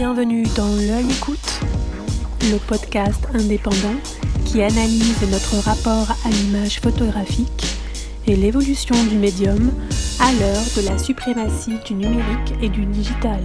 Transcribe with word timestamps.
Bienvenue 0.00 0.44
dans 0.56 0.74
L'œil 0.76 1.04
écoute, 1.10 1.60
le 2.44 2.56
podcast 2.66 3.22
indépendant 3.34 4.00
qui 4.46 4.62
analyse 4.62 5.20
notre 5.30 5.56
rapport 5.62 6.16
à 6.24 6.30
l'image 6.30 6.80
photographique 6.80 7.66
et 8.26 8.34
l'évolution 8.34 8.94
du 9.10 9.18
médium 9.18 9.70
à 10.18 10.32
l'heure 10.32 10.64
de 10.74 10.88
la 10.88 10.96
suprématie 10.96 11.76
du 11.84 11.92
numérique 11.92 12.54
et 12.62 12.70
du 12.70 12.86
digital. 12.86 13.42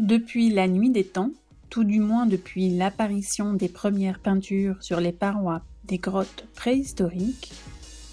Depuis 0.00 0.50
la 0.50 0.66
nuit 0.66 0.90
des 0.90 1.04
temps, 1.04 1.30
tout 1.70 1.84
du 1.84 2.00
moins 2.00 2.26
depuis 2.26 2.68
l'apparition 2.76 3.52
des 3.52 3.68
premières 3.68 4.18
peintures 4.18 4.82
sur 4.82 4.98
les 4.98 5.12
parois 5.12 5.62
des 5.84 5.98
grottes 5.98 6.48
préhistoriques, 6.56 7.52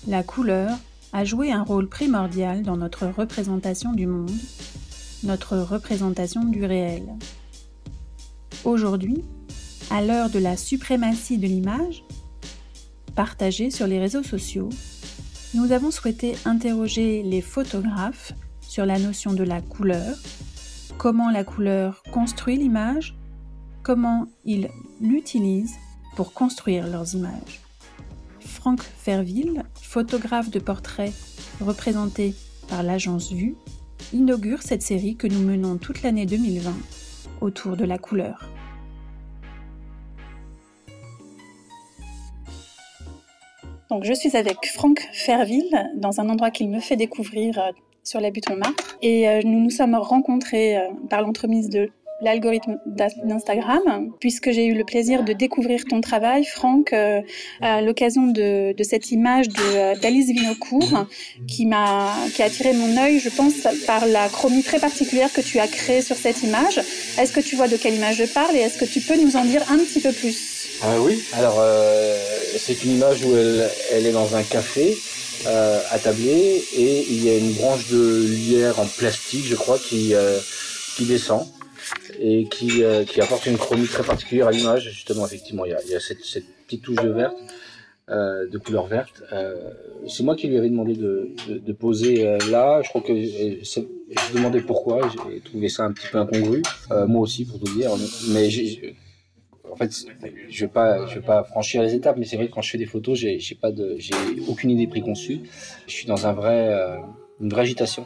la 0.08 0.21
couleur 0.21 0.77
a 1.13 1.23
joué 1.23 1.52
un 1.52 1.62
rôle 1.62 1.88
primordial 1.88 2.63
dans 2.63 2.76
notre 2.76 3.05
représentation 3.05 3.94
du 3.94 4.08
monde, 4.08 4.31
notre 5.23 5.58
représentation 5.58 6.44
du 6.44 6.66
réel. 6.66 7.04
Aujourd'hui, 8.63 9.23
à 9.91 10.02
l'heure 10.02 10.31
de 10.31 10.40
la 10.40 10.57
suprématie 10.57 11.38
de 11.38 11.45
l'image, 11.45 12.04
partagée 13.16 13.70
sur 13.70 13.85
les 13.85 13.99
réseaux 13.99 14.23
sociaux, 14.23 14.70
nous 15.54 15.71
avons 15.71 15.91
souhaité 15.91 16.35
interroger 16.45 17.21
les 17.21 17.41
photographes 17.41 18.34
sur 18.62 18.88
la 18.88 18.98
notion 18.98 19.34
de 19.34 19.43
la 19.43 19.62
couleur, 19.62 20.18
comment 20.98 21.30
la 21.30 21.43
couleur 21.43 22.02
construit 22.12 22.57
l'image, 22.57 23.16
comment 23.84 24.26
ils 24.45 24.68
l'utilisent 24.99 25.77
pour 26.16 26.34
construire 26.34 26.88
leurs 26.88 27.13
images. 27.13 27.62
Franck 28.64 28.82
Ferville, 28.82 29.64
photographe 29.74 30.50
de 30.50 30.58
portraits 30.58 31.12
représenté 31.60 32.34
par 32.70 32.82
l'agence 32.82 33.30
Vue, 33.30 33.58
inaugure 34.14 34.62
cette 34.62 34.82
série 34.82 35.18
que 35.18 35.28
nous 35.28 35.42
menons 35.42 35.76
toute 35.76 36.02
l'année 36.02 36.26
2020 36.26 36.72
autour 37.41 37.76
de 37.76 37.84
la 37.84 37.98
couleur. 37.98 38.48
Donc, 43.90 44.06
je 44.06 44.14
suis 44.14 44.38
avec 44.38 44.66
Franck 44.68 45.10
Ferville 45.12 45.91
dans 45.98 46.22
un 46.22 46.30
endroit 46.30 46.50
qu'il 46.50 46.70
me 46.70 46.80
fait 46.80 46.96
découvrir 46.96 47.60
euh, 47.60 47.72
sur 48.06 48.22
la 48.22 48.32
butte 48.32 48.50
Montmartre. 48.50 48.98
Et 49.02 49.28
euh, 49.28 49.41
nous 49.44 49.60
nous 49.60 49.72
sommes 49.72 49.96
rencontrés 49.96 50.78
euh, 50.78 50.90
par 51.10 51.22
l'entremise 51.22 51.68
de 51.68 51.91
l'algorithme 52.24 52.77
d'Instagram, 52.85 53.82
puisque 54.20 54.52
j'ai 54.52 54.66
eu 54.66 54.74
le 54.74 54.84
plaisir 54.84 55.24
de 55.24 55.34
découvrir 55.34 55.84
ton 55.85 56.02
travail, 56.02 56.46
Franck, 56.46 56.93
euh, 56.93 57.21
à 57.62 57.82
l'occasion 57.82 58.27
de, 58.27 58.74
cette 58.84 59.12
image 59.12 59.48
d'Alice 60.02 60.32
Vinocourt, 60.32 61.05
qui 61.48 61.66
m'a 61.66 62.13
qui 62.34 62.41
a 62.41 62.46
attiré 62.46 62.74
mon 62.74 62.98
œil, 62.98 63.20
je 63.20 63.29
pense, 63.29 63.68
par 63.85 64.06
la 64.06 64.28
chromie 64.29 64.63
très 64.63 64.79
particulière 64.79 65.31
que 65.31 65.41
tu 65.41 65.59
as 65.59 65.68
créée 65.68 66.01
sur 66.01 66.16
cette 66.16 66.44
image. 66.44 66.79
Est-ce 67.18 67.31
que 67.31 67.40
tu 67.40 67.56
vois 67.56 67.68
de 67.68 67.78
quelle 67.78 67.96
image 67.96 68.18
je 68.18 68.25
parle 68.25 68.56
et 68.56 68.59
est-ce 68.59 68.78
que 68.78 68.85
tu 68.85 69.01
peux 69.01 69.19
nous 69.19 69.35
en 69.35 69.46
dire 69.46 69.63
un 69.69 69.78
petit 69.78 70.00
peu 70.00 70.12
plus? 70.12 70.53
Euh, 70.84 71.00
Oui, 71.00 71.24
alors 71.34 71.57
euh, 71.59 72.18
c'est 72.57 72.84
une 72.84 72.96
image 72.96 73.24
où 73.25 73.35
elle, 73.35 73.69
elle, 73.91 74.06
est 74.06 74.12
dans 74.12 74.35
un 74.35 74.44
café. 74.44 74.97
Euh, 75.46 75.81
attablé 75.91 76.63
et 76.74 77.06
il 77.09 77.25
y 77.25 77.29
a 77.29 77.38
une 77.38 77.51
branche 77.51 77.90
de 77.90 78.28
lierre 78.28 78.79
en 78.79 78.85
plastique, 78.85 79.46
je 79.46 79.56
crois, 79.56 79.78
qui, 79.78 80.13
qui 80.96 81.06
descend 81.06 81.46
et 82.25 82.46
qui, 82.46 82.84
euh, 82.84 83.03
qui 83.03 83.19
apporte 83.19 83.46
une 83.47 83.57
chromie 83.57 83.85
très 83.85 84.03
particulière 84.03 84.47
à 84.47 84.52
l'image. 84.52 84.90
Justement, 84.90 85.25
effectivement, 85.25 85.66
il 85.66 85.72
y 85.72 85.96
a, 85.96 86.00
cette, 86.00 86.19
petite 86.66 86.81
touche 86.81 86.96
de 87.03 87.09
verte, 87.09 87.35
euh, 88.09 88.47
de 88.47 88.57
couleur 88.57 88.88
verte. 88.88 89.22
Euh, 89.34 89.72
c'est 90.07 90.24
moi 90.24 90.38
qui 90.38 90.47
lui 90.47 90.57
avais 90.57 90.69
demandé 90.69 90.96
de, 90.96 91.31
de, 91.50 91.73
poser 91.73 92.23
là. 92.50 92.81
Je 92.81 92.88
crois 92.88 93.01
que 93.01 93.13
je 93.13 94.34
demandais 94.34 94.61
pourquoi. 94.61 95.11
J'ai 95.29 95.41
trouvé 95.41 95.67
ça 95.67 95.84
un 95.84 95.91
petit 95.91 96.07
peu 96.09 96.17
incongru. 96.17 96.61
moi 97.07 97.22
aussi, 97.22 97.44
pour 97.45 97.59
tout 97.59 97.75
dire. 97.75 97.91
Mais 98.29 98.47
en 99.69 99.75
fait, 99.75 99.91
je 100.50 100.66
vais 100.66 100.72
pas, 100.72 101.05
vais 101.05 101.19
pas 101.19 101.44
franchir 101.44 101.81
les 101.81 101.94
étapes, 101.94 102.16
mais 102.17 102.25
c'est 102.25 102.38
vrai 102.38 102.47
que 102.47 102.53
quand 102.53 102.61
je 102.61 102.69
fais 102.69 102.78
des 102.78 102.85
photos, 102.85 103.19
j'ai, 103.19 103.40
j'ai 103.40 103.55
pas 103.55 103.73
de, 103.73 103.95
j'ai 103.97 104.16
aucune 104.47 104.69
idée 104.69 104.88
préconçue. 104.88 105.41
Je 105.88 105.91
suis 105.91 106.07
dans 106.07 106.25
un 106.25 106.31
vrai, 106.31 106.73
une 107.41 107.50
vraie 107.50 107.63
agitation. 107.63 108.05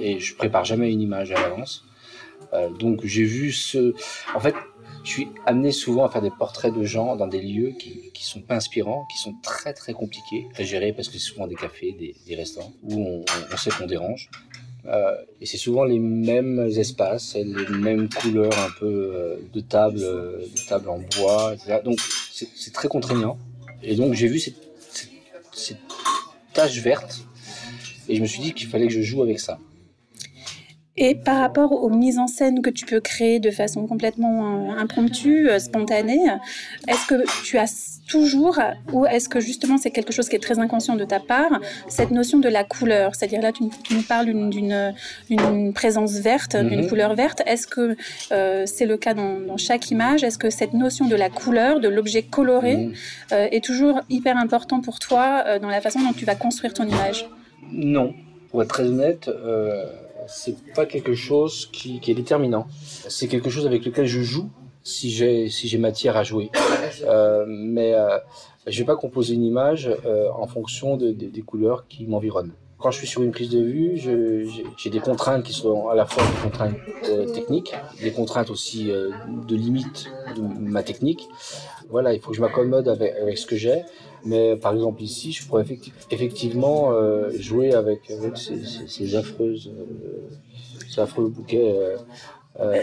et 0.00 0.18
je 0.18 0.34
prépare 0.34 0.64
jamais 0.64 0.90
une 0.90 1.00
image 1.00 1.30
à 1.30 1.40
l'avance. 1.40 1.84
Euh, 2.52 2.70
donc 2.70 3.04
j'ai 3.04 3.24
vu 3.24 3.52
ce... 3.52 3.94
En 4.34 4.40
fait, 4.40 4.54
je 5.04 5.10
suis 5.10 5.28
amené 5.46 5.72
souvent 5.72 6.04
à 6.04 6.10
faire 6.10 6.22
des 6.22 6.30
portraits 6.30 6.74
de 6.74 6.82
gens 6.84 7.16
dans 7.16 7.26
des 7.26 7.40
lieux 7.40 7.72
qui, 7.78 8.10
qui 8.12 8.24
sont 8.24 8.40
pas 8.40 8.56
inspirants, 8.56 9.06
qui 9.10 9.18
sont 9.18 9.34
très 9.42 9.72
très 9.72 9.92
compliqués 9.92 10.46
à 10.56 10.62
gérer 10.62 10.92
parce 10.92 11.08
que 11.08 11.14
c'est 11.14 11.30
souvent 11.30 11.46
des 11.46 11.54
cafés, 11.54 11.92
des, 11.92 12.14
des 12.26 12.34
restaurants 12.34 12.72
où 12.82 13.00
on, 13.00 13.24
on 13.52 13.56
sait 13.56 13.70
qu'on 13.70 13.86
dérange. 13.86 14.30
Euh, 14.86 15.16
et 15.40 15.46
c'est 15.46 15.58
souvent 15.58 15.84
les 15.84 15.98
mêmes 15.98 16.60
espaces, 16.60 17.34
les 17.34 17.68
mêmes 17.68 18.08
couleurs 18.08 18.56
un 18.58 18.70
peu 18.78 18.86
euh, 18.86 19.36
de 19.52 19.60
table, 19.60 20.00
euh, 20.02 20.38
de 20.38 20.66
table 20.68 20.88
en 20.88 20.98
bois, 20.98 21.54
etc. 21.54 21.80
Donc 21.84 21.98
c'est 22.32 22.72
très 22.72 22.88
contraignant. 22.88 23.38
Et 23.82 23.96
donc 23.96 24.14
j'ai 24.14 24.28
vu 24.28 24.38
cette, 24.38 24.56
cette, 24.90 25.10
cette 25.52 25.78
tache 26.54 26.78
verte 26.78 27.20
et 28.08 28.16
je 28.16 28.22
me 28.22 28.26
suis 28.26 28.40
dit 28.40 28.54
qu'il 28.54 28.68
fallait 28.68 28.86
que 28.86 28.94
je 28.94 29.02
joue 29.02 29.22
avec 29.22 29.40
ça. 29.40 29.58
Et 31.00 31.14
par 31.14 31.38
rapport 31.38 31.70
aux 31.72 31.90
mises 31.90 32.18
en 32.18 32.26
scène 32.26 32.60
que 32.60 32.70
tu 32.70 32.84
peux 32.84 33.00
créer 33.00 33.38
de 33.38 33.52
façon 33.52 33.86
complètement 33.86 34.36
euh, 34.42 34.82
impromptue, 34.84 35.48
euh, 35.48 35.60
spontanée, 35.60 36.24
est-ce 36.88 37.06
que 37.06 37.44
tu 37.44 37.56
as 37.56 37.98
toujours, 38.08 38.58
ou 38.92 39.06
est-ce 39.06 39.28
que 39.28 39.38
justement 39.38 39.76
c'est 39.78 39.90
quelque 39.90 40.12
chose 40.12 40.28
qui 40.28 40.34
est 40.34 40.40
très 40.40 40.58
inconscient 40.58 40.96
de 40.96 41.04
ta 41.04 41.20
part, 41.20 41.60
cette 41.88 42.10
notion 42.10 42.38
de 42.40 42.48
la 42.48 42.64
couleur? 42.64 43.14
C'est-à-dire 43.14 43.40
là, 43.42 43.52
tu, 43.52 43.62
nous 43.62 44.02
parles 44.02 44.26
d'une 44.26 45.72
présence 45.72 46.14
verte, 46.18 46.54
mm 46.54 46.58
-hmm. 46.58 46.68
d'une 46.68 46.88
couleur 46.88 47.14
verte. 47.14 47.40
Est-ce 47.46 47.66
que 47.74 47.84
euh, 48.32 48.64
c'est 48.66 48.86
le 48.92 48.96
cas 48.96 49.14
dans, 49.14 49.34
dans, 49.48 49.60
chaque 49.68 49.84
image? 49.94 50.20
Est-ce 50.26 50.38
que 50.44 50.50
cette 50.50 50.74
notion 50.84 51.04
de 51.06 51.16
la 51.24 51.30
couleur, 51.40 51.72
de 51.84 51.88
l'objet 51.96 52.22
coloré, 52.36 52.74
mm 52.76 52.80
-hmm. 52.80 53.34
euh, 53.34 53.56
est 53.56 53.64
toujours 53.70 53.96
hyper 54.16 54.36
important 54.44 54.78
pour 54.86 54.96
toi 55.06 55.24
euh, 55.38 55.58
dans 55.62 55.72
la 55.76 55.80
façon 55.86 56.00
dont 56.06 56.16
tu 56.20 56.24
vas 56.30 56.38
construire 56.46 56.72
ton 56.78 56.86
image? 56.94 57.20
Non. 57.94 58.08
Pour 58.48 58.58
être 58.62 58.72
très 58.76 58.88
honnête, 58.92 59.24
c'est 60.28 60.56
pas 60.74 60.86
quelque 60.86 61.14
chose 61.14 61.68
qui, 61.72 62.00
est 62.06 62.14
déterminant. 62.14 62.66
C'est 63.08 63.28
quelque 63.28 63.50
chose 63.50 63.66
avec 63.66 63.84
lequel 63.84 64.06
je 64.06 64.20
joue 64.20 64.50
si 64.82 65.10
j'ai 65.10 65.48
si 65.48 65.68
j'ai 65.68 65.78
matière 65.78 66.16
à 66.16 66.22
jouer. 66.22 66.50
Euh, 67.04 67.44
mais 67.46 67.94
euh, 67.94 68.18
je 68.66 68.78
vais 68.78 68.84
pas 68.84 68.96
composer 68.96 69.34
une 69.34 69.44
image 69.44 69.90
euh, 70.04 70.28
en 70.36 70.46
fonction 70.46 70.96
de, 70.96 71.12
de, 71.12 71.26
des 71.26 71.42
couleurs 71.42 71.86
qui 71.88 72.06
m'environnent. 72.06 72.52
Quand 72.78 72.90
je 72.90 72.98
suis 72.98 73.06
sur 73.06 73.22
une 73.22 73.32
prise 73.32 73.50
de 73.50 73.60
vue, 73.60 73.96
j'ai 73.96 74.90
des 74.90 75.00
contraintes 75.00 75.44
qui 75.44 75.52
sont 75.52 75.88
à 75.88 75.94
la 75.94 76.06
fois 76.06 76.22
des 76.22 76.42
contraintes 76.42 76.76
euh, 77.08 77.26
techniques, 77.26 77.74
des 78.02 78.12
contraintes 78.12 78.50
aussi 78.50 78.86
de 78.86 79.56
limite 79.56 80.10
de 80.36 80.42
ma 80.42 80.82
technique. 80.82 81.28
Voilà, 81.90 82.14
il 82.14 82.20
faut 82.20 82.30
que 82.30 82.36
je 82.36 82.40
m'accommode 82.40 82.88
avec, 82.88 83.14
avec 83.16 83.36
ce 83.36 83.46
que 83.46 83.56
j'ai. 83.56 83.82
Mais 84.24 84.56
par 84.56 84.74
exemple 84.74 85.02
ici, 85.02 85.32
je 85.32 85.46
pourrais 85.46 85.62
effecti 85.62 85.92
effectivement 86.10 86.92
euh, 86.92 87.30
jouer 87.38 87.72
avec, 87.74 88.10
avec 88.10 88.36
ces, 88.36 89.16
affreuses, 89.16 89.70
euh, 89.76 90.36
ces 90.88 91.00
affreux 91.00 91.28
bouquets. 91.28 91.74
Euh, 91.76 91.96
euh, 92.60 92.82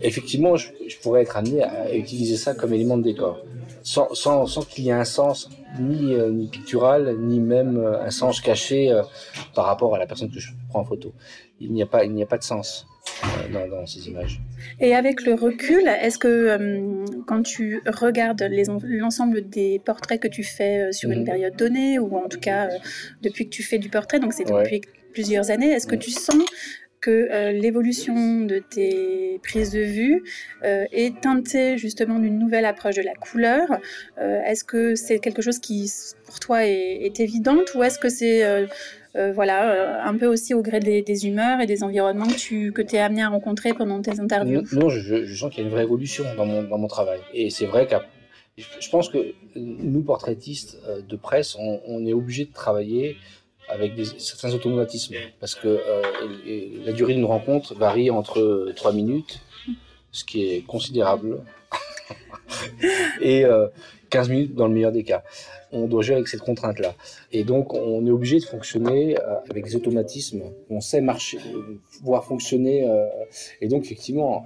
effectivement, 0.00 0.56
je, 0.56 0.68
pourrais 1.02 1.22
être 1.22 1.36
amené 1.36 1.62
à 1.62 1.94
utiliser 1.94 2.36
ça 2.36 2.54
comme 2.54 2.72
élément 2.72 2.96
de 2.96 3.02
décor, 3.02 3.40
sans, 3.82 4.14
sans, 4.14 4.46
sans 4.46 4.62
qu'il 4.62 4.84
y 4.84 4.90
ait 4.90 4.92
un 4.92 5.04
sens 5.04 5.50
ni, 5.80 6.14
euh, 6.14 6.30
ni 6.30 6.46
pictural, 6.46 7.16
ni 7.18 7.40
même 7.40 7.78
euh, 7.78 8.00
un 8.00 8.10
sens 8.10 8.40
caché 8.40 9.00
par 9.54 9.64
rapport 9.64 9.94
à 9.94 9.98
la 9.98 10.06
personne 10.06 10.30
que 10.30 10.38
je 10.38 10.52
prends 10.68 10.80
en 10.80 10.84
photo. 10.84 11.12
Il 11.60 11.72
n'y 11.72 11.82
a 11.82 11.86
pas, 11.86 12.04
il 12.04 12.22
a 12.22 12.26
pas 12.26 12.38
de 12.38 12.44
sens. 12.44 12.86
Euh, 13.24 13.52
dans, 13.52 13.68
dans, 13.68 13.86
ces 13.86 14.08
images. 14.08 14.40
Et 14.80 14.94
avec 14.94 15.24
le 15.24 15.34
recul, 15.34 15.86
est-ce 15.86 16.18
que 16.18 16.28
euh, 16.28 17.04
quand 17.26 17.42
tu 17.42 17.80
regardes 17.86 18.46
l'ensemble 18.88 19.48
des 19.48 19.80
portraits 19.84 20.20
que 20.20 20.28
tu 20.28 20.42
fais 20.42 20.88
euh, 20.88 20.92
sur 20.92 21.08
mmh. 21.08 21.12
une 21.12 21.18
mhm. 21.20 21.26
période 21.26 21.56
donnée, 21.56 21.98
ou 21.98 22.16
en 22.16 22.28
tout 22.28 22.40
cas 22.40 22.68
depuis 23.22 23.46
que 23.46 23.50
tu 23.50 23.62
fais 23.62 23.78
du 23.78 23.88
portrait, 23.88 24.18
donc 24.18 24.32
c'est 24.32 24.44
depuis 24.44 24.76
ouais. 24.76 24.80
plusieurs 25.12 25.50
années, 25.50 25.70
est-ce 25.70 25.86
que 25.86 25.96
tu 25.96 26.10
sens 26.10 26.44
que 27.06 27.28
euh, 27.30 27.52
l'évolution 27.52 28.40
de 28.40 28.58
tes 28.58 29.38
prises 29.44 29.70
de 29.70 29.80
vue 29.80 30.24
euh, 30.64 30.84
est 30.90 31.20
teintée 31.20 31.78
justement 31.78 32.18
d'une 32.18 32.36
nouvelle 32.36 32.64
approche 32.64 32.96
de 32.96 33.02
la 33.02 33.14
couleur. 33.14 33.78
Euh, 34.18 34.42
est-ce 34.42 34.64
que 34.64 34.96
c'est 34.96 35.20
quelque 35.20 35.40
chose 35.40 35.60
qui 35.60 35.92
pour 36.24 36.40
toi 36.40 36.66
est, 36.66 37.04
est 37.06 37.20
évidente 37.20 37.74
ou 37.76 37.82
est-ce 37.84 38.00
que 38.00 38.08
c'est 38.08 38.42
euh, 39.16 39.32
voilà, 39.32 39.70
euh, 39.70 39.98
un 40.04 40.16
peu 40.16 40.26
aussi 40.26 40.52
au 40.52 40.62
gré 40.62 40.78
des, 40.80 41.26
humeurs 41.26 41.60
et 41.60 41.66
des 41.66 41.82
environnements 41.82 42.26
que 42.26 42.36
tu 42.36 42.72
que 42.72 42.82
es 42.82 42.98
amené 42.98 43.22
à 43.22 43.30
rencontrer 43.30 43.72
pendant 43.72 44.02
tes 44.02 44.20
interviews 44.20 44.62
Non, 44.72 44.90
je, 44.90 45.34
sens 45.34 45.50
qu'il 45.50 45.60
y 45.60 45.62
a 45.62 45.68
une 45.68 45.72
vraie 45.72 45.84
évolution 45.84 46.24
dans 46.36 46.44
mon, 46.44 46.62
dans 46.62 46.76
mon 46.76 46.86
travail. 46.86 47.20
Et 47.32 47.48
c'est 47.48 47.66
vrai 47.66 47.86
que 47.86 47.94
je 48.56 48.90
pense 48.90 49.08
que 49.08 49.34
nous, 49.54 50.02
portraitistes 50.02 50.78
euh, 50.86 51.00
de 51.00 51.16
presse, 51.16 51.56
on, 51.58 52.06
est 52.06 52.12
obligé 52.12 52.44
de 52.44 52.52
travailler 52.52 53.16
avec 53.68 53.92
certains 54.18 54.52
automatismes. 54.52 55.14
Parce 55.40 55.54
que 55.54 55.80
la 56.84 56.92
durée 56.92 57.14
d'une 57.14 57.24
rencontre 57.24 57.74
varie 57.74 58.10
entre 58.10 58.72
3 58.76 58.92
minutes, 58.92 59.40
ce 60.12 60.24
qui 60.24 60.44
est 60.44 60.60
considérable. 60.66 61.42
et 63.20 63.44
15 64.10 64.28
minutes 64.28 64.54
dans 64.54 64.68
le 64.68 64.74
meilleur 64.74 64.92
des 64.92 65.02
cas. 65.02 65.22
On 65.72 65.86
doit 65.86 66.02
gérer 66.02 66.16
avec 66.16 66.28
cette 66.28 66.40
contrainte-là. 66.40 66.94
Et 67.32 67.44
donc, 67.44 67.74
on 67.74 68.06
est 68.06 68.10
obligé 68.10 68.38
de 68.38 68.44
fonctionner 68.44 69.16
avec 69.50 69.64
des 69.64 69.76
automatismes. 69.76 70.42
On 70.70 70.80
sait 70.80 71.00
marcher, 71.00 71.38
pouvoir 71.98 72.24
fonctionner. 72.24 72.88
et 73.60 73.68
donc, 73.68 73.84
effectivement, 73.84 74.44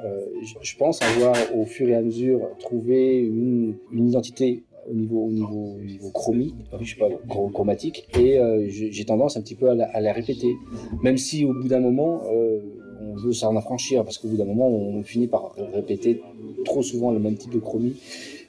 je 0.62 0.76
pense 0.76 1.02
avoir 1.02 1.36
au 1.54 1.66
fur 1.66 1.88
et 1.88 1.94
à 1.94 2.00
mesure 2.00 2.48
trouvé 2.58 3.18
une, 3.18 3.76
identité 3.92 4.62
au 4.88 4.94
niveau, 4.94 5.24
au 5.24 5.30
niveau, 5.30 5.76
au 6.02 6.80
je 6.80 6.90
sais 6.90 6.98
pas, 6.98 7.08
chromatique, 7.52 8.08
et 8.18 8.38
euh, 8.38 8.66
j'ai 8.68 9.04
tendance 9.04 9.36
un 9.36 9.42
petit 9.42 9.54
peu 9.54 9.68
à 9.70 9.74
la, 9.74 10.12
répéter. 10.12 10.56
Même 11.02 11.16
si 11.16 11.44
au 11.44 11.52
bout 11.52 11.68
d'un 11.68 11.80
moment, 11.80 12.22
euh, 12.32 12.60
on 13.00 13.14
veut 13.16 13.32
s'en 13.32 13.56
affranchir, 13.56 14.04
parce 14.04 14.18
qu'au 14.18 14.28
bout 14.28 14.36
d'un 14.36 14.44
moment, 14.44 14.68
on 14.68 15.02
finit 15.02 15.26
par 15.26 15.54
répéter 15.72 16.22
trop 16.64 16.82
souvent 16.82 17.10
le 17.10 17.18
même 17.18 17.36
type 17.36 17.52
de 17.52 17.58
chromie, 17.58 17.96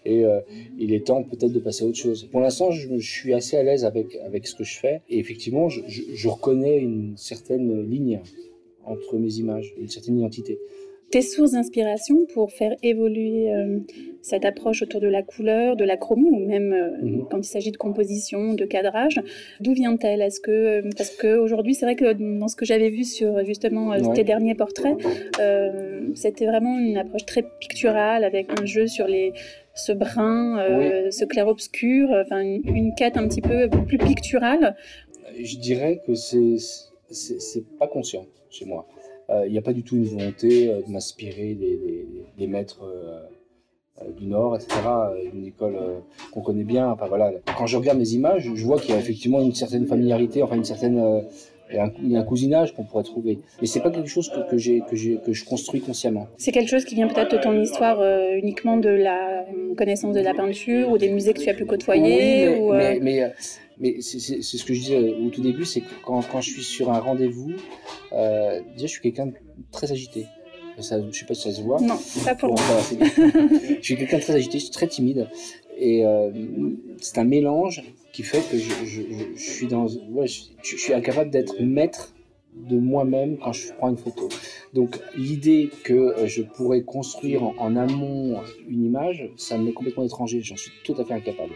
et 0.05 0.25
euh, 0.25 0.39
il 0.77 0.93
est 0.93 1.05
temps 1.07 1.23
peut-être 1.23 1.51
de 1.51 1.59
passer 1.59 1.83
à 1.83 1.87
autre 1.87 1.97
chose. 1.97 2.27
Pour 2.31 2.41
l'instant, 2.41 2.71
je, 2.71 2.87
je, 2.97 3.11
suis 3.11 3.33
assez 3.33 3.57
à 3.57 3.63
l'aise 3.63 3.85
avec, 3.85 4.15
avec 4.25 4.47
ce 4.47 4.55
que 4.55 4.63
je 4.63 4.77
fais, 4.77 5.01
et 5.09 5.19
effectivement, 5.19 5.69
je, 5.69 5.81
je, 5.87 6.01
je 6.13 6.27
reconnais 6.27 6.77
une 6.77 7.15
certaine 7.17 7.87
ligne 7.89 8.21
entre 8.83 9.17
mes 9.17 9.35
images, 9.35 9.73
une 9.77 9.89
certaine 9.89 10.17
identité 10.17 10.59
tes 11.11 11.21
sources 11.21 11.51
d'inspiration 11.51 12.25
pour 12.33 12.51
faire 12.51 12.75
évoluer 12.81 13.53
euh, 13.53 13.79
cette 14.21 14.45
approche 14.45 14.81
autour 14.81 15.01
de 15.01 15.07
la 15.07 15.21
couleur, 15.21 15.75
de 15.75 15.83
la 15.83 15.97
chromie, 15.97 16.29
ou 16.31 16.47
même 16.47 16.73
euh, 16.73 17.05
mhm. 17.05 17.27
quand 17.29 17.37
il 17.37 17.43
s'agit 17.43 17.71
de 17.71 17.77
composition, 17.77 18.53
de 18.53 18.65
cadrage, 18.65 19.19
d'où 19.59 19.73
vient-elle? 19.73 20.21
Est-ce 20.21 20.39
que 20.39 20.51
euh, 20.51 20.89
parce 20.97 21.15
qu'aujourd'hui, 21.15 21.75
c'est 21.75 21.85
vrai 21.85 21.95
que 21.95 22.13
dans 22.13 22.47
ce 22.47 22.55
que 22.55 22.65
j'avais 22.65 22.89
vu 22.89 23.03
sur 23.03 23.43
justement 23.45 23.91
tes 24.13 24.23
derniers 24.23 24.55
portraits, 24.55 24.97
c'était 26.15 26.45
vraiment 26.45 26.79
une 26.79 26.97
approche 26.97 27.25
très 27.25 27.43
picturale 27.59 28.23
avec 28.23 28.47
un 28.59 28.65
jeu 28.65 28.87
sur 28.87 29.07
les 29.07 29.33
ce 29.75 29.91
brun, 29.91 30.57
ce 31.11 31.25
clair-obscur, 31.25 32.09
enfin 32.11 32.41
une, 32.41 32.61
une, 32.65 32.95
quête 32.95 33.17
un 33.17 33.27
petit 33.27 33.41
peu 33.41 33.69
plus 33.69 33.97
picturale. 33.97 34.75
Je 35.39 35.57
dirais 35.57 36.01
que 36.05 36.13
c'est 36.13 36.57
c'est 37.13 37.65
pas 37.77 37.87
conscient 37.87 38.25
chez 38.49 38.65
moi. 38.65 38.87
Euh, 39.29 39.45
il 39.45 39.51
n'y 39.51 39.57
a 39.57 39.61
pas 39.61 39.73
du 39.73 39.83
tout 39.83 39.95
une 39.95 40.05
volonté 40.05 40.69
euh, 40.69 40.81
de 40.81 40.91
m'inspirer 40.91 41.55
des, 41.55 42.47
maîtres 42.47 42.83
euh, 42.83 44.11
du 44.17 44.25
Nord, 44.25 44.55
etc., 44.55 44.79
d'une 45.31 45.45
école 45.45 45.77
qu'on 46.31 46.41
connaît 46.41 46.63
bien. 46.63 46.89
Enfin, 46.89 47.07
voilà. 47.07 47.31
Quand 47.57 47.67
je 47.67 47.77
regarde 47.77 47.97
mes 47.97 48.09
images, 48.09 48.51
je 48.53 48.65
vois 48.65 48.79
qu'il 48.79 48.91
y 48.91 48.97
a 48.97 48.99
effectivement 48.99 49.41
une 49.41 49.53
certaine 49.53 49.85
familiarité, 49.85 50.41
enfin 50.41 50.55
une 50.55 50.65
certaine 50.65 51.23
il 51.71 52.11
y 52.11 52.15
a 52.15 52.19
un, 52.19 52.23
cousinage 52.23 52.73
qu'on 52.73 52.83
pourrait 52.83 53.03
trouver. 53.03 53.39
Mais 53.59 53.67
c'est 53.67 53.81
pas 53.81 53.91
quelque 53.91 54.09
chose 54.09 54.29
que, 54.29 54.49
que, 54.49 54.55
que, 54.55 55.25
que 55.25 55.33
je 55.33 55.45
construis 55.45 55.81
consciemment. 55.81 56.27
C'est 56.37 56.51
quelque 56.51 56.69
chose 56.69 56.85
qui 56.85 56.95
vient 56.95 57.07
peut-être 57.07 57.31
de 57.31 57.41
ton 57.41 57.59
histoire 57.59 58.01
uniquement 58.35 58.77
de 58.77 58.89
la 58.89 59.45
connaissance 59.77 60.15
de 60.15 60.21
la 60.21 60.33
peinture 60.33 60.89
ou 60.89 60.97
des 60.97 61.09
musées 61.09 61.33
que 61.33 61.39
tu 61.39 61.49
as 61.49 61.53
pu 61.53 61.65
côtoyer 61.65 62.49
ou, 62.49 62.73
mais, 62.73 62.99
mais 63.81 63.99
c'est 63.99 64.19
ce 64.19 64.63
que 64.63 64.73
je 64.73 64.79
disais 64.79 65.15
au 65.15 65.29
tout 65.29 65.41
début, 65.41 65.65
c'est 65.65 65.81
que 65.81 65.93
quand, 66.05 66.21
quand, 66.31 66.39
je 66.39 66.51
suis 66.51 66.63
sur 66.63 66.91
un 66.91 66.99
rendez-vous, 66.99 67.51
euh, 68.13 68.61
déjà 68.73 68.85
je 68.85 68.91
suis 68.91 69.01
quelqu'un 69.01 69.25
de 69.27 69.33
très 69.71 69.91
agité. 69.91 70.27
Ça, 70.79 70.99
je 71.11 71.19
sais 71.19 71.25
pas 71.25 71.33
si 71.33 71.43
ça 71.43 71.51
se 71.51 71.61
voit. 71.61 71.79
Non, 71.81 71.99
pas 72.23 72.35
pour 72.35 72.49
moi. 72.49 72.59
je 72.99 73.81
suis 73.81 73.97
quelqu'un 73.97 74.17
de 74.17 74.21
très 74.21 74.35
agité, 74.35 74.57
je 74.59 74.63
suis 74.65 74.73
très 74.73 74.87
timide. 74.87 75.27
Et 75.77 76.05
euh, 76.05 76.31
c'est 76.99 77.17
un 77.17 77.23
mélange 77.23 77.83
qui 78.11 78.23
fait 78.23 78.41
que 78.49 78.57
je, 78.57 79.33
suis 80.77 80.93
incapable 80.93 81.29
d'être 81.29 81.61
maître 81.61 82.13
de 82.53 82.77
moi-même 82.77 83.37
quand 83.37 83.53
je 83.53 83.71
prends 83.73 83.89
une 83.89 83.97
photo. 83.97 84.27
Donc 84.73 84.99
l'idée 85.15 85.69
que 85.83 85.93
euh, 85.93 86.27
je 86.27 86.41
pourrais 86.41 86.81
construire 86.81 87.43
en, 87.43 87.75
amont 87.75 88.41
une 88.67 88.85
image, 88.85 89.29
ça 89.37 89.57
m'est 89.57 89.71
complètement 89.71 90.03
étranger, 90.03 90.41
j'en 90.41 90.57
suis 90.57 90.71
tout 90.83 90.95
à 90.99 91.05
fait 91.05 91.13
incapable. 91.13 91.53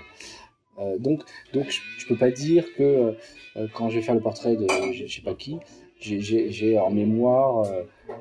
Euh, 0.79 0.97
donc, 0.97 1.21
je, 1.53 1.59
ne 1.59 2.07
peux 2.07 2.17
pas 2.17 2.31
dire 2.31 2.65
que 2.75 3.15
euh, 3.57 3.67
quand 3.73 3.89
je 3.89 3.97
vais 3.97 4.01
faire 4.01 4.15
le 4.15 4.21
portrait 4.21 4.55
de 4.55 4.67
je, 4.93 5.05
sais 5.07 5.21
pas 5.21 5.33
qui, 5.33 5.57
j'ai 5.99 6.77
en 6.77 6.91
mémoire 6.91 7.65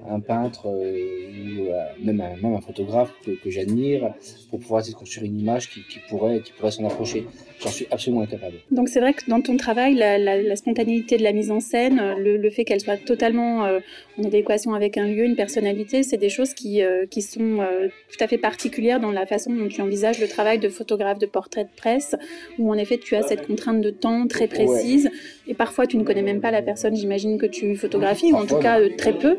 un 0.09 0.21
peintre 0.21 0.67
ou 0.67 2.05
même, 2.05 2.21
un, 2.21 2.37
même 2.43 2.55
un 2.55 2.61
photographe 2.61 3.13
que, 3.25 3.33
que 3.33 3.51
j'admire 3.51 4.15
pour 4.51 4.61
pouvoir 4.61 4.81
essayer 4.81 4.95
de 4.95 4.99
construire 4.99 5.27
une 5.27 5.39
image 5.39 5.71
qui, 5.71 5.83
qui 5.83 5.99
pourrait, 6.09 6.41
qui 6.41 6.53
pourrait 6.53 6.71
s'en 6.71 6.85
approcher. 6.87 7.27
J'en 7.61 7.71
suis 7.71 7.87
absolument 7.91 8.23
incapable. 8.23 8.57
Donc 8.71 8.89
c'est 8.89 9.01
vrai 9.01 9.15
que 9.15 9.29
dans 9.29 9.41
ton 9.41 9.57
travail, 9.57 9.95
la, 9.95 10.19
la, 10.19 10.43
la, 10.43 10.57
spontanéité 10.57 11.17
de 11.17 11.23
la 11.23 11.33
mise 11.33 11.51
en 11.51 11.61
scène, 11.61 12.15
le, 12.19 12.37
le 12.37 12.51
fait 12.51 12.65
qu'elle 12.65 12.81
soit 12.81 12.97
totalement 12.97 13.65
euh, 13.65 13.81
en 14.19 14.25
adéquation 14.25 14.75
avec 14.75 14.99
un 14.99 15.07
lieu, 15.07 15.25
une 15.25 15.37
personnalité, 15.37 16.03
c'est 16.03 16.17
des 16.17 16.29
choses 16.29 16.55
qui, 16.55 16.83
euh, 16.83 17.07
qui 17.07 17.23
sont 17.23 17.61
euh, 17.61 17.89
tout 18.11 18.23
à 18.23 18.27
fait 18.27 18.39
particulières 18.39 19.01
dans 19.01 19.13
la 19.13 19.27
façon 19.27 19.53
dont 19.53 19.69
tu 19.69 19.81
envisages 19.81 20.21
le 20.21 20.29
travail 20.29 20.59
de 20.59 20.69
photographe 20.69 21.19
de 21.19 21.27
portrait 21.27 21.65
de 21.65 21.71
presse, 21.77 22.17
où 22.59 22.71
en 22.71 22.75
effet 22.75 22.99
tu 22.99 23.17
as 23.17 23.23
cette 23.23 23.47
contrainte 23.47 23.81
de 23.81 23.91
temps 23.91 24.27
très 24.27 24.49
précise, 24.49 25.11
et 25.47 25.55
parfois 25.55 25.87
tu 25.87 25.97
ne 25.97 26.03
connais 26.05 26.23
même 26.23 26.41
pas 26.41 26.51
la 26.51 26.63
personne, 26.63 26.97
j'imagine, 26.97 27.39
que 27.39 27.47
tu 27.47 27.77
photographies, 27.77 28.33
ou 28.33 28.37
en 28.37 28.47
tout 28.47 28.59
cas 28.59 28.79
très 28.97 29.13
peu. 29.13 29.37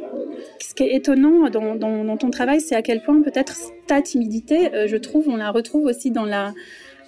Ce 0.60 0.74
qui 0.74 0.84
est 0.84 0.96
étonnant 0.96 1.50
dans, 1.50 1.76
dans, 1.76 2.04
dans 2.04 2.18
ton 2.18 2.30
travail, 2.30 2.62
c'est 2.62 2.76
à 2.76 2.82
quel 2.82 3.02
point 3.02 3.22
peut-être 3.22 3.56
ta 3.88 4.02
timidité, 4.02 4.70
je 4.88 4.98
trouve, 4.98 5.28
on 5.30 5.36
la 5.36 5.52
retrouve 5.52 5.86
aussi 5.86 6.12
dans 6.12 6.26
la 6.26 6.54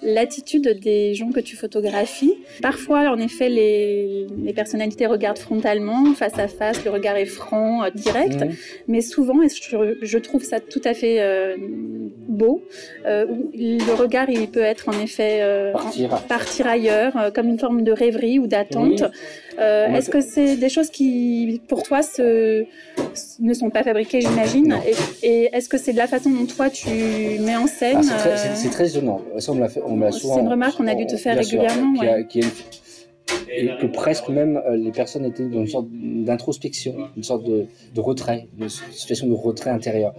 l'attitude 0.02 0.78
des 0.80 1.14
gens 1.14 1.30
que 1.30 1.40
tu 1.40 1.56
photographies. 1.56 2.34
Parfois, 2.62 3.10
en 3.10 3.18
effet, 3.18 3.48
les, 3.48 4.26
les, 4.42 4.52
personnalités 4.52 5.06
regardent 5.06 5.38
frontalement, 5.38 6.14
face 6.14 6.38
à 6.38 6.48
face, 6.48 6.84
le 6.84 6.90
regard 6.90 7.16
est 7.16 7.26
franc, 7.26 7.84
euh, 7.84 7.90
direct, 7.90 8.44
mmh. 8.44 8.50
mais 8.86 9.00
souvent, 9.00 9.42
et 9.42 9.48
je, 9.48 9.96
je, 10.00 10.18
trouve 10.18 10.44
ça 10.44 10.60
tout 10.60 10.80
à 10.84 10.94
fait 10.94 11.20
euh, 11.20 11.56
beau, 12.28 12.62
euh, 13.06 13.26
le 13.54 13.94
regard, 13.94 14.30
il 14.30 14.48
peut 14.48 14.60
être 14.60 14.88
en 14.88 15.00
effet 15.00 15.38
euh, 15.40 15.72
partir. 15.72 16.08
partir. 16.28 16.66
ailleurs, 16.66 17.16
euh, 17.16 17.30
comme 17.30 17.48
une 17.48 17.58
forme 17.58 17.82
de 17.82 17.92
rêverie 17.92 18.38
ou 18.38 18.46
d'attente. 18.46 19.02
Oui. 19.02 19.64
Est-ce 19.96 20.08
que 20.08 20.20
c'est 20.20 20.56
des 20.56 20.68
choses 20.68 20.90
qui, 20.90 21.60
pour 21.66 21.82
toi, 21.82 22.02
se, 22.02 22.64
ne 23.40 23.54
sont 23.54 23.70
pas 23.70 23.82
fabriquées, 23.82 24.20
j'imagine 24.20 24.76
Et, 25.22 25.28
et 25.28 25.50
est-ce 25.52 25.68
que 25.68 25.78
c'est 25.78 25.92
de 25.92 25.98
la 25.98 26.06
façon 26.06 26.30
dont 26.30 26.46
toi, 26.46 26.70
tu 26.70 26.88
mets 26.88 27.56
en 27.56 27.66
scène 27.66 28.00
ah, 28.10 28.36
C'est 28.54 28.70
très, 28.70 28.88
étonnant. 28.90 29.20
Ça, 29.38 29.52
on 29.52 29.58
l'a 29.58 29.68
fait 29.68 29.80
c'est 30.12 30.40
une 30.40 30.48
remarque 30.48 30.76
qu'on 30.76 30.86
a 30.86 30.94
dû 30.94 31.06
te 31.06 31.16
faire 31.16 31.36
régulièrement. 31.36 31.94
Sûr, 32.00 32.10
ouais. 32.10 32.26
qui 32.28 32.40
a, 32.40 32.42
qui 32.42 32.80
et 33.50 33.68
que 33.80 33.86
presque 33.86 34.28
même 34.28 34.56
euh, 34.56 34.76
les 34.76 34.92
personnes 34.92 35.24
étaient 35.24 35.48
dans 35.48 35.60
une 35.60 35.66
sorte 35.66 35.88
d'introspection, 35.90 36.94
une 37.16 37.22
sorte 37.22 37.44
de, 37.44 37.66
de, 37.94 38.00
retrait, 38.00 38.48
une 38.58 38.68
situation 38.68 39.26
de 39.26 39.34
retrait 39.34 39.70
intérieur. 39.70 40.14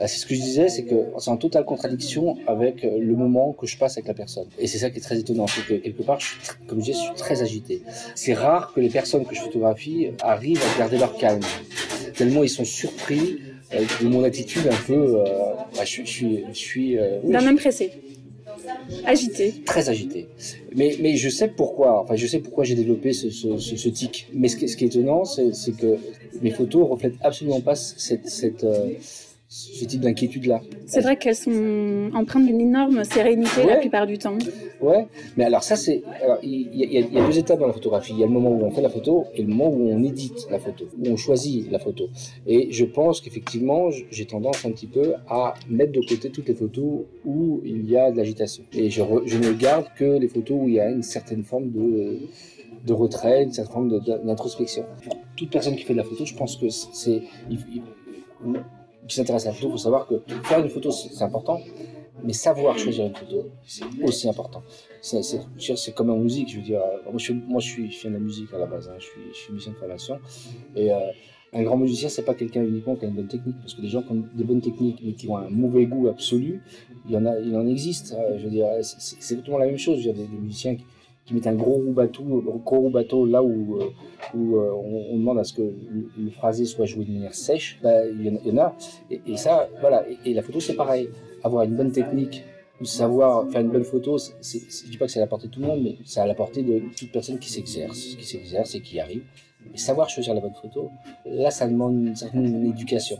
Euh, 0.00 0.06
c'est 0.06 0.18
ce 0.18 0.26
que 0.26 0.34
je 0.34 0.40
disais, 0.40 0.68
c'est 0.68 0.84
que 0.84 1.06
c'est 1.18 1.30
en 1.30 1.36
totale 1.36 1.64
contradiction 1.64 2.36
avec 2.46 2.84
euh, 2.84 2.98
le 2.98 3.14
moment 3.14 3.52
que 3.52 3.66
je 3.66 3.76
passe 3.76 3.96
avec 3.98 4.08
la 4.08 4.14
personne. 4.14 4.46
Et 4.58 4.66
c'est 4.66 4.78
ça 4.78 4.90
qui 4.90 4.98
est 4.98 5.02
très 5.02 5.18
étonnant, 5.18 5.46
c'est 5.46 5.66
que 5.66 5.74
quelque 5.74 6.02
part, 6.02 6.20
je 6.20 6.26
suis, 6.26 6.36
comme 6.66 6.80
je 6.80 6.86
disais, 6.86 6.98
je 6.98 7.04
suis 7.04 7.14
très 7.16 7.42
agité. 7.42 7.82
C'est 8.14 8.34
rare 8.34 8.72
que 8.74 8.80
les 8.80 8.88
personnes 8.88 9.24
que 9.26 9.34
je 9.34 9.40
photographie 9.40 10.08
arrivent 10.22 10.62
à 10.74 10.78
garder 10.78 10.98
leur 10.98 11.16
calme, 11.16 11.42
tellement 12.14 12.42
ils 12.42 12.48
sont 12.48 12.64
surpris 12.64 13.38
de 13.72 14.08
mon 14.08 14.24
attitude 14.24 14.66
un 14.66 14.86
peu. 14.86 15.20
Euh, 15.20 15.24
bah, 15.76 15.84
je, 15.84 16.02
suis, 16.02 16.44
je 16.52 16.58
suis. 16.58 16.98
Euh, 16.98 17.20
D'un 17.24 17.46
homme 17.46 17.56
pressé. 17.56 17.92
Agité. 19.04 19.54
Très 19.64 19.88
agité. 19.88 20.28
Mais, 20.74 20.96
mais 21.00 21.16
je 21.16 21.28
sais 21.28 21.48
pourquoi. 21.48 22.00
Enfin, 22.02 22.16
je 22.16 22.26
sais 22.26 22.40
pourquoi 22.40 22.64
j'ai 22.64 22.74
développé 22.74 23.12
ce, 23.12 23.30
ce, 23.30 23.58
ce, 23.58 23.76
ce, 23.76 23.88
tic. 23.88 24.28
Mais 24.34 24.48
ce, 24.48 24.66
ce 24.66 24.76
qui 24.76 24.84
est 24.84 24.88
étonnant, 24.88 25.24
c'est 25.24 25.76
que 25.76 25.96
mes 26.42 26.50
photos 26.50 26.88
reflètent 26.88 27.14
absolument 27.22 27.60
pas 27.60 27.74
cette, 27.74 28.28
cette, 28.28 28.64
euh, 28.64 28.90
ce 29.52 29.84
type 29.84 30.00
d'inquiétude-là. 30.00 30.60
C'est 30.86 31.00
vrai 31.00 31.16
qu'elles 31.16 31.34
sont 31.34 32.10
empreintes 32.14 32.46
d'une 32.46 32.60
énorme 32.60 33.02
sérénité 33.02 33.62
ouais. 33.62 33.74
la 33.74 33.76
plupart 33.78 34.06
du 34.06 34.16
temps. 34.16 34.38
Ouais, 34.80 35.08
mais 35.36 35.44
alors 35.44 35.64
ça, 35.64 35.74
c'est. 35.74 36.04
Il 36.44 36.52
y, 36.72 36.84
y, 36.84 37.00
y, 37.00 37.18
a 37.18 37.26
deux 37.26 37.36
étapes 37.36 37.58
dans 37.58 37.66
la 37.66 37.72
photographie. 37.72 38.12
Il 38.14 38.20
y 38.20 38.22
a 38.22 38.26
le 38.26 38.32
moment 38.32 38.50
où 38.50 38.62
on 38.64 38.70
fait 38.70 38.80
la 38.80 38.88
photo 38.88 39.26
et 39.34 39.42
le 39.42 39.48
moment 39.48 39.68
où 39.68 39.90
on 39.90 40.04
édite 40.04 40.46
la 40.50 40.60
photo, 40.60 40.84
où 40.96 41.08
on 41.08 41.16
choisit 41.16 41.68
la 41.68 41.80
photo. 41.80 42.08
Et 42.46 42.70
je 42.70 42.84
pense 42.84 43.20
qu'effectivement, 43.20 43.90
j'ai 43.90 44.24
tendance 44.24 44.64
un 44.64 44.70
petit 44.70 44.86
peu 44.86 45.14
à 45.28 45.54
mettre 45.68 45.92
de 45.92 46.00
côté 46.00 46.30
toutes 46.30 46.46
les 46.46 46.54
photos 46.54 47.00
où 47.24 47.60
il 47.64 47.90
y 47.90 47.96
a 47.96 48.12
de 48.12 48.16
l'agitation. 48.16 48.62
Et 48.72 48.88
je, 48.88 49.02
re, 49.02 49.22
je 49.26 49.36
ne 49.36 49.52
garde 49.52 49.86
que 49.96 50.04
les 50.04 50.28
photos 50.28 50.58
où 50.60 50.68
il 50.68 50.74
y 50.74 50.80
a 50.80 50.88
une 50.88 51.02
certaine 51.02 51.42
forme 51.42 51.70
de 51.70 52.20
de 52.86 52.92
retrait, 52.94 53.42
une 53.42 53.52
certaine 53.52 53.72
forme 53.74 54.00
d'introspection. 54.24 54.86
Pour 55.04 55.18
toute 55.36 55.50
personne 55.50 55.76
qui 55.76 55.82
fait 55.82 55.92
de 55.92 55.98
la 55.98 56.04
photo, 56.04 56.24
je 56.24 56.34
pense 56.34 56.56
que 56.56 56.70
c'est 56.70 57.22
qui 59.08 59.16
s'intéresse 59.16 59.46
à 59.46 59.50
la 59.50 59.54
photo, 59.54 59.68
il 59.68 59.72
faut 59.72 59.76
savoir 59.78 60.06
que 60.06 60.22
faire 60.44 60.60
une 60.60 60.68
photo, 60.68 60.90
c'est 60.90 61.22
important, 61.22 61.60
mais 62.22 62.32
savoir 62.32 62.78
choisir 62.78 63.06
une 63.06 63.14
photo, 63.14 63.50
c'est 63.66 63.84
aussi 64.02 64.28
important. 64.28 64.62
C'est 65.00 65.94
comme 65.94 66.10
en 66.10 66.16
musique, 66.16 66.50
je 66.50 66.56
veux 66.56 66.62
dire, 66.62 66.82
moi 67.04 67.18
je, 67.18 67.32
moi, 67.32 67.60
je 67.60 67.68
suis, 67.68 67.90
je 67.90 68.08
de 68.08 68.12
la 68.12 68.18
musique 68.18 68.52
à 68.52 68.58
la 68.58 68.66
base, 68.66 68.88
hein, 68.88 68.96
je, 68.98 69.06
suis, 69.32 69.52
musicien 69.52 69.72
de 69.72 69.78
formation, 69.78 70.18
et 70.76 70.92
euh, 70.92 70.98
un 71.52 71.62
grand 71.62 71.76
musicien, 71.76 72.08
c'est 72.08 72.24
pas 72.24 72.34
quelqu'un 72.34 72.62
uniquement 72.62 72.94
qui 72.94 73.04
a 73.04 73.08
une 73.08 73.14
bonne 73.14 73.28
technique, 73.28 73.56
parce 73.60 73.74
que 73.74 73.82
les 73.82 73.88
gens 73.88 74.02
qui 74.02 74.12
ont 74.12 74.24
des 74.34 74.44
bonnes 74.44 74.60
techniques, 74.60 75.00
mais 75.04 75.14
qui 75.14 75.28
ont 75.28 75.36
un 75.36 75.50
mauvais 75.50 75.86
goût 75.86 76.08
absolu, 76.08 76.62
il 77.08 77.16
en 77.16 77.66
existe. 77.66 78.12
Euh, 78.12 78.38
je 78.38 78.44
veux 78.44 78.50
dire, 78.50 78.68
c'est 78.82 79.16
exactement 79.16 79.58
la 79.58 79.66
même 79.66 79.78
chose. 79.78 80.00
Je 80.00 80.08
veux 80.08 80.14
dire, 80.14 80.22
des, 80.22 80.30
des 80.30 80.40
musiciens 80.40 80.76
qui, 80.76 80.84
qui 81.30 81.34
mettent 81.36 81.46
un 81.46 81.54
gros 81.54 81.78
bateau, 81.78 82.42
gros 82.64 82.90
bateau 82.90 83.24
là 83.24 83.40
où, 83.40 83.76
euh, 83.76 83.84
euh, 84.34 84.72
on, 85.12 85.16
demande 85.16 85.38
à 85.38 85.44
ce 85.44 85.52
que 85.52 85.62
le, 85.62 86.30
phrasé 86.30 86.64
soit 86.64 86.86
joué 86.86 87.04
de 87.04 87.12
manière 87.12 87.34
sèche, 87.34 87.78
bah, 87.84 88.04
il 88.04 88.26
y, 88.26 88.50
en 88.50 88.58
a. 88.58 88.74
Et, 89.10 89.36
ça, 89.36 89.68
voilà. 89.80 90.04
Et, 90.24 90.34
la 90.34 90.42
photo, 90.42 90.58
c'est 90.58 90.74
pareil. 90.74 91.08
Avoir 91.44 91.62
une 91.62 91.76
bonne 91.76 91.92
technique, 91.92 92.44
ou 92.80 92.84
savoir 92.84 93.48
faire 93.48 93.60
une 93.60 93.70
bonne 93.70 93.84
photo, 93.84 94.18
je 94.18 94.56
ne 94.56 94.90
dis 94.90 94.96
pas 94.98 95.06
que 95.06 95.12
c'est 95.12 95.20
à 95.20 95.22
la 95.22 95.28
portée 95.28 95.46
de 95.46 95.52
tout 95.52 95.60
le 95.60 95.66
monde, 95.68 95.82
mais 95.84 95.96
c'est 96.04 96.20
à 96.20 96.26
la 96.26 96.34
portée 96.34 96.64
de 96.64 96.82
toute 96.98 97.12
personne 97.12 97.38
qui 97.38 97.50
s'exerce, 97.50 98.16
qui 98.16 98.24
s'exerce 98.24 98.74
et 98.74 98.80
qui 98.80 98.98
arrive. 98.98 99.22
Et 99.72 99.78
savoir 99.78 100.08
choisir 100.08 100.34
la 100.34 100.40
bonne 100.40 100.54
photo, 100.54 100.90
là, 101.26 101.50
ça 101.52 101.68
demande 101.68 102.06
une 102.06 102.16
certaine 102.16 102.66
éducation. 102.66 103.18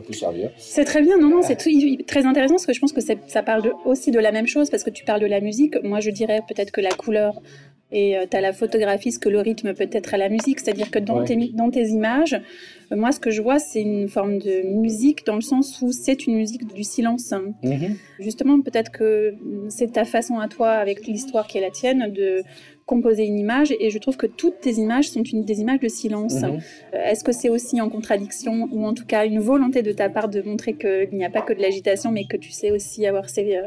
Ça 0.00 0.06
peut 0.06 0.12
servir. 0.12 0.50
C'est 0.58 0.84
très 0.84 1.02
bien, 1.02 1.18
non, 1.18 1.28
non, 1.28 1.42
c'est 1.42 1.56
très 1.56 2.26
intéressant 2.26 2.54
parce 2.54 2.66
que 2.66 2.72
je 2.72 2.80
pense 2.80 2.92
que 2.92 3.00
ça 3.00 3.42
parle 3.42 3.72
aussi 3.84 4.10
de 4.10 4.18
la 4.18 4.32
même 4.32 4.46
chose 4.46 4.70
parce 4.70 4.84
que 4.84 4.90
tu 4.90 5.04
parles 5.04 5.20
de 5.20 5.26
la 5.26 5.40
musique. 5.40 5.76
Moi, 5.82 6.00
je 6.00 6.10
dirais 6.10 6.40
peut-être 6.48 6.70
que 6.70 6.80
la 6.80 6.90
couleur 6.90 7.40
et 7.92 8.16
euh, 8.16 8.26
tu 8.30 8.36
as 8.36 8.40
la 8.40 8.52
photographie, 8.52 9.12
ce 9.12 9.18
que 9.18 9.28
le 9.28 9.40
rythme 9.40 9.74
peut 9.74 9.88
être 9.90 10.14
à 10.14 10.16
la 10.16 10.28
musique. 10.28 10.60
C'est-à-dire 10.60 10.90
que 10.90 10.98
dans, 10.98 11.24
tes, 11.24 11.36
dans 11.54 11.70
tes 11.70 11.88
images, 11.88 12.34
euh, 12.92 12.96
moi, 12.96 13.12
ce 13.12 13.18
que 13.18 13.30
je 13.30 13.42
vois, 13.42 13.58
c'est 13.58 13.80
une 13.80 14.08
forme 14.08 14.38
de 14.38 14.62
musique 14.62 15.26
dans 15.26 15.34
le 15.34 15.40
sens 15.40 15.80
où 15.82 15.90
c'est 15.90 16.26
une 16.26 16.36
musique 16.36 16.72
du 16.72 16.84
silence. 16.84 17.34
Mhm. 17.62 17.96
Justement, 18.20 18.60
peut-être 18.60 18.92
que 18.92 19.34
c'est 19.68 19.92
ta 19.92 20.04
façon 20.04 20.38
à 20.38 20.48
toi, 20.48 20.70
avec 20.70 21.06
l'histoire 21.06 21.46
qui 21.46 21.58
est 21.58 21.62
la 21.62 21.70
tienne, 21.70 22.12
de 22.12 22.42
composer 22.90 23.24
une 23.24 23.38
image 23.38 23.72
et 23.78 23.88
je 23.90 23.98
trouve 23.98 24.16
que 24.16 24.26
toutes 24.26 24.58
tes 24.60 24.72
images 24.72 25.08
sont 25.10 25.22
une, 25.22 25.44
des 25.44 25.60
images 25.60 25.78
de 25.78 25.86
silence. 25.86 26.34
Mhm. 26.34 26.58
Euh, 26.94 27.10
est-ce 27.10 27.22
que 27.22 27.30
c'est 27.30 27.48
aussi 27.48 27.80
en 27.80 27.88
contradiction 27.88 28.68
ou 28.72 28.84
en 28.84 28.94
tout 28.94 29.06
cas 29.06 29.24
une 29.24 29.38
volonté 29.38 29.82
de 29.82 29.92
ta 29.92 30.08
part 30.08 30.28
de 30.28 30.42
montrer 30.42 30.72
qu'il 30.74 31.12
n'y 31.12 31.24
a 31.24 31.30
pas 31.30 31.42
que 31.42 31.52
de 31.52 31.62
l'agitation 31.62 32.10
mais 32.10 32.24
que 32.24 32.36
tu 32.36 32.50
sais 32.50 32.72
aussi 32.72 33.06
avoir 33.06 33.30
ces, 33.30 33.48
euh, 33.54 33.62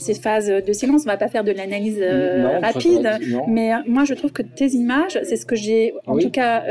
ces 0.00 0.14
phases 0.14 0.48
de 0.48 0.72
silence? 0.72 1.02
On 1.04 1.10
va 1.10 1.16
pas 1.16 1.28
faire 1.28 1.44
de 1.44 1.52
l'analyse 1.52 2.00
euh, 2.00 2.58
rapide, 2.58 3.08
mais 3.46 3.70
moi 3.86 4.04
je 4.04 4.14
trouve 4.14 4.32
que 4.32 4.42
tes 4.42 4.70
images, 4.84 5.16
c'est 5.22 5.36
ce 5.36 5.46
que 5.46 5.56
j'ai 5.64 5.94
en 6.06 6.18
tout 6.18 6.30
cas 6.30 6.64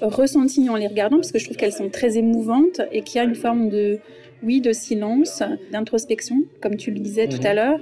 ressenti 0.00 0.70
en 0.70 0.76
les 0.76 0.86
regardant 0.86 1.16
parce 1.16 1.32
que 1.32 1.40
je 1.40 1.44
trouve 1.46 1.56
qu'elles 1.56 1.78
sont 1.82 1.88
très 1.88 2.16
émouvantes 2.18 2.80
et 2.92 3.00
qu'il 3.02 3.16
y 3.16 3.20
a 3.24 3.24
une 3.24 3.34
forme 3.34 3.68
de 3.68 3.98
oui, 4.42 4.60
de 4.60 4.72
silence, 4.72 5.42
d'introspection, 5.72 6.36
comme 6.60 6.76
tu 6.76 6.90
le 6.90 7.00
disais 7.00 7.26
tout 7.26 7.40
mhm. 7.40 7.46
à 7.46 7.54
l'heure, 7.54 7.80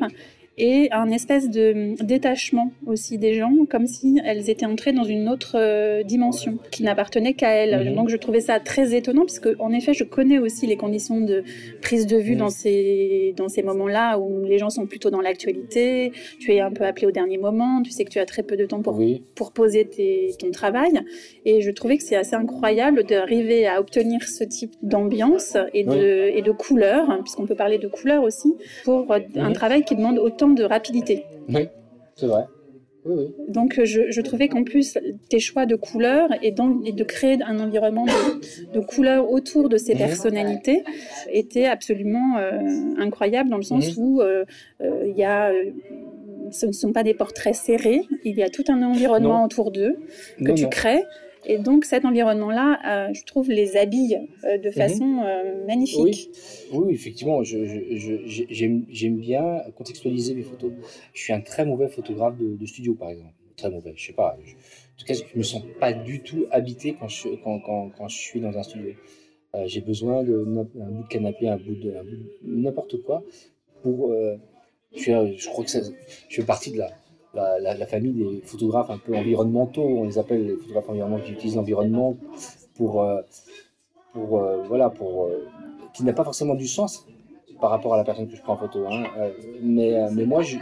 et 0.57 0.89
un 0.93 1.11
espèce 1.11 1.51
de 1.51 1.95
détachement 2.05 2.71
aussi 2.87 3.19
des 3.19 3.35
gens, 3.35 3.53
comme 3.69 3.87
si 3.87 4.21
elles 4.25 4.49
étaient 4.51 4.67
entrées 4.67 4.93
dans 4.93 5.03
une 5.03 5.29
autre 5.29 5.57
euh, 5.57 6.05
dimension 6.05 6.59
qui 6.71 6.85
n'appartenait 6.85 7.35
qu'à 7.35 7.51
elles. 7.51 7.91
Mhm. 7.91 7.97
Donc 7.97 8.09
je 8.09 8.17
trouvais 8.17 8.41
ça 8.41 8.61
très 8.61 8.95
étonnant, 8.95 9.25
puisque 9.25 9.49
en 9.59 9.73
effet, 9.73 9.95
je 9.95 10.05
connais 10.05 10.39
aussi 10.39 10.67
les 10.67 10.77
conditions 10.77 11.21
de 11.21 11.43
prise 11.83 12.07
de 12.07 12.17
vue 12.17 12.35
mhm. 12.35 12.39
dans 12.39 12.51
ces, 12.51 13.35
dans 13.37 13.49
ces 13.49 13.63
moments-là 13.63 14.19
où 14.19 14.45
les 14.45 14.59
gens 14.59 14.71
sont 14.71 14.87
plutôt 14.87 15.11
dans 15.11 15.21
l'actualité, 15.21 16.13
tu 16.39 16.53
es 16.53 16.61
un 16.61 16.71
peu 16.71 16.85
appelé 16.85 17.07
au 17.07 17.13
dernier 17.13 17.39
moment, 17.39 17.83
tu 17.83 17.91
sais 17.91 18.05
que 18.05 18.11
tu 18.11 18.21
as 18.21 18.27
très 18.27 18.45
peu 18.45 18.57
de 18.57 18.65
temps 18.65 18.81
pour, 18.81 19.01
pour 19.35 19.53
poser 19.53 19.85
tes, 19.87 20.31
ton 20.39 20.53
travail. 20.53 21.01
Et 21.45 21.63
je 21.63 21.71
trouvais 21.73 21.97
que 21.97 22.05
c'est 22.05 22.17
assez 22.17 22.37
incroyable 22.37 23.03
d'arriver 23.05 23.67
à 23.67 23.81
obtenir 23.81 24.23
ce 24.23 24.45
type 24.45 24.75
d'ambiance 24.83 25.57
et, 25.73 25.83
de, 25.83 26.31
et 26.33 26.43
de 26.43 26.53
couleurs, 26.53 27.11
hein, 27.11 27.21
puisqu'on 27.23 27.47
peut 27.47 27.57
parler 27.57 27.79
de 27.79 27.89
couleurs 27.89 28.23
aussi, 28.23 28.55
pour 28.85 29.13
un 29.13 29.49
mhm. 29.49 29.53
travail 29.53 29.85
qui 29.85 29.97
demande 29.97 30.19
autant 30.19 30.44
de 30.49 30.65
rapidité. 30.65 31.25
Oui, 31.49 31.69
c'est 32.17 32.27
vrai. 32.27 32.45
Donc 33.49 33.81
je, 33.85 34.21
trouvais 34.23 34.49
qu'en 34.49 34.65
plus 34.65 34.97
tes 35.29 35.39
choix 35.39 35.67
de 35.67 35.77
couleurs 35.77 36.31
et, 36.43 36.53
de 36.53 37.05
créer 37.05 37.37
un 37.43 37.61
environnement 37.61 38.07
de, 38.73 38.81
couleurs 38.81 39.31
autour 39.31 39.69
de 39.69 39.77
ces 39.77 39.93
mhm. 39.93 39.99
personnalités 39.99 40.85
étaient 41.31 41.67
absolument 41.67 42.39
euh, 42.39 42.61
incroyables 42.99 43.51
dans 43.51 43.59
le 43.59 43.63
sens 43.63 43.95
mhm. 43.97 44.03
où 44.03 44.23
euh, 44.23 44.45
euh, 44.81 45.05
il 45.07 45.17
y 45.17 45.25
a 45.25 45.53
ce 46.51 46.67
ne 46.67 46.73
sont 46.73 46.93
pas 46.93 47.03
des 47.03 47.15
portraits 47.15 47.55
serrés, 47.55 48.03
il 48.25 48.37
y 48.37 48.43
a 48.43 48.49
tout 48.49 48.65
un 48.69 48.83
environnement 48.83 49.45
autour 49.45 49.71
d'eux 49.71 49.97
que 50.45 50.53
tu 50.53 50.69
crées 50.69 51.03
et 51.47 51.59
donc 51.59 51.85
cet 51.85 52.05
environnement-là, 52.05 53.09
euh, 53.09 53.15
je 53.15 53.25
trouve, 53.25 53.51
les 53.51 53.77
habille 53.77 54.19
euh, 54.45 54.59
de 54.59 54.69
mhm. 54.69 54.75
façon 54.75 55.23
euh, 55.23 55.65
magnifique. 55.67 56.31
Oui, 56.73 56.95
effectivement, 56.95 57.43
j'aime 57.43 59.17
bien 59.17 59.63
contextualiser 59.77 60.35
mes 60.35 60.43
photos. 60.43 60.73
Je 61.13 61.23
suis 61.23 61.33
un 61.33 61.41
très 61.41 61.65
mauvais 61.65 61.89
photographe 61.89 62.37
de, 62.39 62.67
studio, 62.67 62.95
par 62.95 63.11
exemple. 63.11 63.35
Très 63.57 63.71
mauvais, 63.71 63.93
je 63.97 64.07
sais 64.07 64.13
pas. 64.13 64.37
en 64.37 64.99
tout 64.99 65.07
cas, 65.07 65.15
je 65.15 65.39
me 65.39 65.45
sens 65.45 65.63
pas 65.79 65.93
du 65.93 66.21
tout 66.21 66.47
habité 66.51 66.97
quand 66.99 67.09
je, 67.09 67.29
quand, 67.43 67.61
quand, 67.61 67.91
quand 67.97 68.09
je 68.09 68.17
suis 68.17 68.41
dans 68.41 68.57
un 68.57 68.63
studio. 68.63 68.93
J'ai 69.67 69.83
besoin 69.83 70.25
d'un 70.25 70.43
bout 70.65 71.03
de 71.05 71.09
canapé, 71.09 71.47
un 71.49 71.57
bout 71.57 71.77
de, 71.77 71.95
n'importe 72.43 73.01
quoi 73.03 73.23
pour... 73.85 74.13
je, 74.97 75.35
je 75.37 75.49
crois 75.49 75.65
que 75.65 75.71
ça, 75.71 75.79
je 76.29 76.35
fais 76.35 76.43
partie 76.43 76.73
de 76.73 76.79
la 76.79 76.91
la, 77.35 77.87
famille 77.87 78.13
des 78.13 78.41
photographes 78.45 78.91
un 78.91 78.99
peu 78.99 79.17
environnementaux, 79.17 79.83
on 79.83 80.05
les 80.05 80.19
appelle 80.19 80.47
les 80.47 80.57
photographes 80.57 80.89
environnementaux 80.89 81.25
qui 81.25 81.33
utilisent 81.33 81.57
l'environnement 81.57 82.17
pour, 82.75 83.03
euh, 83.03 83.21
pour 84.13 84.39
euh, 84.39 84.63
voilà, 84.65 84.91
pour, 84.91 85.27
euh, 85.27 85.47
qui 85.95 86.05
n'a 86.05 86.13
pas 86.13 86.25
forcément 86.25 86.55
du 86.55 86.67
sens 86.67 87.07
par 87.61 87.71
rapport 87.71 87.95
à 87.95 87.97
la 87.97 88.05
personne 88.05 88.29
que 88.29 88.37
je 88.37 88.43
prends 88.43 88.55
en 88.55 88.59
photo. 88.59 88.85
Hein, 88.91 89.05
mais, 89.63 89.97
mais 90.13 90.27
moi, 90.27 90.43
je, 90.43 90.59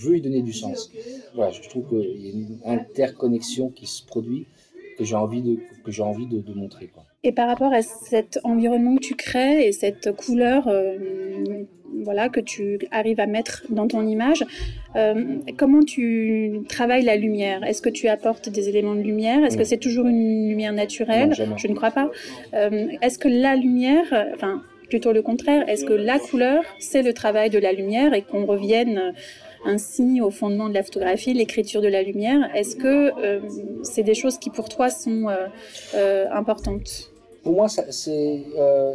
veux 0.00 0.16
y 0.16 0.20
donner 0.20 0.40
du 0.40 0.52
sens. 0.52 0.90
Voilà, 1.34 1.50
je 1.50 1.68
trouve 1.68 1.88
qu'il 1.88 2.26
y 2.26 2.28
a 2.28 2.32
une 2.32 2.58
interconnexion 2.64 3.70
qui 3.70 3.86
se 3.86 4.06
produit 4.06 4.46
que 4.96 5.04
j'ai 5.04 5.16
envie 5.16 5.42
de, 5.42 5.58
que 5.84 5.90
j'ai 5.90 6.02
envie 6.02 6.26
de, 6.26 6.54
montrer. 6.54 6.86
Quoi. 6.86 7.04
Et 7.22 7.32
par 7.32 7.48
rapport 7.48 7.72
à 7.72 7.82
cet 7.82 8.38
environnement 8.44 8.96
que 8.96 9.00
tu 9.00 9.14
crées 9.14 9.66
et 9.66 9.72
cette 9.72 10.12
couleur 10.16 10.68
voilà, 12.04 12.28
que 12.28 12.40
tu 12.40 12.78
arrives 12.90 13.20
à 13.20 13.26
mettre 13.26 13.64
dans 13.70 13.86
ton 13.86 14.06
image. 14.06 14.44
Euh, 14.96 15.36
comment 15.56 15.82
tu 15.82 16.60
travailles 16.68 17.04
la 17.04 17.16
lumière? 17.16 17.64
Est-ce 17.64 17.82
que 17.82 17.88
tu 17.88 18.08
apportes 18.08 18.48
des 18.48 18.68
éléments 18.68 18.94
de 18.94 19.02
lumière? 19.02 19.44
Est-ce 19.44 19.56
que 19.56 19.64
c'est 19.64 19.78
toujours 19.78 20.06
une 20.06 20.48
lumière 20.48 20.72
naturelle? 20.72 21.34
Je 21.34 21.68
ne 21.68 21.74
crois 21.74 21.90
pas. 21.90 22.10
Euh, 22.54 22.88
est-ce 23.02 23.18
que 23.18 23.28
la 23.28 23.56
lumière, 23.56 24.06
enfin 24.34 24.62
plutôt 24.88 25.12
le 25.12 25.20
contraire, 25.22 25.68
est-ce 25.68 25.84
que 25.84 25.92
la 25.92 26.18
couleur, 26.18 26.62
c'est 26.78 27.02
le 27.02 27.12
travail 27.12 27.50
de 27.50 27.58
la 27.58 27.72
lumière 27.72 28.14
et 28.14 28.22
qu'on 28.22 28.46
revienne 28.46 29.12
ainsi 29.66 30.20
au 30.22 30.30
fondement 30.30 30.68
de 30.68 30.74
la 30.74 30.82
photographie, 30.82 31.34
l'écriture 31.34 31.82
de 31.82 31.88
la 31.88 32.02
lumière? 32.02 32.50
Est-ce 32.54 32.76
que 32.76 33.12
euh, 33.22 33.40
c'est 33.82 34.04
des 34.04 34.14
choses 34.14 34.38
qui 34.38 34.50
pour 34.50 34.68
toi 34.68 34.88
sont 34.88 35.26
importantes? 36.32 37.12
Pour 37.48 37.56
moi, 37.56 37.68
c'est 37.68 38.42
euh, 38.58 38.92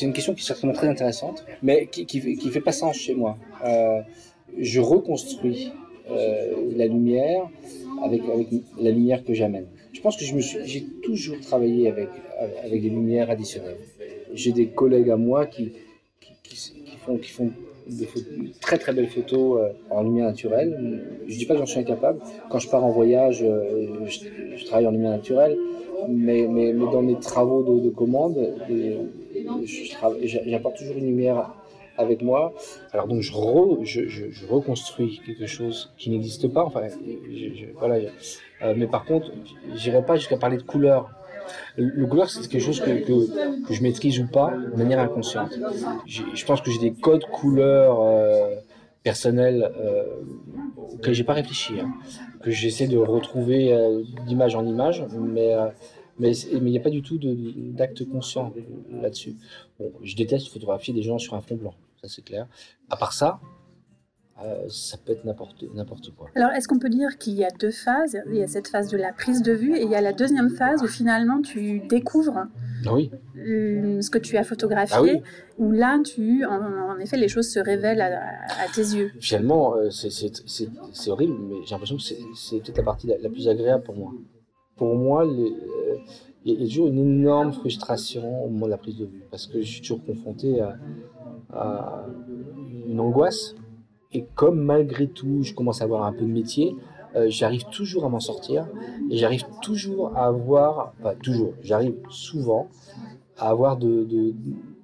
une 0.00 0.14
question 0.14 0.32
qui 0.32 0.40
est 0.40 0.46
certainement 0.46 0.74
très 0.74 0.88
intéressante, 0.88 1.44
mais 1.62 1.86
qui, 1.86 2.06
qui, 2.06 2.50
fait 2.50 2.62
pas 2.62 2.72
sens 2.72 2.96
chez 2.96 3.14
moi. 3.14 3.36
Euh, 3.62 4.00
je 4.56 4.80
reconstruis 4.80 5.70
euh, 6.10 6.54
la 6.74 6.86
lumière 6.86 7.42
avec, 8.02 8.22
la 8.80 8.90
lumière 8.90 9.22
que 9.22 9.34
j'amène. 9.34 9.66
Je 9.92 10.00
pense 10.00 10.16
que 10.16 10.24
j'ai 10.24 10.86
toujours 11.02 11.38
travaillé 11.40 11.88
avec, 11.88 12.08
des 12.70 12.88
lumières 12.88 13.28
additionnelles. 13.28 13.76
J'ai 14.32 14.52
des 14.52 14.68
collègues 14.68 15.10
à 15.10 15.18
moi 15.18 15.44
qui, 15.44 15.72
qui, 16.42 16.96
font, 17.04 17.18
qui 17.18 17.32
font 17.32 17.50
de 17.86 18.06
très 18.62 18.78
très 18.78 18.94
belles 18.94 19.10
photos 19.10 19.60
en 19.90 20.02
lumière 20.02 20.24
naturelle. 20.24 21.04
Je 21.28 21.36
dis 21.36 21.44
pas 21.44 21.52
que 21.52 21.60
j'en 21.60 21.66
suis 21.66 21.80
incapable. 21.80 22.20
Quand 22.48 22.60
je 22.60 22.70
pars 22.70 22.82
en 22.82 22.92
voyage, 22.92 23.44
je, 23.44 24.64
travaille 24.64 24.86
en 24.86 24.90
lumière 24.90 25.10
naturelle, 25.10 25.58
mais, 26.08 26.46
mais, 26.48 26.72
mais 26.72 26.90
dans 26.92 27.02
mes 27.02 27.18
travaux 27.18 27.62
de, 27.62 27.84
de 27.84 27.90
commande, 27.90 28.36
j'apporte 30.46 30.76
toujours 30.76 30.96
une 30.96 31.06
lumière 31.06 31.54
avec 31.96 32.22
moi. 32.22 32.52
Alors 32.92 33.06
donc 33.06 33.20
je, 33.20 33.32
je, 33.82 34.30
je, 34.30 34.46
reconstruis 34.46 35.20
quelque 35.24 35.46
chose 35.46 35.92
qui 35.96 36.10
n'existe 36.10 36.48
pas. 36.48 36.64
Enfin, 36.64 36.82
voilà. 37.78 37.96
Euh, 38.62 38.74
mais 38.76 38.86
par 38.86 39.04
contre, 39.04 39.30
j'irai 39.74 40.04
pas 40.04 40.16
jusqu'à 40.16 40.36
parler 40.36 40.56
de 40.56 40.62
couleur 40.62 41.10
le 41.76 42.06
couleur, 42.06 42.30
c'est 42.30 42.48
quelque 42.48 42.62
chose 42.62 42.80
que, 42.80 42.90
que, 43.66 43.74
je 43.74 43.82
maîtrise 43.82 44.18
ou 44.20 44.26
pas 44.26 44.50
de 44.50 44.76
manière 44.76 45.00
inconsciente. 45.00 45.58
Je 46.06 46.44
pense 46.44 46.60
que 46.60 46.70
j'ai 46.70 46.78
des 46.78 46.92
codes 46.92 47.24
couleurs 47.26 48.00
euh, 48.00 48.54
personnels 49.02 49.70
euh, 49.78 50.04
auxquels 50.92 51.14
j'ai 51.14 51.24
pas 51.24 51.34
réfléchi, 51.34 51.74
hein, 51.80 51.92
que 52.42 52.50
j'essaie 52.50 52.86
de 52.86 52.96
retrouver 52.96 53.72
euh, 53.72 54.02
d'image 54.26 54.54
en 54.54 54.64
image, 54.64 55.04
mais 55.18 55.54
mais 56.18 56.36
il 56.36 56.62
n'y 56.62 56.78
a 56.78 56.80
pas 56.80 56.90
du 56.90 57.02
tout 57.02 57.18
d'acte 57.18 58.04
conscient 58.08 58.52
là-dessus. 58.90 59.36
Bon, 59.78 59.92
je 60.02 60.14
déteste 60.16 60.48
photographier 60.48 60.94
des 60.94 61.02
gens 61.02 61.18
sur 61.18 61.34
un 61.34 61.40
fond 61.40 61.56
blanc, 61.56 61.74
ça 62.00 62.08
c'est 62.08 62.22
clair. 62.22 62.46
À 62.90 62.96
part 62.96 63.12
ça, 63.12 63.40
euh, 64.42 64.64
ça 64.68 64.96
peut 64.98 65.12
être 65.12 65.24
n'importe 65.24 66.10
quoi. 66.16 66.28
Alors, 66.34 66.50
est-ce 66.50 66.66
qu'on 66.66 66.80
peut 66.80 66.88
dire 66.88 67.18
qu'il 67.18 67.34
y 67.34 67.44
a 67.44 67.50
deux 67.50 67.70
phases? 67.70 68.18
Il 68.28 68.36
y 68.36 68.42
a 68.42 68.48
cette 68.48 68.66
phase 68.66 68.88
de 68.88 68.96
la 68.96 69.12
prise 69.12 69.42
de 69.42 69.52
vue 69.52 69.76
et 69.76 69.82
il 69.82 69.90
y 69.90 69.94
a 69.94 70.00
la 70.00 70.12
deuxième 70.12 70.50
phase 70.50 70.82
où 70.82 70.88
finalement 70.88 71.40
tu 71.40 71.80
découvres 71.86 72.46
oui. 72.90 73.12
Euh, 73.36 74.02
ce 74.02 74.10
que 74.10 74.18
tu 74.18 74.36
as 74.36 74.42
photographié, 74.42 75.22
ah 75.24 75.28
où 75.58 75.70
là, 75.70 76.00
tu, 76.04 76.44
en, 76.44 76.98
effet, 76.98 77.16
les 77.16 77.28
choses 77.28 77.48
se 77.48 77.60
révèlent 77.60 78.00
à, 78.00 78.66
tes 78.74 78.82
yeux. 78.82 79.12
Finalement, 79.20 79.76
euh, 79.76 79.90
c'est 79.90 81.10
horrible, 81.10 81.36
mais 81.40 81.56
j'ai 81.64 81.70
l'impression 81.70 81.96
que 81.96 82.02
c'est 82.02 82.58
peut-être 82.58 82.78
la 82.78 82.82
partie 82.82 83.06
la, 83.06 83.28
plus 83.28 83.48
agréable 83.48 83.84
pour 83.84 83.94
moi. 83.94 84.12
Pour 84.76 84.96
moi, 84.96 85.24
il 85.26 86.52
y, 86.52 86.62
a 86.62 86.66
toujours 86.66 86.88
une 86.88 86.98
énorme 86.98 87.52
frustration 87.52 88.44
au 88.44 88.48
moment 88.48 88.66
de 88.66 88.70
la 88.70 88.78
prise 88.78 88.96
de 88.96 89.06
vue, 89.06 89.22
parce 89.30 89.46
que 89.46 89.60
je 89.60 89.66
suis 89.66 89.80
toujours 89.80 90.04
confronté 90.04 90.60
à 91.52 92.06
une 92.88 93.00
angoisse. 93.00 93.54
Et 94.12 94.24
comme 94.34 94.60
malgré 94.60 95.08
tout, 95.08 95.42
je 95.42 95.54
commence 95.54 95.80
à 95.80 95.84
avoir 95.84 96.04
un 96.04 96.12
peu 96.12 96.22
de 96.22 96.30
métier, 96.30 96.76
euh, 97.16 97.26
j'arrive 97.28 97.64
toujours 97.66 98.04
à 98.04 98.08
m'en 98.08 98.20
sortir 98.20 98.66
et 99.10 99.16
j'arrive 99.16 99.44
toujours 99.62 100.16
à 100.16 100.26
avoir, 100.26 100.94
enfin 101.00 101.14
toujours, 101.22 101.52
j'arrive 101.62 101.94
souvent 102.10 102.68
à 103.38 103.50
avoir 103.50 103.76
de, 103.76 104.34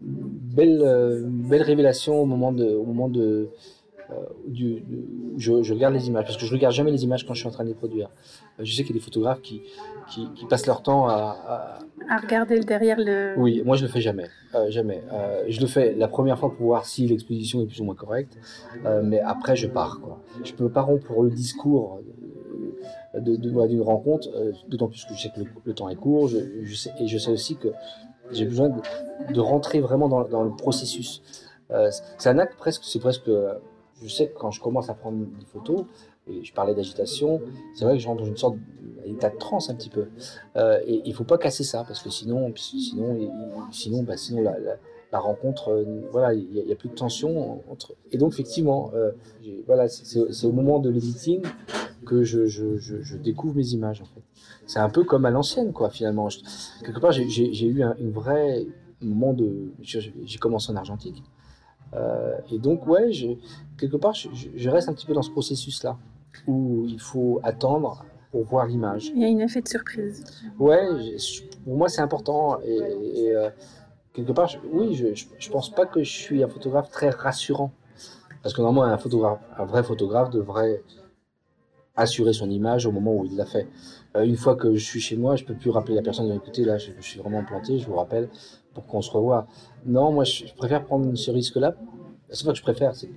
belles, 0.01 0.83
euh, 0.83 1.23
belles 1.25 1.63
révélations 1.63 2.21
au 2.21 2.27
moment 2.27 2.53
de, 2.53 3.49
euh, 4.13 4.25
du, 4.47 4.83
je, 5.37 5.53
regarde 5.73 5.95
les 5.95 6.09
images 6.09 6.25
parce 6.25 6.37
que 6.37 6.47
je 6.47 6.53
regarde 6.53 6.75
jamais 6.75 6.91
les 6.91 7.05
images 7.05 7.27
quand 7.27 7.35
je 7.35 7.41
suis 7.41 7.49
en 7.49 7.53
train 7.53 7.65
de 7.65 7.69
les 7.69 7.75
produire. 7.75 8.11
Je 8.59 8.71
sais 8.73 8.83
qu'il 8.83 8.95
y 8.95 8.99
a 8.99 9.01
des 9.01 9.05
photographes 9.05 9.41
qui, 9.41 9.63
qui, 10.09 10.45
passent 10.49 10.67
leur 10.67 10.83
temps 10.83 11.09
à, 11.09 11.79
à, 12.09 12.19
regarder 12.19 12.61
derrière 12.61 12.99
le. 12.99 13.35
Oui, 13.39 13.63
moi 13.65 13.77
je 13.77 13.83
le 13.83 13.89
fais 13.89 14.01
jamais, 14.01 14.29
jamais. 14.69 15.03
je 15.49 15.61
le 15.61 15.67
fais 15.67 15.95
la 15.95 16.09
première 16.09 16.39
fois 16.39 16.53
pour 16.55 16.67
voir 16.67 16.85
si 16.85 17.07
l'exposition 17.07 17.63
est 17.63 17.67
plus 17.67 17.81
ou 17.81 17.85
moins 17.85 17.95
correcte, 17.95 18.37
mais 19.03 19.21
après 19.21 19.57
je 19.57 19.67
pars. 19.67 20.01
Quoi. 20.01 20.21
Je 20.45 20.53
peux 20.53 20.69
pas 20.69 20.83
rompre 20.83 21.23
le 21.23 21.31
discours 21.31 22.01
d'une 23.19 23.83
rencontre, 23.83 24.29
euh, 24.35 24.53
d'autant 24.69 24.89
plus 24.89 25.05
que 25.05 25.15
je 25.15 25.23
sais 25.23 25.31
que 25.31 25.41
le, 25.65 25.75
temps 25.75 25.89
est 25.89 25.97
court, 25.97 26.29
je, 26.29 26.75
sais, 26.75 26.91
et 27.01 27.07
je 27.07 27.19
sais 27.19 27.31
aussi 27.31 27.57
que 27.57 27.69
j'ai 28.31 28.45
besoin 28.45 28.69
de, 28.69 29.41
rentrer 29.41 29.81
vraiment 29.81 30.09
dans, 30.09 30.43
le 30.43 30.51
processus. 30.51 31.23
Euh, 31.71 31.91
c'est 32.19 32.29
un 32.29 32.39
acte 32.39 32.57
presque, 32.57 32.83
c'est 32.85 33.01
presque, 33.01 33.31
je 34.03 34.09
sais 34.09 34.29
que 34.29 34.39
quand 34.39 34.51
je 34.51 34.61
commence 34.61 34.89
à 34.91 34.95
prendre 34.95 35.19
des 35.19 35.47
photos, 35.47 35.85
et 36.29 36.45
je 36.45 36.53
parlais 36.53 36.75
d'agitation, 36.75 37.41
c'est 37.75 37.85
vrai 37.85 37.95
que 37.95 38.01
je 38.01 38.07
rentre 38.07 38.23
dans 38.23 38.29
une 38.29 38.37
sorte 38.37 38.57
d'état 39.07 39.31
de 39.31 39.39
transe 39.39 39.71
un 39.71 39.75
petit 39.75 39.89
peu. 39.89 40.09
Euh, 40.57 40.79
et 40.87 41.03
il 41.05 41.15
faut 41.15 41.25
pas 41.25 41.39
casser 41.39 41.65
ça, 41.65 41.85
parce 41.85 42.03
que 42.03 42.11
sinon, 42.11 42.53
sinon, 42.57 43.19
sinon, 43.73 44.03
bah, 44.03 44.17
sinon 44.17 44.43
la, 44.43 45.19
rencontre, 45.19 45.85
voilà, 46.13 46.35
il 46.35 46.65
n'y 46.65 46.73
a, 46.73 46.77
plus 46.77 46.89
de 46.89 46.95
tension 46.95 47.63
entre. 47.71 47.95
Et 48.13 48.19
donc 48.19 48.33
effectivement, 48.33 48.93
voilà, 49.67 49.89
c'est 49.89 50.47
au 50.47 50.53
moment 50.53 50.79
de 50.79 50.89
l'editing 50.89 51.43
que 52.07 52.23
je, 52.23 53.17
découvre 53.17 53.57
mes 53.57 53.69
images 53.71 54.03
en 54.03 54.07
fait. 54.07 54.23
C'est 54.67 54.79
un 54.79 54.91
peu 54.91 55.05
comme 55.05 55.25
à 55.25 55.31
l'ancienne 55.31 55.73
quoi 55.73 55.91
finalement. 55.91 56.29
quelque 56.85 57.01
part 57.01 57.13
j'ai 57.13 57.67
eu 57.67 57.83
un 57.83 57.95
une 57.99 58.13
vraie 58.13 58.67
moment 59.03 59.33
de... 59.33 59.73
J'ai 59.83 60.39
commencé 60.39 60.71
en 60.73 60.77
argentique. 60.77 61.23
Euh, 61.95 62.37
et 62.53 62.59
donc 62.59 62.87
ouais, 62.87 63.13
je, 63.13 63.29
quelque 63.79 63.97
part 63.97 64.15
je, 64.15 64.69
reste 64.71 64.89
un 64.89 64.93
petit 64.93 65.07
peu 65.07 65.13
dans 65.13 65.23
ce 65.23 65.31
processus 65.31 65.83
là 65.83 65.97
où 66.47 66.85
il 66.87 67.01
faut 67.01 67.41
attendre 67.43 68.05
pour 68.31 68.45
voir 68.45 68.67
l'image. 68.67 69.11
Il 69.15 69.21
y 69.21 69.25
a 69.25 69.29
une 69.29 69.41
effet 69.41 69.61
de 69.61 69.69
surprise. 69.69 70.25
Ouais, 70.59 70.87
pour 71.65 71.77
moi 71.77 71.89
c'est 71.89 72.01
important 72.01 72.61
et, 72.61 73.33
euh, 73.35 73.51
quelque 74.13 74.33
part, 74.33 74.51
oui, 74.73 74.95
je, 74.95 75.09
je, 75.15 75.51
pense 75.51 75.75
pas 75.75 75.87
que 75.87 76.03
je 76.03 76.11
suis 76.13 76.43
un 76.45 76.49
photographe 76.49 76.91
très 76.91 77.11
rassurant. 77.11 77.73
Parce 78.43 78.55
que 78.55 78.63
normalement, 78.63 78.91
un 78.91 78.99
photographe, 78.99 79.41
un 79.59 79.65
vrai 79.65 79.83
photographe 79.83 80.31
devrait 80.31 80.83
assurer 81.97 82.33
son 82.33 82.49
image 82.49 82.87
au 82.87 82.93
moment 82.93 83.15
où 83.15 83.25
il 83.27 83.37
l'a 83.37 83.45
fait. 83.45 83.69
Euh, 84.17 84.23
une 84.23 84.37
fois 84.37 84.57
que 84.57 84.75
je 84.75 84.85
suis 84.85 85.01
chez 85.01 85.17
moi, 85.17 85.37
je 85.37 85.45
peux 85.45 85.55
plus 85.55 85.71
rappeler 85.71 85.95
la 85.95 86.03
personne, 86.03 86.31
écoutez, 86.33 86.65
là, 86.65 86.79
je, 86.79 86.91
suis 87.01 87.21
vraiment 87.21 87.45
planté, 87.45 87.79
je 87.79 87.87
vous 87.87 87.97
rappelle, 87.97 88.29
pour 88.75 88.87
qu'on 88.87 89.03
se 89.03 89.11
revoie. 89.11 89.47
Non, 89.87 90.13
moi, 90.13 90.25
je, 90.25 90.45
préfère 90.57 90.85
prendre 90.85 91.15
ce 91.15 91.31
risque-là. 91.31 91.75
C'est 92.31 92.45
pas 92.45 92.53
que 92.53 92.59
je 92.59 92.63
préfère, 92.63 92.95
c'est 92.95 93.11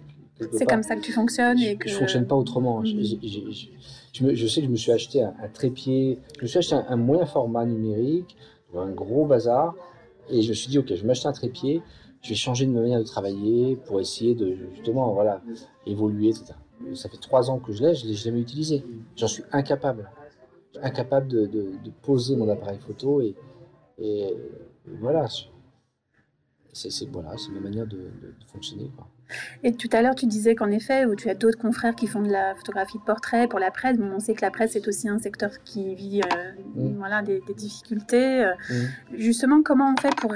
c'est 0.52 0.66
comme 0.66 0.84
ça 0.84 0.96
que 0.96 1.02
tu 1.02 1.14
fonctionnes 1.14 1.60
et 1.60 1.78
que... 1.78 1.88
Je 1.88 1.96
fonctionne 1.96 2.26
pas 2.26 2.36
autrement. 2.36 2.82
Mm. 2.82 2.86
Je, 2.86 4.48
sais 4.48 4.62
que 4.62 4.68
je 4.68 4.72
me 4.72 4.76
suis 4.76 4.92
acheté 4.92 5.22
un, 5.22 5.34
trépied, 5.54 6.20
je 6.38 6.42
me 6.42 6.48
suis 6.48 6.58
acheté 6.58 6.76
un, 6.76 6.98
moyen 6.98 7.26
format 7.26 7.66
numérique, 7.66 8.36
un 8.76 8.90
gros 8.90 9.26
bazar, 9.26 9.76
et 10.30 10.42
je 10.42 10.50
me 10.50 10.54
suis 10.54 10.70
dit, 10.70 10.80
ok, 10.80 10.88
je 10.90 10.96
vais 10.96 11.08
m'acheter 11.08 11.28
un 11.28 11.34
trépied, 11.34 11.82
je 12.22 12.30
vais 12.30 12.36
changer 12.36 12.66
de 12.66 12.72
manière 12.72 13.00
de 13.00 13.06
travailler 13.06 13.78
pour 13.86 14.02
essayer 14.02 14.34
de 14.34 14.58
justement 14.74 15.14
voilà, 15.14 15.42
évoluer, 15.86 16.30
etc 16.30 16.56
ça 16.94 17.10
fait 17.10 17.18
trois 17.18 17.50
ans 17.50 17.60
que 17.60 17.72
je 17.72 17.84
l'ai, 17.84 17.96
je 17.96 18.06
ne 18.06 18.10
l'ai 18.10 18.16
jamais 18.16 18.40
utilisé. 18.40 18.84
J'en 19.16 19.28
suis 19.28 19.44
incapable. 19.52 20.10
Incapable 20.82 21.28
de, 21.28 21.46
de, 21.46 21.92
poser 22.02 22.36
mon 22.36 22.50
appareil 22.50 22.80
photo 22.80 23.22
et, 23.22 23.36
et, 24.00 24.36
voilà. 24.86 25.28
C'est 26.74 27.08
voilà, 27.12 27.36
ma 27.54 27.60
manière 27.60 27.86
de, 27.86 28.10
fonctionner. 28.52 28.92
Et 29.64 29.74
tout 29.74 29.90
à 29.92 30.02
l'heure, 30.02 30.16
tu 30.16 30.26
disais 30.26 30.56
qu'en 30.56 30.72
effet, 30.72 31.06
où 31.06 31.16
tu 31.16 31.30
as 31.30 31.36
d'autres 31.36 31.58
confrères 31.58 31.96
qui 31.96 32.08
font 32.08 32.22
de 32.22 32.32
la 32.32 32.56
photographie 32.56 32.98
de 32.98 33.04
portrait 33.04 33.48
pour 33.48 33.60
la 33.60 33.70
presse. 33.70 33.98
on 34.00 34.20
sait 34.20 34.34
que 34.34 34.42
la 34.42 34.50
presse 34.50 34.76
est 34.76 34.88
aussi 34.88 35.08
un 35.08 35.20
secteur 35.20 35.52
qui 35.64 35.94
vit 35.94 36.22
euh, 36.22 36.52
mm. 36.76 36.98
voilà, 36.98 37.22
des, 37.22 37.42
difficultés. 37.56 38.44
Euh, 38.44 38.54
mm. 38.70 39.18
Justement, 39.18 39.62
comment 39.62 39.94
on 39.94 40.02
fait 40.02 40.16
pour 40.16 40.34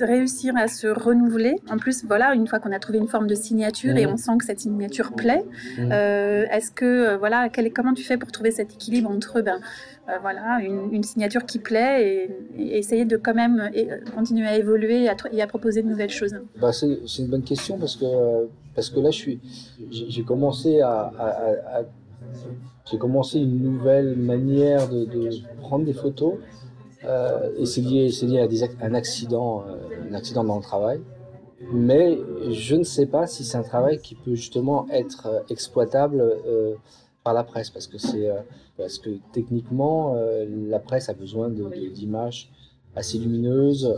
réussir 0.00 0.56
à 0.56 0.68
se 0.68 0.86
renouveler 0.86 1.56
En 1.70 1.76
plus, 1.76 2.04
voilà, 2.04 2.34
une 2.34 2.46
fois 2.46 2.58
qu'on 2.58 2.72
a 2.72 2.78
trouvé 2.78 2.98
une 2.98 3.08
forme 3.08 3.26
de 3.26 3.34
signature 3.34 3.96
et 3.96 4.06
mm. 4.06 4.10
on 4.10 4.16
sent 4.16 4.32
que 4.38 4.44
cette 4.44 4.60
signature 4.60 5.12
plaît, 5.12 5.44
euh, 5.78 6.44
est-ce 6.50 6.70
que, 6.70 7.16
voilà, 7.16 7.48
comment 7.74 7.94
tu 7.94 8.04
fais 8.04 8.16
pour 8.16 8.32
trouver 8.32 8.50
cet 8.50 8.74
équilibre 8.74 9.10
entre 9.10 9.40
ben, 9.40 9.58
voilà, 10.22 10.60
une, 10.62 11.02
signature 11.02 11.44
qui 11.44 11.58
plaît 11.58 12.28
et, 12.56 12.78
essayer 12.78 13.04
de 13.04 13.16
quand 13.16 13.34
même 13.34 13.70
continuer 14.14 14.46
à 14.46 14.56
évoluer 14.56 15.08
et 15.32 15.42
à, 15.42 15.46
proposer 15.46 15.82
de 15.82 15.88
nouvelles 15.88 16.10
choses? 16.10 16.34
Bah, 16.60 16.72
C'est 16.72 17.18
une 17.18 17.28
bonne 17.28 17.42
question 17.42 17.78
parce 17.78 17.96
que 17.96 18.06
parce 18.78 18.90
que 18.90 19.00
là, 19.00 19.10
je 19.10 19.16
suis, 19.18 19.40
j'ai 19.90 20.22
commencé 20.22 20.80
à, 20.80 21.10
j'ai 22.88 22.96
commencé 22.96 23.40
une 23.40 23.60
nouvelle 23.60 24.14
manière 24.16 24.88
de, 24.88 25.04
prendre 25.60 25.84
des 25.84 25.92
photos. 25.92 26.34
Euh, 27.08 27.50
et 27.56 27.66
c'est 27.66 27.80
lié, 27.80 28.10
lié 28.22 28.40
à 28.40 28.84
un 28.84 28.94
accident, 28.94 29.64
euh, 29.66 30.10
un 30.10 30.14
accident 30.14 30.44
dans 30.44 30.56
le 30.56 30.62
travail. 30.62 31.00
Mais 31.72 32.18
je 32.50 32.76
ne 32.76 32.84
sais 32.84 33.06
pas 33.06 33.26
si 33.26 33.44
c'est 33.44 33.56
un 33.56 33.62
travail 33.62 33.98
qui 33.98 34.14
peut 34.14 34.34
justement 34.34 34.86
être 34.90 35.26
euh, 35.26 35.40
exploitable 35.48 36.22
par 37.24 37.34
la 37.34 37.44
presse, 37.44 37.70
parce 37.70 37.86
que 37.86 37.98
c'est, 37.98 38.30
parce 38.76 38.98
que 38.98 39.10
techniquement, 39.32 40.16
la 40.46 40.78
presse 40.78 41.08
a 41.08 41.14
besoin 41.14 41.50
d'images 41.50 42.50
assez 42.94 43.18
lumineuses. 43.18 43.92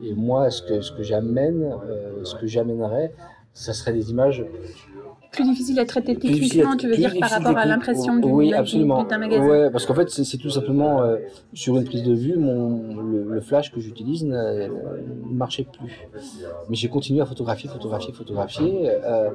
Et 0.00 0.14
moi, 0.14 0.50
ce 0.50 0.62
que, 0.62 0.80
ce 0.80 0.92
que 0.92 1.02
j'amène, 1.02 1.74
ce 2.22 2.36
que 2.36 2.46
j'amènerais, 2.46 3.12
ça 3.52 3.72
serait 3.72 3.92
des 3.92 4.10
images 4.10 4.44
plus 5.30 5.44
difficiles 5.44 5.78
à 5.78 5.84
traiter 5.84 6.16
techniquement, 6.16 6.76
tu 6.76 6.88
veux 6.88 6.96
dire, 6.96 7.12
par 7.20 7.30
rapport 7.30 7.56
à 7.56 7.64
l'impression 7.64 8.16
du, 8.16 8.28
oui, 8.28 8.52
absolument. 8.52 9.04
d'un 9.04 9.18
magasin 9.18 9.46
Oui, 9.46 9.70
parce 9.72 9.86
qu'en 9.86 9.94
fait, 9.94 10.10
c'est 10.10 10.36
tout 10.36 10.50
simplement 10.50 11.02
euh, 11.02 11.16
sur 11.52 11.76
une 11.76 11.84
prise 11.84 12.02
de 12.02 12.14
vue, 12.14 12.36
mon, 12.36 13.00
le, 13.00 13.40
flash 13.40 13.72
que 13.72 13.80
j'utilise 13.80 14.24
ne, 14.24 14.68
marchait 15.30 15.66
plus. 15.70 16.08
Mais 16.68 16.76
j'ai 16.76 16.88
continué 16.88 17.20
à 17.20 17.26
photographier, 17.26 17.68
photographier, 17.70 18.12
photographier, 18.12 18.90
euh, 18.90 19.30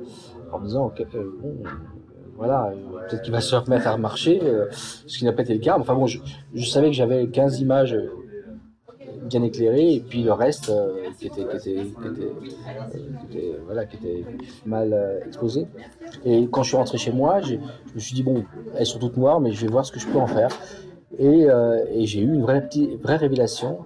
en 0.52 0.60
me 0.60 0.66
disant, 0.66 0.94
bon, 1.14 1.64
voilà, 2.38 2.74
peut-être 3.10 3.22
qu'il 3.24 3.32
va 3.32 3.42
se 3.42 3.56
remettre 3.56 3.88
à 3.88 3.98
marcher, 3.98 4.42
ce 4.72 5.18
qui 5.18 5.26
n'a 5.26 5.32
pas 5.32 5.44
été 5.44 5.54
le 5.54 5.62
cas. 5.62 5.78
Enfin 5.80 5.96
bon, 5.96 6.06
je, 6.06 6.20
je 6.54 6.66
savais 6.66 6.88
que 6.88 6.96
j'avais 6.96 7.28
15 7.28 7.62
images 7.62 7.98
bien 9.26 9.44
éclairé 9.44 9.96
et 9.96 10.00
puis 10.00 10.24
le 10.24 10.34
reste 10.34 10.70
euh, 10.70 11.10
qui, 11.20 11.28
était, 11.28 11.46
mal 14.66 14.94
euh, 14.94 15.20
exposé. 15.26 15.68
Et 16.26 16.48
quand 16.48 16.64
je 16.64 16.70
suis 16.70 16.78
rentré 16.78 16.98
chez 16.98 17.12
moi, 17.12 17.42
je 17.42 17.56
me 17.56 18.00
suis 18.00 18.16
dit, 18.16 18.24
bon, 18.24 18.44
elles 18.78 18.86
sont 18.86 19.00
toutes 19.00 19.18
noires, 19.18 19.40
mais 19.40 19.52
je 19.52 19.66
vais 19.66 19.72
voir 19.72 19.86
ce 19.86 19.92
que 19.92 20.00
je 20.00 20.08
peux 20.08 20.18
en 20.18 20.28
faire. 20.28 20.50
Et, 21.18 21.50
euh, 21.50 21.86
j'ai 22.02 22.22
eu 22.22 22.34
une 22.34 22.42
vraie, 22.42 22.66
petite, 22.66 23.02
vraie 23.02 23.18
révélation. 23.18 23.80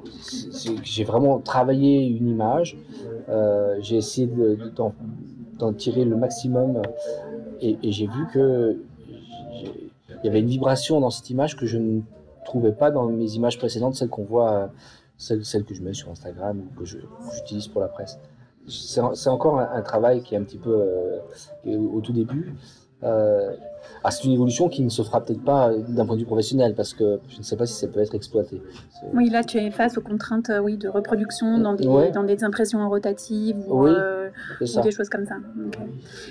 J'ai 0.84 1.04
vraiment 1.04 1.40
travaillé 1.40 2.06
une 2.08 2.30
image. 2.30 2.78
j'ai 3.82 3.98
essayé 3.98 4.30
d'en 4.76 5.74
tirer 5.74 6.06
le 6.06 6.16
maximum. 6.16 6.82
Et, 7.62 7.78
et 7.84 7.92
j'ai 7.92 8.08
vu 8.08 8.28
que 8.34 8.78
il 10.24 10.26
y 10.26 10.30
avait 10.30 10.40
une 10.40 10.48
vibration 10.48 11.00
dans 11.00 11.10
cette 11.10 11.30
image 11.30 11.56
que 11.56 11.66
je 11.66 11.78
ne 11.78 12.02
trouvais 12.46 12.72
pas 12.72 12.92
dans 12.92 13.06
mes 13.08 13.32
images 13.34 13.58
précédentes, 13.58 13.96
celles 13.96 14.10
qu'on 14.10 14.24
voit 14.24 14.72
celle, 15.20 15.46
celle 15.46 15.66
que 15.66 15.76
je 15.76 15.84
mets 15.84 15.94
sur 15.94 16.10
Instagram 16.10 16.60
ou 16.60 16.80
que 16.80 16.86
j'utilise 16.86 17.68
pour 17.68 17.82
la 17.82 17.90
presse. 17.90 18.18
C'est 18.68 19.30
encore 19.30 19.60
un, 19.60 19.82
travail 19.82 20.22
qui 20.22 20.36
est 20.36 20.38
un 20.38 20.44
petit 20.44 20.58
peu 20.58 20.72
euh, 20.72 21.78
au 21.78 22.02
tout 22.02 22.14
début. 22.14 22.56
Euh, 23.04 23.56
ah, 24.04 24.12
c'est 24.12 24.26
une 24.26 24.34
évolution 24.34 24.68
qui 24.68 24.82
ne 24.84 24.90
se 24.90 25.02
fera 25.04 25.24
peut-être 25.24 25.44
pas 25.44 25.72
d'un 25.74 26.06
point 26.06 26.16
de 26.16 26.22
vue 26.22 26.26
professionnel 26.26 26.76
parce 26.76 26.94
que 26.94 27.20
je 27.30 27.38
ne 27.38 27.44
sais 27.44 27.56
pas 27.56 27.66
si 27.66 27.74
ça 27.74 27.88
peut 27.88 28.02
être 28.02 28.14
exploité. 28.14 28.62
Oui, 29.14 29.30
là 29.30 29.44
tu 29.44 29.58
es 29.58 29.72
face 29.72 29.98
aux 29.98 30.02
contraintes 30.02 30.50
euh, 30.50 30.60
oui, 30.60 30.78
de 30.78 30.90
reproduction 30.90 31.60
dans 31.60 31.74
des, 31.74 32.12
dans 32.12 32.24
des 32.24 32.44
impressions 32.44 32.88
rotatives 32.90 33.58
ou, 33.68 33.88
euh, 33.88 34.19
des 34.60 34.92
choses 34.92 35.10
comme 35.10 35.26
ça. 35.26 35.36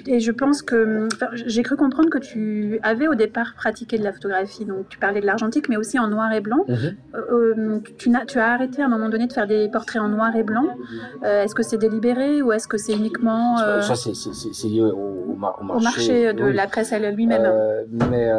Et 0.06 0.20
je 0.20 0.32
pense 0.32 0.62
que 0.62 1.08
j'ai 1.32 1.62
cru 1.62 1.76
comprendre 1.76 2.10
que 2.10 2.18
tu 2.18 2.80
avais 2.82 3.08
au 3.08 3.14
départ 3.14 3.54
pratiqué 3.54 3.98
de 3.98 4.04
la 4.04 4.12
photographie, 4.12 4.64
donc 4.64 4.88
tu 4.88 4.98
parlais 4.98 5.20
de 5.20 5.26
l'argentique 5.26 5.68
mais 5.68 5.76
aussi 5.76 5.98
en 5.98 6.08
noir 6.08 6.32
et 6.32 6.40
blanc. 6.40 6.64
Mhm. 6.68 6.96
Euh, 7.14 7.78
tu, 7.96 8.14
as, 8.14 8.26
tu 8.26 8.38
as 8.38 8.52
arrêté 8.52 8.82
à 8.82 8.86
un 8.86 8.88
moment 8.88 9.08
donné 9.08 9.26
de 9.26 9.32
faire 9.32 9.46
des 9.46 9.68
portraits 9.68 10.02
en 10.02 10.08
noir 10.08 10.34
et 10.36 10.42
blanc. 10.42 10.76
est-ce 11.22 11.54
que 11.54 11.62
c'est 11.62 11.78
délibéré 11.78 12.42
ou 12.42 12.52
est-ce 12.52 12.68
que 12.68 12.78
c'est 12.78 12.94
uniquement... 12.94 13.58
Ça 13.82 13.94
c'est 13.94 14.68
lié 14.68 14.82
au, 14.82 15.34
marché. 15.36 15.62
Au 15.62 15.80
marché 15.80 16.32
de 16.32 16.44
la 16.44 16.66
presse 16.66 16.92
lui-même. 16.92 17.42
Euh, 17.44 17.84
mais, 17.90 18.30
euh, 18.30 18.38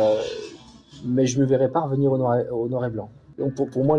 mais 1.06 1.26
je 1.26 1.38
ne 1.38 1.44
me 1.44 1.50
verrais 1.50 1.70
pas 1.70 1.82
revenir 1.82 2.12
au 2.12 2.18
noir 2.18 2.40
et, 2.40 2.50
au 2.50 2.68
noir 2.68 2.86
et 2.86 2.90
blanc. 2.90 3.10
Donc 3.38 3.56
pour, 3.56 3.70
pour 3.70 3.86
moi, 3.86 3.98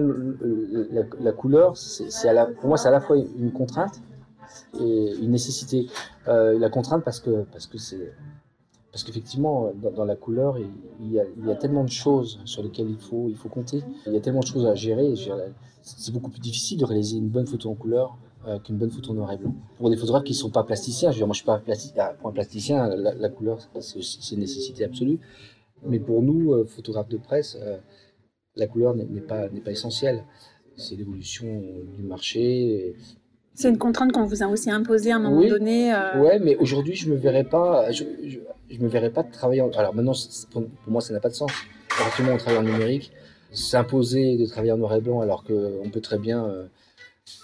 la, 1.20 1.32
couleur, 1.32 1.76
c'est 1.76 2.08
pour 2.60 2.68
moi, 2.68 2.76
c'est 2.76 2.88
à 2.88 2.92
la 2.92 3.00
fois 3.00 3.16
une 3.16 3.52
contrainte 3.52 4.02
et 4.78 5.14
une 5.20 5.30
nécessité. 5.30 5.86
Euh, 6.28 6.58
la 6.58 6.70
contrainte 6.70 7.04
parce 7.04 7.20
que 7.20 7.44
parce 7.52 7.66
que 7.66 7.78
c'est 7.78 8.12
parce 8.92 9.04
qu'effectivement, 9.04 9.72
dans, 9.94 10.04
la 10.04 10.16
couleur, 10.16 10.58
il 10.58 11.12
y, 11.12 11.20
a, 11.20 11.54
tellement 11.54 11.84
de 11.84 11.90
choses 11.90 12.40
sur 12.44 12.60
lesquelles 12.60 12.90
il 12.90 12.98
faut, 12.98 13.28
il 13.28 13.36
faut 13.36 13.48
compter. 13.48 13.84
Il 14.06 14.12
y 14.12 14.16
a 14.16 14.20
tellement 14.20 14.40
de 14.40 14.46
choses 14.46 14.66
à 14.66 14.74
gérer. 14.74 15.14
C'est 15.82 16.12
beaucoup 16.12 16.30
plus 16.30 16.40
difficile 16.40 16.78
de 16.78 16.84
réaliser 16.84 17.18
une 17.18 17.28
bonne 17.28 17.46
photo 17.46 17.70
en 17.70 17.76
couleur 17.76 18.18
euh, 18.48 18.58
qu'une 18.58 18.78
bonne 18.78 18.90
photo 18.90 19.12
en 19.12 19.14
noir 19.14 19.30
et 19.30 19.36
blanc. 19.36 19.54
Pour 19.76 19.90
des 19.90 19.96
photographes 19.96 20.24
qui 20.24 20.32
ne 20.32 20.38
sont 20.38 20.50
pas 20.50 20.64
plasticiens, 20.64 21.10
je 21.10 21.16
veux 21.16 21.20
dire, 21.20 21.26
moi 21.28 21.34
je 21.34 21.38
suis 21.38 21.46
pas 21.46 21.58
plasticien, 21.58 22.04
ah, 22.04 22.14
pour 22.14 22.30
un 22.30 22.32
plasticien, 22.32 22.88
la, 22.88 23.28
couleur 23.28 23.60
c'est 23.78 24.32
une 24.32 24.40
nécessité 24.40 24.82
absolue. 24.82 25.20
Mais 25.86 26.00
pour 26.00 26.20
nous, 26.20 26.52
euh, 26.52 26.64
photographes 26.64 27.08
de 27.08 27.16
presse, 27.16 27.56
la 28.56 28.66
couleur 28.66 28.96
n'est 28.96 29.20
pas, 29.20 29.48
pas 29.48 29.70
essentielle. 29.70 30.24
C'est 30.76 30.96
l'évolution 30.96 31.62
du 31.96 32.02
marché. 32.02 32.96
C'est 33.60 33.68
une 33.68 33.78
contrainte 33.78 34.12
qu'on 34.12 34.24
vous 34.24 34.42
a 34.42 34.46
aussi 34.46 34.70
imposée 34.70 35.12
à 35.12 35.16
un 35.16 35.20
moment 35.20 35.40
donné. 35.46 35.94
Oui, 36.14 36.20
Ouais, 36.20 36.38
mais 36.38 36.56
aujourd'hui, 36.56 36.94
je 36.94 37.10
me 37.10 37.16
verrais 37.16 37.44
pas, 37.44 37.90
je, 37.90 38.04
je, 38.26 38.78
me 38.78 38.88
verrais 38.88 39.10
pas 39.10 39.22
de 39.22 39.30
travailler. 39.30 39.60
En... 39.60 39.70
Alors 39.72 39.94
maintenant, 39.94 40.14
pour, 40.50 40.64
moi, 40.86 41.00
ça 41.00 41.12
n'a 41.12 41.20
pas 41.20 41.28
de 41.28 41.34
sens. 41.34 41.52
Effectivement, 42.00 42.32
on 42.32 42.36
travaille 42.38 42.58
en 42.58 42.62
numérique. 42.62 43.12
S'imposer 43.52 44.36
de 44.36 44.46
travailler 44.46 44.72
en 44.72 44.78
noir 44.78 44.94
et 44.94 45.00
blanc 45.00 45.20
alors 45.20 45.44
qu'on 45.44 45.90
peut 45.90 46.00
très 46.00 46.18
bien 46.18 46.48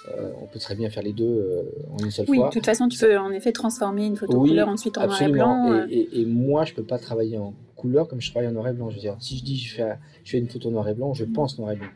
euh, 0.09 0.33
on 0.40 0.46
peut 0.46 0.59
très 0.59 0.74
bien 0.74 0.88
faire 0.88 1.02
les 1.02 1.12
deux 1.12 1.24
euh, 1.24 1.62
en 1.92 1.98
une 1.98 2.11
seule 2.11 2.26
fois. 2.26 2.37
Oui, 2.37 2.42
de 2.42 2.50
toute 2.50 2.64
façon, 2.64 2.88
tu 2.88 2.98
peux 2.98 3.18
en 3.18 3.31
effet 3.33 3.52
transformer 3.52 4.07
une 4.07 4.16
photo 4.16 4.38
couleur 4.38 4.68
ensuite 4.68 4.98
en 4.98 5.07
noir 5.07 5.22
et 5.22 5.29
blanc. 5.29 5.72
Euh. 5.72 5.87
Et, 5.90 6.24
moi, 6.24 6.64
je 6.64 6.74
peux 6.74 6.85
pas 6.85 6.98
travailler 6.98 7.38
en 7.38 7.55
couleur 7.74 8.09
comme 8.09 8.20
je 8.20 8.31
travaille 8.31 8.48
en 8.48 8.52
noir 8.52 8.68
et 8.68 8.72
blanc. 8.72 8.88
Je 8.90 8.96
veux 8.96 9.00
dire, 9.00 9.16
si 9.20 9.37
je 9.38 9.44
dis 9.44 9.59
je 9.59 9.74
fais, 9.74 9.96
je 10.24 10.31
fais 10.31 10.38
une 10.38 10.48
photo 10.48 10.70
noir 10.70 10.88
et 10.88 10.94
blanc, 10.94 11.12
je 11.14 11.24
pense 11.24 11.59
noir 11.59 11.72
et 11.72 11.76
blanc. 11.76 11.88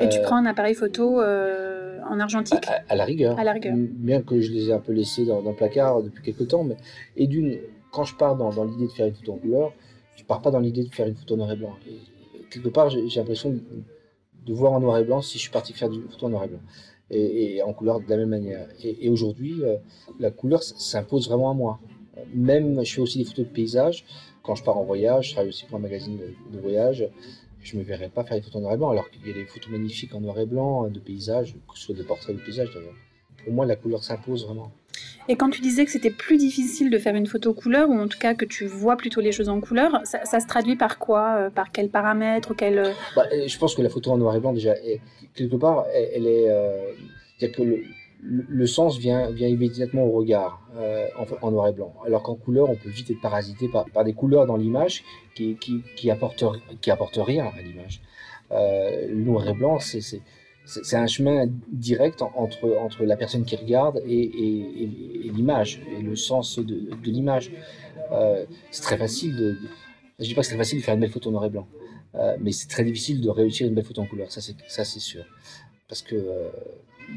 Et 0.00 0.08
tu 0.08 0.20
prends 0.22 0.36
un 0.36 0.46
appareil 0.46 0.74
photo 0.74 1.20
en 1.20 2.18
argentique 2.18 2.66
à, 2.88 2.96
la 2.96 3.04
rigueur. 3.04 3.38
À 3.38 3.44
la 3.44 3.52
rigueur. 3.52 3.74
Bien 3.76 4.22
que 4.22 4.40
je 4.40 4.50
les 4.50 4.68
ai 4.68 4.72
un 4.72 4.80
peu 4.80 4.92
laissés 4.92 5.24
dans, 5.24 5.40
le 5.40 5.54
placard 5.54 6.02
depuis 6.02 6.22
quelques 6.22 6.48
temps. 6.48 6.64
Mais, 6.64 6.76
et 7.16 7.26
d'une, 7.26 7.58
quand 7.92 8.04
je 8.04 8.16
pars 8.16 8.36
dans, 8.36 8.64
l'idée 8.64 8.86
de 8.86 8.92
faire 8.92 9.06
une 9.06 9.14
photo 9.14 9.34
en 9.34 9.36
couleur, 9.36 9.72
je 10.16 10.24
pars 10.24 10.42
pas 10.42 10.50
dans 10.50 10.60
l'idée 10.60 10.84
de 10.84 10.94
faire 10.94 11.06
une 11.06 11.14
photo 11.14 11.36
noir 11.36 11.52
et 11.52 11.56
blanc. 11.56 11.76
Et, 11.88 11.98
quelque 12.50 12.68
part, 12.68 12.90
j'ai 12.90 13.06
l'impression 13.14 13.50
de, 13.50 13.60
de, 14.46 14.52
voir 14.52 14.72
en 14.72 14.80
noir 14.80 14.98
et 14.98 15.04
blanc 15.04 15.22
si 15.22 15.38
je 15.38 15.42
suis 15.42 15.50
parti 15.50 15.72
faire 15.72 15.92
une 15.92 16.08
photo 16.08 16.26
en 16.26 16.30
noir 16.30 16.44
et 16.44 16.48
blanc 16.48 16.60
et, 17.10 17.62
en 17.62 17.72
couleur 17.72 18.00
de 18.00 18.08
la 18.08 18.16
même 18.16 18.28
manière. 18.28 18.68
Et, 18.82 19.08
aujourd'hui, 19.08 19.62
euh, 19.62 19.76
la 20.18 20.30
couleur 20.30 20.62
s'impose 20.62 21.28
vraiment 21.28 21.50
à 21.50 21.54
moi. 21.54 21.80
Même, 22.34 22.84
je 22.84 22.94
fais 22.94 23.00
aussi 23.00 23.18
des 23.18 23.24
photos 23.24 23.46
de 23.46 23.50
paysage. 23.50 24.04
Quand 24.42 24.54
je 24.54 24.64
pars 24.64 24.76
en 24.76 24.84
voyage, 24.84 25.28
je 25.28 25.32
travaille 25.32 25.48
aussi 25.48 25.66
pour 25.66 25.78
un 25.78 25.82
magazine 25.82 26.18
de, 26.52 26.58
voyage. 26.58 27.08
Je 27.62 27.76
me 27.76 27.82
verrais 27.82 28.08
pas 28.08 28.24
faire 28.24 28.36
des 28.36 28.42
photos 28.42 28.56
en 28.56 28.60
noir 28.60 28.74
et 28.74 28.76
blanc, 28.78 28.90
alors 28.90 29.10
qu'il 29.10 29.26
y 29.26 29.30
a 29.30 29.34
des 29.34 29.44
photos 29.44 29.70
magnifiques 29.70 30.14
en 30.14 30.20
noir 30.20 30.38
et 30.38 30.46
blanc 30.46 30.88
de 30.88 30.98
paysage, 30.98 31.54
que 31.54 31.78
ce 31.78 31.86
soit 31.86 31.94
des 31.94 32.04
portraits 32.04 32.36
de 32.36 32.40
paysage 32.40 32.70
d'ailleurs. 32.74 32.94
Pour 33.44 33.52
moi, 33.52 33.66
la 33.66 33.76
couleur 33.76 34.02
s'impose 34.02 34.46
vraiment. 34.46 34.70
Et 35.28 35.36
quand 35.36 35.50
tu 35.50 35.60
disais 35.60 35.84
que 35.84 35.90
c'était 35.90 36.10
plus 36.10 36.36
difficile 36.36 36.90
de 36.90 36.98
faire 36.98 37.14
une 37.14 37.26
photo 37.26 37.54
couleur, 37.54 37.88
ou 37.88 37.94
en 37.94 38.08
tout 38.08 38.18
cas 38.18 38.34
que 38.34 38.44
tu 38.44 38.66
vois 38.66 38.96
plutôt 38.96 39.20
les 39.20 39.32
choses 39.32 39.48
en 39.48 39.60
couleur, 39.60 40.00
ça, 40.04 40.40
se 40.40 40.46
traduit 40.46 40.76
par 40.76 40.98
quoi 40.98 41.36
euh, 41.36 41.50
Par 41.50 41.70
quels 41.70 41.88
paramètres 41.88 42.54
quel... 42.54 42.78
Euh 42.78 42.92
bah, 43.14 43.26
Je 43.46 43.58
pense 43.58 43.74
que 43.74 43.82
la 43.82 43.90
photo 43.90 44.10
en 44.10 44.18
noir 44.18 44.34
et 44.34 44.40
blanc, 44.40 44.52
déjà, 44.52 44.74
quelque 45.34 45.56
part, 45.56 45.86
elle, 45.94 46.26
est. 46.26 46.48
Euh, 46.48 46.92
que 47.40 47.62
le, 47.62 47.84
sens 48.66 48.98
vient, 48.98 49.30
immédiatement 49.30 50.04
au 50.04 50.12
regard 50.12 50.60
en, 51.42 51.50
noir 51.50 51.68
et 51.68 51.72
blanc. 51.72 51.94
Alors 52.06 52.22
qu'en 52.22 52.34
couleur, 52.34 52.68
on 52.70 52.76
peut 52.76 52.90
vite 52.90 53.10
être 53.10 53.20
parasité 53.20 53.68
par, 53.68 54.04
des 54.04 54.12
couleurs 54.12 54.46
dans 54.46 54.56
l'image 54.56 55.04
qui, 55.34 56.10
apportent, 56.10 56.44
rien 57.18 57.46
à 57.46 57.62
l'image. 57.62 58.02
le 58.50 59.22
noir 59.24 59.48
et 59.48 59.54
blanc, 59.54 59.78
c'est 59.78 60.00
c'est 60.70 60.96
un 60.96 61.06
chemin 61.06 61.46
direct 61.72 62.22
entre, 62.22 63.04
la 63.04 63.16
personne 63.16 63.44
qui 63.44 63.56
regarde 63.56 64.00
et, 64.06 64.30
l'image, 65.34 65.82
et 65.96 66.02
le 66.02 66.14
sens 66.16 66.58
de, 66.58 66.88
l'image. 67.04 67.50
Euh, 68.12 68.44
c'est 68.70 68.82
très 68.82 68.96
facile 68.96 69.36
de, 69.36 69.56
Je 70.18 70.24
dis 70.24 70.34
pas 70.34 70.42
que 70.42 70.46
c'est 70.46 70.56
facile 70.56 70.78
de 70.78 70.84
faire 70.84 70.94
une 70.94 71.00
belle 71.00 71.10
photo 71.10 71.28
en 71.30 71.32
noir 71.32 71.44
et 71.46 71.50
blanc, 71.50 71.66
euh, 72.14 72.36
mais 72.40 72.52
c'est 72.52 72.68
très 72.68 72.84
difficile 72.84 73.20
de 73.20 73.30
réussir 73.30 73.66
une 73.66 73.74
belle 73.74 73.84
photo 73.84 74.02
en 74.02 74.06
couleur, 74.06 74.30
ça 74.30 74.40
c'est 74.40 75.00
sûr. 75.00 75.24
Parce 75.90 76.00
que, 76.02 76.14
euh, 76.14 76.48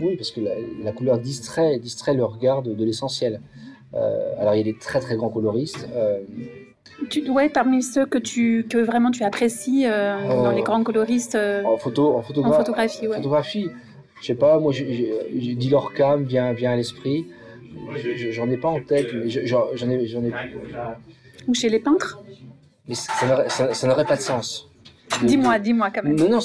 oui, 0.02 0.18
parce 0.18 0.32
que 0.32 0.42
la, 0.84 0.92
couleur 0.92 1.20
distrait, 1.20 1.80
distrait 1.80 2.14
le 2.14 2.26
regard 2.26 2.64
de, 2.64 2.84
l'essentiel. 2.84 3.40
alors 3.94 4.56
il 4.56 4.58
y 4.58 4.62
a 4.62 4.64
des 4.64 4.78
très 4.78 5.00
très 5.00 5.16
grands 5.16 5.30
coloristes 5.30 5.88
tu, 7.10 7.30
ouais, 7.30 7.50
parmi 7.50 7.84
ceux 7.84 8.06
que, 8.06 8.18
tu, 8.18 8.66
que 8.70 8.78
vraiment 8.78 9.12
tu 9.12 9.24
apprécies 9.24 9.86
euh, 9.86 10.18
dans 10.28 10.52
les 10.52 10.62
euh, 10.62 10.64
grands 10.64 10.84
coloristes 10.84 11.36
euh, 11.36 11.64
en, 11.64 11.78
photo, 11.78 12.16
en, 12.16 12.22
photographie. 12.22 13.08
Ouais. 13.08 13.18
Photographie, 13.18 13.70
je 14.22 14.28
sais 14.28 14.36
pas, 14.36 14.60
moi 14.60 14.72
j'ai 14.72 15.56
dit 15.56 15.74
vient, 16.26 16.54
vient 16.54 16.72
à 16.72 16.76
l'esprit. 16.76 17.28
J'en 18.32 18.50
ai 18.50 18.58
pas 18.58 18.70
en 18.70 18.82
tête, 18.82 19.08
mais 19.14 19.30
j'en 19.30 19.90
ai, 19.90 19.96
ai. 19.96 20.34
Ou 21.48 21.54
chez 21.54 21.70
les 21.70 21.80
peintres 21.80 22.22
Mais 22.88 22.96
ça 22.96 23.88
n'aurait 23.88 24.06
pas 24.06 24.16
de 24.16 24.22
sens. 24.22 24.70
Dis-moi, 25.22 25.60
dis-moi 25.60 25.90
quand 25.94 26.04
même. 26.04 26.16
Non, 26.16 26.30
non, 26.30 26.40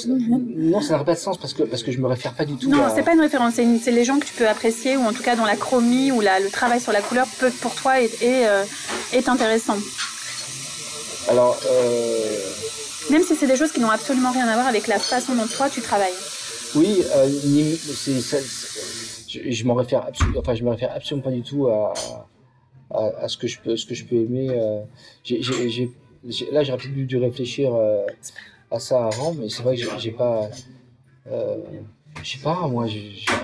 non 0.55 0.81
ça 0.81 0.93
n'aurait 0.93 1.05
pas 1.05 1.15
de 1.15 1.19
sens 1.19 1.37
parce 1.37 1.53
que, 1.53 1.63
parce 1.63 1.83
que 1.83 1.91
je 1.91 1.99
me 1.99 2.07
réfère 2.07 2.33
pas 2.33 2.45
du 2.45 2.55
tout. 2.55 2.69
Non, 2.69 2.83
c'est 2.93 3.03
pas 3.03 3.13
une 3.13 3.21
référence, 3.21 3.55
c'est 3.55 3.91
les 3.91 4.03
gens 4.03 4.19
que 4.19 4.25
tu 4.25 4.33
peux 4.33 4.47
apprécier 4.47 4.97
ou 4.97 5.01
en 5.01 5.13
tout 5.13 5.23
cas 5.23 5.35
dont 5.35 5.45
la 5.45 5.55
chromie 5.55 6.11
ou 6.11 6.21
la, 6.21 6.39
le 6.39 6.49
travail 6.49 6.79
sur 6.79 6.91
la 6.91 7.01
couleur 7.01 7.27
peut 7.39 7.51
pour 7.61 7.75
toi 7.75 8.01
est, 8.01 8.21
est, 8.21 8.47
est 9.13 9.27
intéressant. 9.27 9.77
Alors. 11.29 11.59
Euh, 11.69 12.39
Même 13.11 13.23
si 13.23 13.35
c'est 13.35 13.47
des 13.47 13.55
choses 13.55 13.71
qui 13.71 13.79
n'ont 13.79 13.89
absolument 13.89 14.31
rien 14.31 14.47
à 14.47 14.53
voir 14.53 14.67
avec 14.67 14.87
la 14.87 14.99
façon 14.99 15.35
dont 15.35 15.47
toi 15.47 15.69
tu 15.69 15.81
travailles. 15.81 16.13
Oui, 16.75 17.03
euh, 17.15 17.27
je, 19.27 19.63
m'en 19.65 19.73
réfère 19.73 20.05
absolument, 20.05 20.39
enfin 20.39 20.55
je 20.55 20.63
me 20.63 20.69
réfère 20.69 20.91
absolument 20.93 21.23
pas 21.23 21.31
du 21.31 21.41
tout 21.41 21.67
à, 21.67 21.93
à, 22.91 23.27
ce 23.27 23.37
que 23.37 23.47
je 23.47 23.59
peux, 23.59 23.75
ce 23.75 23.85
que 23.85 23.95
je 23.95 24.05
peux 24.05 24.15
aimer. 24.15 24.49
Euh, 24.51 24.81
là, 26.51 26.63
j'aurais 26.63 26.77
peut-être 26.77 26.93
dû 26.93 27.17
réfléchir 27.17 27.71
à 28.71 28.79
ça 28.79 29.05
avant, 29.05 29.33
mais 29.33 29.49
c'est 29.49 29.63
vrai 29.63 29.75
que 29.75 29.83
j'ai 29.97 30.11
pas. 30.11 30.49
je 31.25 32.29
sais 32.29 32.39
pas, 32.39 32.67
moi. 32.67 32.85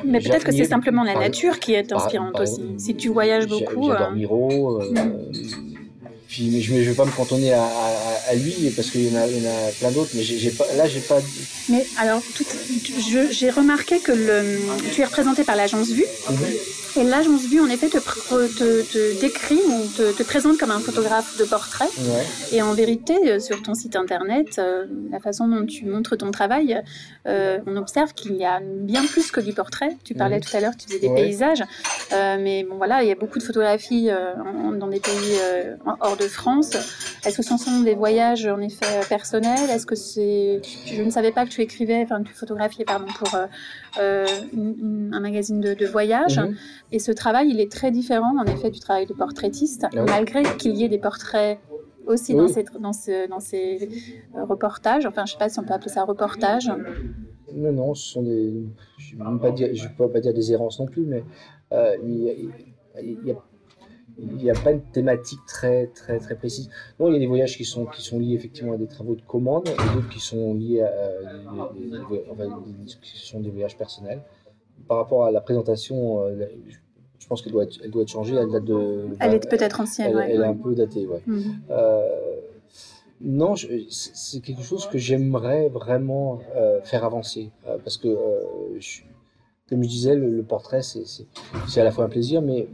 Mais 0.04 0.20
peut-être 0.20 0.46
que 0.46 0.52
c'est 0.52 0.66
simplement 0.66 1.04
la 1.04 1.16
nature 1.16 1.60
qui 1.60 1.74
est 1.74 1.92
inspirante 1.92 2.40
aussi. 2.40 2.62
Si 2.78 2.96
tu 2.96 3.10
voyages 3.10 3.48
beaucoup. 3.48 3.90
J'adore 3.90 4.12
Miro. 4.12 4.82
Mm. 4.82 5.32
Puis 6.28 6.62
je 6.62 6.74
ne 6.74 6.80
vais 6.82 6.94
pas 6.94 7.06
me 7.06 7.16
cantonner 7.16 7.54
à, 7.54 7.64
à, 7.64 8.05
à 8.28 8.36
lui 8.36 8.70
parce 8.76 8.90
qu'il 8.90 9.02
y, 9.02 9.08
y, 9.08 9.18
en 9.18 9.20
a 9.20 9.72
plein 9.80 9.92
d'autres, 9.92 10.12
mais 10.14 10.24
j'ai 10.24 10.52
pas, 10.52 10.66
là 10.76 10.88
j'ai 10.88 11.00
pas. 11.00 11.20
Mais 11.70 11.86
alors, 11.98 12.22
j'ai 13.32 13.50
remarqué 13.50 14.00
que 14.00 14.12
le, 14.12 14.60
tu 14.94 15.02
es 15.02 15.06
représenté 15.06 15.44
par 15.44 15.56
l'agence 15.56 15.90
Vue. 15.90 16.06
Mhm. 16.30 16.38
Et 16.98 17.04
l'agence 17.04 17.46
Vue, 17.46 17.60
en 17.60 17.68
effet, 17.68 17.90
te, 17.90 17.98
te, 17.98 18.82
te 18.82 19.20
décrit 19.20 19.60
ou 19.68 19.86
te, 19.98 20.16
te, 20.16 20.24
présente 20.24 20.58
comme 20.58 20.72
un 20.72 20.80
photographe 20.80 21.38
de 21.38 21.44
portrait. 21.44 21.90
Et 22.54 22.62
en 22.62 22.74
vérité, 22.74 23.16
euh, 23.26 23.40
sur 23.40 23.62
ton 23.62 23.74
site 23.74 23.98
internet, 23.98 24.60
euh, 24.60 24.86
la 25.12 25.20
façon 25.20 25.48
dont 25.48 25.66
tu 25.66 25.86
montres 25.86 26.18
ton 26.18 26.32
travail, 26.32 26.82
euh, 27.28 27.60
on 27.68 27.76
observe 27.76 28.14
qu'il 28.14 28.38
y 28.38 28.46
a 28.46 28.62
bien 28.62 29.06
plus 29.06 29.30
que 29.32 29.42
du 29.42 29.52
portrait. 29.52 29.98
Tu 30.06 30.14
parlais 30.14 30.38
mhm. 30.38 30.44
tout 30.44 30.56
à 30.58 30.60
l'heure, 30.62 30.78
tu 30.78 30.88
faisais 30.88 31.00
des 31.00 31.14
paysages. 31.14 31.64
mais 32.12 32.64
bon, 32.64 32.78
voilà, 32.78 33.04
il 33.04 33.10
y 33.10 33.12
a 33.12 33.16
beaucoup 33.16 33.40
de 33.40 33.44
photographies 33.44 34.10
dans 34.80 34.88
des 34.88 35.02
pays 35.02 35.38
hors 36.00 36.16
de 36.16 36.28
France. 36.28 36.72
Est-ce 37.26 37.38
que 37.38 37.44
ce 37.44 37.58
sont 37.58 37.82
des 37.82 37.96
voyages, 37.96 38.15
en 38.22 38.60
effet, 38.62 39.02
personnels 39.10 39.70
Est-ce 39.70 39.86
que 39.86 39.96
c'est... 39.96 40.62
Je 40.86 41.02
ne 41.02 41.10
savais 41.10 41.32
pas 41.32 41.46
que 41.46 41.50
tu 41.52 41.62
écrivais, 41.62 42.02
enfin, 42.04 42.22
tu 42.24 42.34
photographiais, 42.34 42.86
pardon, 42.86 43.06
pour 43.18 43.30
un 43.98 45.20
magazine 45.20 45.62
de, 45.62 45.86
voyage. 45.86 46.40
Mhm. 46.40 46.56
Et 46.92 47.00
ce 47.00 47.12
travail, 47.12 47.50
il 47.50 47.60
est 47.60 47.72
très 47.72 47.92
différent, 47.92 48.34
en 48.38 48.46
effet, 48.46 48.70
du 48.70 48.80
travail 48.80 49.06
de 49.06 49.14
portraitiste, 49.14 49.86
ah 49.86 50.04
malgré 50.08 50.44
qu'il 50.58 50.76
y 50.76 50.84
ait 50.84 50.90
des 50.90 50.98
portraits 50.98 51.60
aussi 52.08 52.34
dans, 52.36 52.48
ces, 52.48 52.64
dans, 52.64 52.92
dans 53.30 53.40
ces 53.40 53.90
euh, 54.36 54.46
reportages. 54.46 55.06
Enfin, 55.06 55.26
je 55.26 55.32
ne 55.32 55.34
sais 55.34 55.40
pas 55.40 55.50
si 55.50 55.60
on 55.60 55.64
peut 55.64 55.74
appeler 55.74 55.90
ça 55.92 56.04
reportage. 56.04 56.72
Non, 57.54 57.72
non, 57.72 57.94
ce 57.94 58.14
sont 58.14 58.24
des. 58.24 58.54
Je 58.98 59.16
ne 59.16 59.98
peux, 59.98 60.10
pas 60.10 60.20
dire 60.20 60.34
des 60.34 60.52
errances 60.52 60.80
non 60.80 60.88
plus, 60.88 61.06
mais 61.06 61.24
euh, 61.72 61.96
il 62.04 63.36
n'y 64.20 64.50
a, 64.50 64.54
pas 64.54 64.72
une 64.72 64.82
thématique 64.82 65.40
très, 65.48 65.88
très, 65.88 66.20
très 66.20 66.36
précise. 66.36 66.70
Non, 67.00 67.08
il 67.08 67.14
y 67.14 67.16
a 67.18 67.20
des 67.20 67.28
voyages 67.28 67.58
qui 67.58 67.66
sont, 67.66 67.86
qui 67.86 68.02
sont 68.02 68.20
liés 68.20 68.34
effectivement 68.34 68.74
à 68.74 68.78
des 68.78 68.88
travaux 68.88 69.16
de 69.16 69.22
commande 69.22 69.68
et 69.68 69.94
d'autres 69.96 70.10
qui 70.10 70.20
sont 70.20 70.54
liés 70.54 70.82
à 70.82 70.92
qui 73.02 73.18
sont 73.20 73.40
des 73.40 73.50
voyages 73.50 73.78
personnels 73.78 74.22
par 74.88 74.98
rapport 74.98 75.26
à 75.26 75.32
la 75.32 75.42
présentation, 75.42 76.26
euh, 76.26 76.46
je 77.20 77.28
pense 77.28 77.42
qu'elle 77.42 77.54
doit, 77.54 77.64
être, 77.64 77.80
elle 77.84 77.92
doit 77.92 78.04
être 78.04 78.10
changée. 78.10 78.36
Elle 78.36 78.52
date 78.52 78.66
de. 78.66 79.08
Elle 79.20 79.34
est 79.34 79.50
peut-être 79.50 79.82
ancienne. 79.82 80.18
Elle, 80.18 80.32
elle, 80.32 80.42
est 80.42 80.46
un 80.46 80.54
peu 80.54 80.76
datée, 80.76 81.06
ouais. 81.08 81.22
Mhm. 81.26 81.62
Euh, 81.72 82.08
non, 83.22 83.56
c'est 83.56 84.42
quelque 84.42 84.62
chose 84.62 84.88
que 84.88 84.98
j'aimerais 84.98 85.70
vraiment 85.70 86.40
euh, 86.56 86.82
faire 86.82 87.06
avancer 87.06 87.50
parce 87.84 87.98
que, 87.98 88.10
comme 89.70 89.84
je 89.84 89.90
disais, 89.90 90.16
le, 90.16 90.44
portrait 90.44 90.82
c'est 90.82 91.82
à 91.82 91.84
la 91.84 91.92
fois 91.92 92.06
un 92.06 92.10
plaisir, 92.10 92.42
mais 92.42 92.68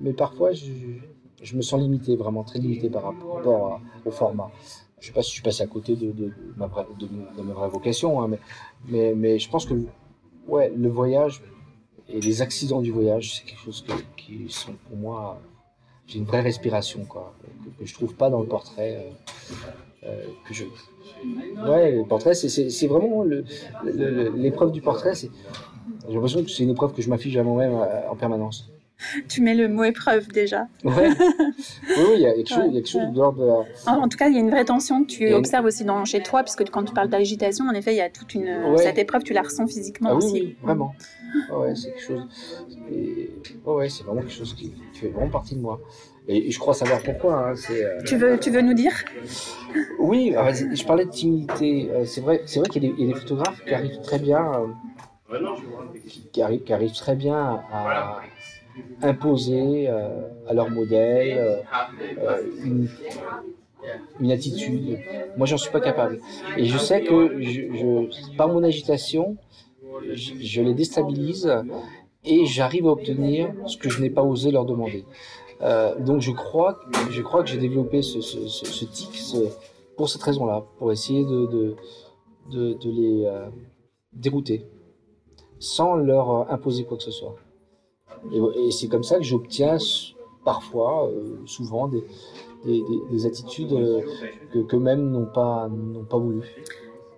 mais 0.00 0.12
parfois 0.12 0.52
je, 0.52 1.56
me 1.56 1.62
sens 1.62 1.80
limité, 1.80 2.16
vraiment 2.16 2.44
très 2.44 2.58
limité 2.58 2.90
par 2.90 3.04
rapport 3.04 3.80
au 4.04 4.10
format. 4.10 4.50
Je 4.98 5.04
ne 5.04 5.06
sais 5.08 5.12
pas 5.12 5.22
si 5.22 5.30
je 5.30 5.34
suis 5.34 5.42
passé 5.42 5.62
à 5.62 5.66
côté 5.66 5.94
de, 5.94 6.32
ma, 6.56 6.66
vraie, 6.66 7.68
vocation, 7.68 8.22
hein, 8.22 8.30
mais, 8.88 9.38
je 9.38 9.48
pense 9.48 9.66
que 9.66 9.74
le 9.74 10.88
voyage 10.88 11.42
et 12.08 12.20
les 12.20 12.42
accidents 12.42 12.80
du 12.80 12.90
voyage, 12.92 13.34
c'est 13.34 13.44
quelque 13.44 13.60
chose 13.60 13.84
qui 14.16 14.46
sont 14.48 14.74
pour 14.88 14.96
moi 14.96 15.40
j'ai 16.06 16.18
une 16.18 16.24
vraie 16.24 16.40
respiration, 16.40 17.04
que, 17.04 17.84
je 17.84 17.94
trouve 17.94 18.14
pas 18.14 18.30
dans 18.30 18.40
le 18.40 18.46
portrait 18.46 19.12
que 20.46 20.54
je. 20.54 20.64
Ouais, 21.66 21.92
le 21.92 22.04
portrait, 22.04 22.34
c'est 22.34 22.86
vraiment 22.86 23.24
l'épreuve 24.34 24.72
du 24.72 24.80
portrait. 24.80 25.14
J'ai 25.14 26.14
l'impression 26.14 26.42
que 26.42 26.50
c'est 26.50 26.62
une 26.62 26.70
épreuve 26.70 26.92
que 26.92 27.02
je 27.02 27.08
m'affiche 27.08 27.36
à 27.36 27.42
moi-même 27.42 27.74
en 28.10 28.16
permanence. 28.16 28.70
Tu 29.28 29.42
mets 29.42 29.54
le 29.54 29.68
mot 29.68 29.84
épreuve 29.84 30.28
déjà. 30.28 30.68
Ouais. 30.84 31.10
Oui, 31.98 32.14
il 32.14 32.20
y 32.20 32.26
a 32.26 32.34
quelque 32.34 32.48
chose, 32.48 32.86
chose 32.86 33.12
de 33.12 33.18
l'ordre 33.18 33.66
En, 33.86 34.08
tout 34.08 34.16
cas, 34.16 34.28
il 34.28 34.34
y 34.34 34.38
a 34.38 34.40
une 34.40 34.50
vraie 34.50 34.64
tension 34.64 35.04
que 35.04 35.08
tu 35.08 35.32
observes 35.34 35.66
aussi 35.66 35.84
dans, 35.84 36.04
chez 36.04 36.22
toi, 36.22 36.42
puisque 36.42 36.68
quand 36.70 36.84
tu 36.84 36.94
parles 36.94 37.08
d'agitation, 37.08 37.66
en 37.66 37.74
effet, 37.74 37.92
il 37.92 37.98
y 37.98 38.00
a 38.00 38.10
toute 38.10 38.34
une. 38.34 38.76
Cette 38.78 38.98
épreuve, 38.98 39.22
tu 39.22 39.32
la 39.32 39.42
ressens 39.42 39.66
physiquement 39.66 40.10
ah, 40.12 40.16
aussi. 40.16 40.32
Oui, 40.32 40.56
vraiment. 40.62 40.94
ouais, 41.52 41.74
c'est 41.74 41.90
quelque 41.90 42.02
chose. 42.02 42.26
Et... 42.90 43.30
ouais, 43.66 43.88
c'est 43.88 44.04
vraiment 44.04 44.22
quelque 44.22 44.32
chose 44.32 44.54
qui, 44.54 44.72
fait 44.94 45.08
vraiment 45.08 45.30
partie 45.30 45.54
de 45.54 45.60
moi. 45.60 45.80
Et 46.28 46.50
je 46.50 46.58
crois 46.58 46.74
savoir 46.74 47.02
pourquoi. 47.02 47.50
Hein, 47.50 47.54
euh, 47.70 48.00
tu, 48.04 48.16
veux, 48.16 48.38
tu 48.38 48.50
veux 48.50 48.60
nous 48.60 48.74
dire? 48.74 48.92
Oui, 49.98 50.34
ah, 50.36 50.52
je 50.52 50.84
parlais 50.84 51.04
de 51.04 51.10
timidité. 51.10 51.88
Euh, 51.90 52.04
c'est 52.04 52.20
vrai, 52.20 52.42
c'est 52.46 52.58
vrai 52.58 52.68
qu'il 52.68 52.84
y, 52.84 53.04
a 53.04 53.06
des 53.06 53.14
photographes 53.14 53.64
qui 53.64 53.74
arrivent 53.74 54.00
très 54.00 54.18
bien, 54.18 54.52
euh, 55.30 55.38
qui, 56.32 56.42
arrivent, 56.42 56.64
qui 56.64 56.72
arrivent 56.72 56.94
très 56.94 57.14
bien 57.14 57.62
à 57.72 58.20
imposer 59.02 59.88
à 59.88 60.52
leur 60.52 60.68
modèle 60.70 61.62
une, 62.64 62.88
une, 64.20 64.32
attitude. 64.32 64.98
Moi, 65.36 65.46
j'en 65.46 65.58
suis 65.58 65.70
pas 65.70 65.80
capable. 65.80 66.18
Et 66.56 66.64
je 66.64 66.76
sais 66.76 67.02
que 67.02 67.40
je, 67.40 68.36
par 68.36 68.48
mon 68.48 68.64
agitation, 68.64 69.36
je, 70.12 70.32
je 70.40 70.62
les 70.62 70.74
déstabilise 70.74 71.50
et 72.24 72.44
j'arrive 72.44 72.86
à 72.86 72.90
obtenir 72.90 73.52
ce 73.66 73.76
que 73.76 73.88
je 73.88 74.02
n'ai 74.02 74.10
pas 74.10 74.22
osé 74.22 74.50
leur 74.50 74.64
demander. 74.64 75.04
Euh, 75.62 75.98
donc 75.98 76.20
je 76.20 76.32
crois, 76.32 76.80
je 77.10 77.22
crois 77.22 77.42
que 77.42 77.48
j'ai 77.48 77.58
développé 77.58 78.02
ce, 78.02 78.20
ce, 78.20 78.84
tic 78.84 79.10
pour 79.96 80.08
cette 80.08 80.22
raison-là, 80.22 80.64
pour 80.78 80.92
essayer 80.92 81.24
de, 81.24 81.74
les 82.52 83.24
euh, 83.26 83.46
dérouter, 84.12 84.66
sans 85.58 85.96
leur 85.96 86.30
euh, 86.30 86.44
imposer 86.50 86.84
quoi 86.84 86.96
que 86.96 87.02
ce 87.02 87.10
soit. 87.10 87.36
Et, 88.32 88.70
c'est 88.70 88.88
comme 88.88 89.02
ça 89.02 89.16
que 89.16 89.24
j'obtiens 89.24 89.78
parfois, 90.44 91.08
euh, 91.08 91.38
souvent, 91.46 91.88
des, 91.88 92.04
des, 92.64 92.82
des, 93.10 93.26
attitudes 93.26 93.70
que, 94.52 94.58
que 94.60 94.76
même 94.76 95.10
n'ont 95.10 95.26
pas, 95.26 95.68
pas 96.08 96.18
voulu. 96.18 96.42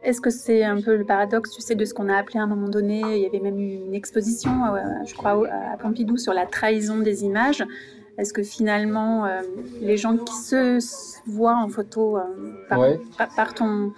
Est-ce 0.02 0.20
que 0.20 0.30
c'est 0.30 0.62
un 0.64 0.80
peu 0.80 0.96
le 0.96 1.04
paradoxe, 1.04 1.50
tu 1.50 1.60
sais, 1.60 1.74
de 1.74 1.84
ce 1.84 1.92
qu'on 1.92 2.08
a 2.08 2.16
appelé 2.16 2.38
à 2.38 2.44
un 2.44 2.46
moment 2.46 2.68
donné, 2.68 3.00
il 3.00 3.22
y 3.22 3.26
avait 3.26 3.40
même 3.40 3.58
eu 3.58 3.84
une 3.84 3.94
exposition, 3.94 4.50
je 5.04 5.14
crois, 5.14 5.46
à 5.48 5.76
Pompidou 5.76 6.16
sur 6.16 6.32
la 6.32 6.46
trahison 6.46 6.98
des 6.98 7.24
images. 7.24 7.64
Est-ce 8.18 8.32
que 8.32 8.42
finalement, 8.42 9.26
euh, 9.26 9.42
les 9.80 9.96
gens 9.96 10.16
qui 10.16 10.34
se 10.34 10.80
voient 11.26 11.56
en 11.56 11.68
photo 11.68 12.18
euh, 12.18 12.96
par, 13.36 13.54
ton, 13.54 13.92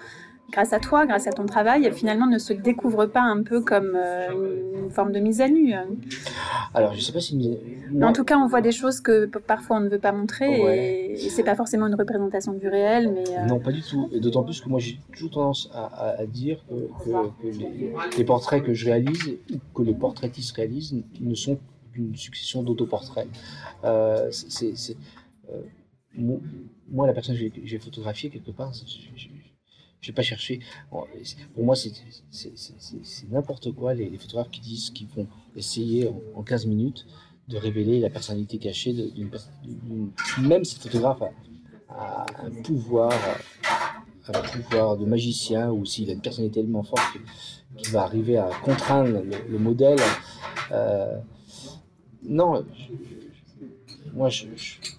grâce 0.51 0.75
à 0.75 0.79
toi, 0.79 1.07
grâce 1.07 1.27
à 1.27 1.33
ton 1.33 1.47
travail, 1.47 1.91
finalement 1.95 2.27
ne 2.27 2.37
se 2.37 2.53
découvrent 2.53 3.07
pas 3.07 3.23
un 3.23 3.43
peu 3.43 3.63
comme 3.63 3.97
euh, 3.97 4.75
une 4.85 4.91
forme 4.91 5.13
de 5.13 5.21
mise 5.21 5.41
à 5.41 5.49
nu 5.49 5.75
Alors, 6.75 6.93
je 6.93 7.01
sais 7.01 7.13
pas 7.13 7.21
si. 7.21 7.59
En 8.03 8.13
tout 8.13 8.25
cas, 8.25 8.37
on 8.37 8.47
voit 8.47 8.61
des 8.61 8.73
choses 8.73 9.01
que 9.01 9.25
parfois 9.25 9.79
on 9.79 9.81
ne 9.81 9.89
veut 9.89 9.99
pas 9.99 10.13
montrer 10.13 11.13
et, 11.13 11.17
ce 11.17 11.31
c'est 11.31 11.43
pas 11.43 11.57
forcément 11.57 11.87
une 11.87 11.95
représentation 11.95 12.53
du 12.53 12.69
réel, 12.69 13.11
mais. 13.15 13.47
Non, 13.47 13.59
pas 13.59 13.73
du 13.73 13.81
tout. 13.81 14.11
Et 14.13 14.21
d'autant 14.21 14.43
plus 14.43 14.61
que 14.61 14.69
moi, 14.69 14.81
j'ai 14.81 15.01
toujours 15.15 15.31
tendance 15.31 15.71
à, 15.73 16.27
dire 16.27 16.63
que, 16.69 18.19
les, 18.19 18.25
portraits 18.25 18.63
que 18.63 18.75
je 18.75 18.85
réalise 18.85 19.39
ou 19.51 19.57
que 19.75 19.83
les 19.83 19.95
portraitistes 19.95 20.55
réalisent 20.55 20.95
ne 21.21 21.35
sont 21.35 21.59
succession 22.15 22.63
d'autoportraits. 22.63 23.29
Euh, 23.85 24.31
c'est, 24.31 24.97
euh, 25.51 25.63
moi, 26.89 27.07
la 27.07 27.13
personne 27.13 27.37
que 27.37 27.61
j'ai 27.65 27.79
photographiée 27.79 28.31
quelque 28.31 28.51
part, 28.51 28.73
je 28.75 30.11
n'ai 30.11 30.15
pas 30.15 30.23
cherché. 30.23 30.61
Pour 30.91 31.65
moi, 31.65 31.77
c'est 31.77 31.93
n'importe 33.31 33.73
quoi 33.73 33.95
les, 33.95 34.19
photographes 34.19 34.51
qui 34.51 34.61
disent 34.61 34.91
qu'ils 34.91 35.09
vont 35.09 35.29
essayer 35.57 36.11
en, 36.35 36.43
15 36.43 36.67
minutes 36.67 37.07
de 37.49 37.57
révéler 37.57 38.01
la 38.01 38.11
personnalité 38.11 38.59
cachée 38.59 38.93
d'une 38.93 39.31
personne. 39.31 39.53
Même 40.43 40.65
si 40.65 40.77
le 40.77 40.83
photographe 40.83 41.23
a, 41.89 42.27
un 42.45 42.51
pouvoir, 42.63 43.13
un 44.29 44.41
pouvoir 44.41 44.97
de 44.97 45.05
magicien 45.05 45.71
ou 45.71 45.85
s'il 45.85 46.11
a 46.11 46.13
une 46.13 46.21
personnalité 46.21 46.61
tellement 46.61 46.83
forte 46.83 47.03
qu'il 47.77 47.93
va 47.93 48.03
arriver 48.03 48.37
à 48.37 48.51
contraindre 48.63 49.23
le, 49.49 49.59
modèle. 49.59 49.99
Euh, 50.73 51.19
non, 52.29 52.65
moi 54.15 54.29
je, 54.29 54.45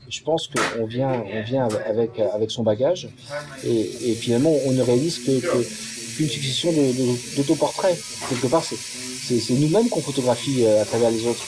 je, 0.10 0.24
pense 0.24 0.48
qu'on 0.48 0.86
vient, 0.86 1.24
on 1.34 1.42
vient 1.44 1.68
avec, 1.86 2.20
avec 2.20 2.52
son 2.52 2.64
bagage 2.64 3.10
et, 3.64 4.10
et 4.10 4.16
finalement 4.16 4.54
on 4.66 4.72
ne 4.72 4.82
réalise 4.82 5.20
que, 5.20 5.40
qu'une 6.16 6.30
succession 6.30 6.72
d'autoportraits. 7.38 7.98
Quelque 8.30 8.48
part, 8.48 8.64
c'est 8.64 9.54
nous-mêmes 9.54 9.90
qu'on 9.90 10.02
photographie 10.02 10.66
euh, 10.66 10.82
à 10.82 10.86
travers 10.86 11.12
les 11.12 11.26
autres. 11.26 11.44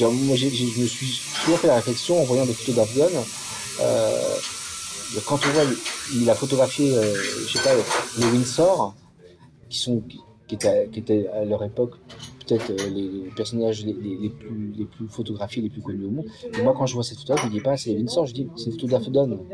moi, 0.00 0.36
je 0.36 0.46
me 0.80 0.86
suis 0.86 1.20
souvent 1.44 1.56
fait 1.56 1.68
la 1.68 1.76
réflexion 1.76 2.20
en 2.20 2.24
voyant 2.24 2.46
des 2.46 2.54
photos 2.54 2.76
d'Afghan. 2.76 3.24
Euh, 3.80 4.36
quand 5.26 5.38
on 5.46 5.50
voit, 5.50 5.64
il 6.14 6.28
a 6.30 6.34
photographié, 6.34 6.94
euh, 6.94 7.14
je 7.46 7.52
sais 7.52 7.62
pas, 7.62 7.74
les 8.18 8.26
Windsor, 8.26 8.94
qui 9.68 9.78
sont, 9.78 10.02
qui 10.56 11.00
étaient, 11.00 11.28
à 11.28 11.44
leur 11.44 11.62
époque 11.64 11.94
peut-être 12.44 12.70
euh, 12.70 12.90
les 12.90 13.30
personnages 13.36 13.84
les, 13.84 14.30
plus, 14.30 15.08
photographiés, 15.08 15.62
les 15.62 15.70
plus 15.70 15.80
connus 15.80 16.04
au 16.04 16.10
monde. 16.10 16.26
Et 16.58 16.62
moi, 16.62 16.74
quand 16.76 16.86
je 16.86 16.94
vois 16.94 17.04
cette 17.04 17.18
photo, 17.18 17.36
je 17.36 17.46
me 17.46 17.50
dis 17.50 17.60
pas 17.60 17.76
c'est 17.76 17.94
Vincent, 17.94 18.26
je 18.26 18.34
dis 18.34 18.48
c'est 18.56 18.66
une 18.66 18.72
photo 18.72 18.86
d'Afdon. 18.88 19.46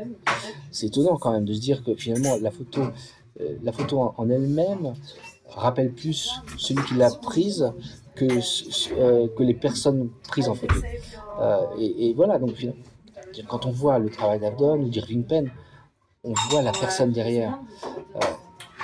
C'est 0.70 0.86
étonnant 0.86 1.16
quand 1.16 1.32
même 1.32 1.44
de 1.44 1.52
se 1.52 1.60
dire 1.60 1.84
que 1.84 1.94
finalement 1.94 2.36
la 2.40 2.50
photo, 2.50 2.82
euh, 3.40 3.56
la 3.62 3.72
photo 3.72 4.12
en, 4.16 4.30
elle-même 4.30 4.94
rappelle 5.48 5.92
plus 5.92 6.30
celui 6.56 6.84
qui 6.84 6.94
l'a 6.94 7.10
prise 7.10 7.72
que, 8.14 8.26
euh, 8.98 9.28
que 9.28 9.42
les 9.42 9.54
personnes 9.54 10.10
prises 10.28 10.48
en 10.48 10.54
photo. 10.54 10.76
et, 11.78 12.12
voilà, 12.14 12.38
donc 12.38 12.54
quand 13.46 13.66
on 13.66 13.70
voit 13.70 13.98
le 13.98 14.10
travail 14.10 14.40
d'Avdon 14.40 14.78
ou 14.80 14.88
d'Irving 14.88 15.24
Penn, 15.24 15.50
on 16.24 16.34
voit 16.50 16.62
la 16.62 16.72
personne 16.72 17.12
derrière. 17.12 17.58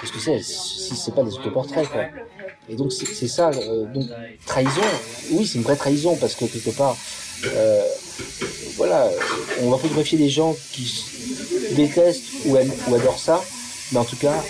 Qu'est-ce 0.04 0.12
que 0.12 0.20
c'est 0.20 0.42
si 0.42 0.96
c'est 0.96 1.14
pas 1.14 1.22
des 1.22 1.32
autoportraits 1.34 1.88
quoi. 1.88 2.02
Et 2.68 2.76
donc 2.76 2.92
c'est 2.92 3.28
ça, 3.28 3.50
euh, 3.50 3.86
donc 3.86 4.04
trahison, 4.44 4.82
oui 5.30 5.46
c'est 5.46 5.56
une 5.56 5.64
vraie 5.64 5.76
trahison 5.76 6.14
parce 6.16 6.34
que 6.34 6.44
quelque 6.44 6.70
part, 6.70 6.96
euh, 7.46 7.82
voilà, 8.76 9.10
on 9.62 9.70
va 9.70 9.78
photographier 9.78 10.18
des 10.18 10.28
gens 10.28 10.54
qui 10.72 11.04
détestent 11.72 12.22
ou, 12.44 12.56
aiment, 12.56 12.72
ou 12.88 12.94
adorent 12.94 13.18
ça, 13.18 13.42
mais 13.92 13.98
en 13.98 14.04
tout 14.04 14.16
cas, 14.16 14.44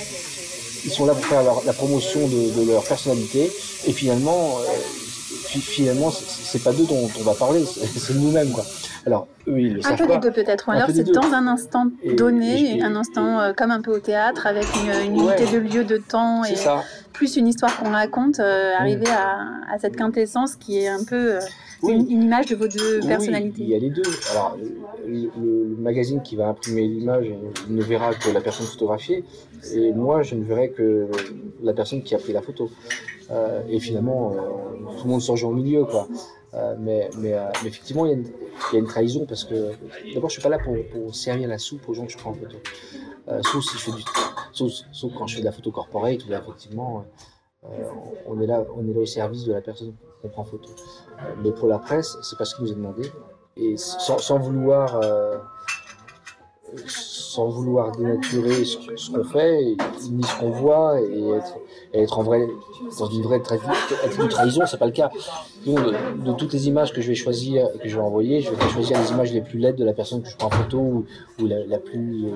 ils 0.85 0.91
sont 0.91 1.07
là 1.07 1.15
pour 1.15 1.25
faire 1.25 1.43
la 1.65 1.73
promotion 1.73 2.27
de, 2.27 2.69
leur 2.69 2.83
personnalité 2.83 3.51
et 3.87 3.93
finalement, 3.93 4.59
euh, 4.59 4.65
finalement 5.61 6.11
c'est 6.11 6.63
pas 6.63 6.73
d'eux 6.73 6.87
dont 6.87 7.09
on 7.19 7.23
va 7.23 7.35
parler, 7.35 7.65
c'est 7.65 8.15
nous-mêmes 8.15 8.51
quoi. 8.51 8.65
Alors, 9.07 9.29
eux, 9.49 9.61
ils 9.61 9.75
le 9.75 9.87
Un 9.87 9.97
peu 9.97 10.07
des 10.07 10.19
deux 10.19 10.31
peut-être. 10.31 10.71
Alors, 10.71 10.89
c'est 10.91 11.05
dans 11.05 11.33
un 11.35 11.47
instant 11.47 11.87
donné, 12.17 12.83
un 12.83 12.97
instant 12.97 13.39
euh, 13.39 13.53
comme 13.53 13.71
un 13.71 13.83
peu 13.83 13.95
au 13.95 13.99
théâtre, 13.99 14.47
avec 14.47 14.65
une, 14.77 15.13
une 15.13 15.21
unité 15.21 15.47
de 15.47 15.59
lieu, 15.59 15.85
de 15.85 15.99
temps, 15.99 16.45
et 16.45 16.55
plus 17.13 17.37
une 17.37 17.47
histoire 17.47 17.77
qu'on 17.77 17.91
raconte, 17.91 18.41
euh, 18.41 18.73
arriver 18.79 19.07
mm. 19.07 19.73
à, 19.73 19.79
cette 19.79 19.97
quintessence 19.97 20.57
qui 20.57 20.79
est 20.79 20.89
un 20.89 21.05
peu 21.05 21.39
euh, 21.89 21.93
une, 21.93 22.23
image 22.23 22.47
de 22.47 22.57
vos 22.57 22.69
deux 22.69 23.01
personnalités. 23.01 23.63
Il 23.63 23.69
y 23.69 23.75
a 23.75 23.79
les 23.79 23.91
deux. 23.91 24.03
Alors, 24.33 24.57
le, 25.07 25.77
magazine 25.79 26.23
qui 26.23 26.37
va 26.37 26.49
imprimer 26.49 26.87
l'image 26.89 27.27
ne 27.69 27.83
verra 27.83 28.15
que 28.15 28.31
la 28.31 28.41
personne 28.41 28.67
photographiée, 28.67 29.25
et 29.75 29.93
moi, 29.93 30.23
je 30.23 30.35
ne 30.35 30.45
verrai 30.45 30.71
que 30.71 31.09
la 31.63 31.75
personne 31.75 32.03
qui 32.03 32.15
a 32.15 32.19
pris 32.19 32.33
la 32.33 32.43
photo. 32.43 32.71
et 33.69 33.81
finalement, 33.81 34.33
tout 34.99 35.05
le 35.05 35.11
monde 35.11 35.21
se 35.21 35.31
rejoint 35.31 35.51
au 35.51 35.55
milieu, 35.55 35.85
quoi. 35.85 36.09
Euh, 36.55 36.77
mais, 36.79 37.11
euh, 37.17 37.51
mais, 37.63 37.69
effectivement, 37.69 38.07
il 38.07 38.23
y, 38.73 38.77
a 38.77 38.79
une, 38.79 38.87
trahison 38.87 39.27
parce 39.27 39.45
que 39.45 39.73
d'abord, 40.15 40.31
je 40.31 40.35
suis 40.35 40.43
pas 40.43 40.49
là 40.49 40.59
pour, 40.59 40.77
pour, 40.93 41.15
servir 41.15 41.49
la 41.49 41.59
soupe 41.59 41.89
aux 41.89 41.95
gens 41.95 42.07
que 42.07 42.13
je 42.13 42.19
prends 42.19 42.31
en 42.31 42.35
photo. 42.35 42.57
Euh, 43.29 43.41
sauf 43.43 43.65
si 43.65 43.77
je 43.77 43.83
fais 43.83 43.93
du, 43.93 44.03
sauf, 44.53 44.73
sauf, 44.93 45.13
quand 45.15 45.27
je 45.27 45.37
fais 45.37 45.41
de 45.41 45.47
la 45.47 45.53
photo 45.53 45.73
corporate, 45.73 46.25
où 46.25 46.31
là, 46.31 46.41
effectivement, 46.41 47.05
on 48.27 48.41
est 48.41 48.47
là, 48.47 48.65
on 48.77 48.89
est 48.89 48.93
là 48.93 49.01
au 49.01 49.07
service 49.07 49.45
de 49.45 49.53
la 49.53 49.63
personne 49.63 49.95
qu'on 50.25 50.31
prend 50.31 50.43
en 50.43 50.47
photo. 50.47 50.71
mais 51.43 51.53
pour 51.53 51.69
la 51.69 51.79
presse, 51.79 52.17
c'est 52.23 52.39
pas 52.39 52.45
ce 52.45 52.57
qui 52.57 52.63
nous 52.63 52.75
demandé. 52.75 53.13
Et 53.57 53.77
sans, 53.77 54.39
vouloir 54.39 55.01
sans 57.35 57.49
vouloir 57.49 57.93
dénaturer 57.93 58.65
ce, 58.65 59.11
qu'on 59.11 59.25
fait, 59.25 59.77
ni 60.11 60.23
ce 60.23 60.39
qu'on 60.39 60.51
voit, 60.51 61.01
et 61.01 61.41
être, 61.93 62.19
en 62.19 62.23
vrai, 62.23 62.47
dans 62.99 63.07
une 63.07 63.23
vraie 63.23 63.37
attitude 63.37 64.25
de 64.25 64.29
trahison, 64.29 64.63
c'est 64.67 64.79
pas 64.79 64.87
le 64.87 64.93
cas. 64.93 65.11
de, 65.67 66.33
toutes 66.33 66.53
les 66.53 66.69
images 66.69 66.93
que 66.93 67.01
je 67.01 67.09
vais 67.09 67.15
choisir 67.15 67.69
et 67.75 67.79
que 67.79 67.89
je 67.89 67.97
vais 67.97 68.03
envoyer, 68.03 68.41
je 68.41 68.51
vais 68.51 68.69
choisir 68.69 69.01
les 69.01 69.11
images 69.11 69.33
les 69.33 69.41
plus 69.41 69.59
laides 69.59 69.77
de 69.77 69.85
la 69.85 69.93
personne 69.93 70.23
que 70.23 70.29
je 70.29 70.37
prends 70.37 70.49
en 70.49 70.51
photo 70.51 70.79
ou, 70.79 71.47
la, 71.47 71.79
plus, 71.79 72.27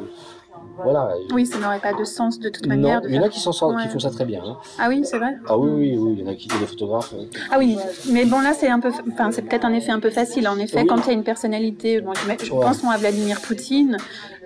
voilà. 0.83 1.15
Oui, 1.33 1.47
ça 1.47 1.59
n'aurait 1.59 1.81
pas 1.81 1.93
de 1.93 2.05
sens 2.05 2.39
de 2.39 2.49
toute 2.49 2.67
manière. 2.67 3.01
il 3.05 3.15
y 3.15 3.19
en 3.19 3.23
a 3.23 3.29
qui 3.29 3.41
s'en 3.41 3.53
sortent, 3.53 3.81
qui 3.83 3.89
font 3.89 3.99
ça 3.99 4.11
très 4.11 4.25
bien. 4.25 4.43
Hein. 4.45 4.57
Ah 4.79 4.87
oui, 4.89 5.03
c'est 5.05 5.19
vrai. 5.19 5.37
Ah 5.47 5.59
oui, 5.59 5.71
oui, 5.71 5.99
oui, 5.99 6.15
il 6.17 6.25
y 6.25 6.29
en 6.29 6.31
a 6.31 6.35
qui 6.35 6.47
étaient 6.47 6.59
des 6.59 6.67
photographes. 6.67 7.13
Euh. 7.15 7.25
Ah 7.51 7.57
oui, 7.59 7.77
mais 8.11 8.25
bon 8.25 8.41
là 8.41 8.53
c'est 8.55 8.69
un 8.69 8.81
peu, 8.81 8.91
enfin 9.13 9.31
c'est 9.33 9.43
peut-être 9.43 9.65
un 9.65 9.73
effet 9.73 9.91
un 9.91 10.01
peu 10.01 10.11
facile. 10.11 10.49
En 10.49 10.59
effet, 10.59 10.87
quand 10.87 10.99
il 10.99 11.07
y 11.07 11.11
a 11.11 11.13
une 11.15 11.25
personnalité, 11.25 12.01
bon, 12.01 12.13
je 12.15 12.51
pense 12.51 12.85
à 12.85 12.97
Vladimir 12.97 13.41
Poutine, 13.41 13.97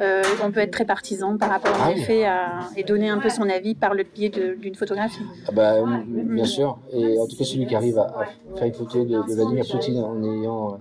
euh, 0.01 0.22
on 0.42 0.51
peut 0.51 0.61
être 0.61 0.72
très 0.72 0.85
partisan 0.85 1.37
par 1.37 1.51
rapport 1.51 1.75
en 1.75 1.87
ah 1.87 1.92
effet 1.92 2.25
à, 2.25 2.61
et 2.77 2.83
donner 2.83 3.11
un 3.11 3.18
peu 3.18 3.29
son 3.29 3.48
avis 3.48 3.75
par 3.75 3.94
le 3.94 4.05
biais 4.05 4.31
d'une 4.31 4.75
photographie. 4.75 5.22
Ah 5.48 5.53
bah, 5.53 5.75
bien 6.07 6.44
sûr. 6.44 6.79
Et 6.92 7.18
en 7.18 7.27
tout 7.27 7.37
cas 7.37 7.44
celui 7.44 7.66
qui 7.66 7.75
arrive 7.75 7.98
à, 7.98 8.27
faire 8.57 8.66
une 8.66 8.75
photo 8.75 9.05
de, 9.05 9.18
Vladimir 9.35 9.64
Poutine 9.70 9.98
en 9.98 10.22
ayant 10.22 10.81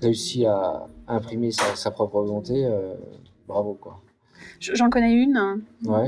réussi 0.00 0.46
à 0.46 0.86
imprimer 1.08 1.50
sa, 1.50 1.90
propre 1.90 2.20
volonté, 2.20 2.68
bravo 3.48 3.74
quoi. 3.80 4.00
J'en 4.60 4.90
connais 4.90 5.12
une. 5.12 5.62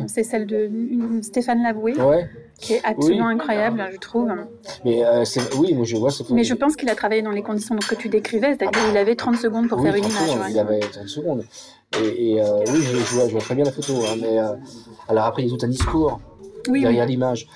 C'est 0.06 0.22
celle 0.22 0.46
de 0.46 0.70
Stéphane 1.22 1.62
Lavoué. 1.62 1.94
Qui 2.58 2.74
est 2.74 2.84
absolument 2.84 3.26
incroyable, 3.26 3.84
je 3.92 3.98
trouve. 3.98 4.30
Mais 4.84 5.04
euh, 5.04 5.24
oui, 5.58 5.74
moi 5.74 5.84
je 5.84 5.96
vois. 5.96 6.10
Mais 6.30 6.44
je 6.44 6.54
pense 6.54 6.76
qu'il 6.76 6.88
a 6.90 6.94
travaillé 6.94 7.20
dans 7.20 7.32
les 7.32 7.42
conditions 7.42 7.76
que 7.76 7.94
tu 7.96 8.08
décrivais, 8.08 8.54
c'est-à-dire 8.54 8.70
qu'il 8.70 8.96
avait 8.96 9.16
30 9.16 9.36
secondes 9.36 9.68
pour 9.68 9.82
faire 9.82 9.94
une 9.94 10.04
image. 10.04 10.50
Il 10.50 10.58
avait 10.58 10.80
30 10.80 11.08
secondes. 11.08 11.44
Et, 12.00 12.40
euh, 12.40 12.64
oui, 12.68 12.80
je, 12.82 13.14
vois, 13.14 13.26
je, 13.26 13.32
vois, 13.32 13.40
très 13.40 13.54
bien 13.54 13.64
la 13.64 13.72
photo. 13.72 13.94
Hein, 13.94 14.16
mais 14.20 14.38
euh, 14.38 14.54
alors 15.08 15.26
après, 15.26 15.42
ils 15.42 15.52
ont 15.52 15.58
un 15.62 15.68
discours 15.68 16.20
derrière 16.68 17.04
l'image. 17.04 17.48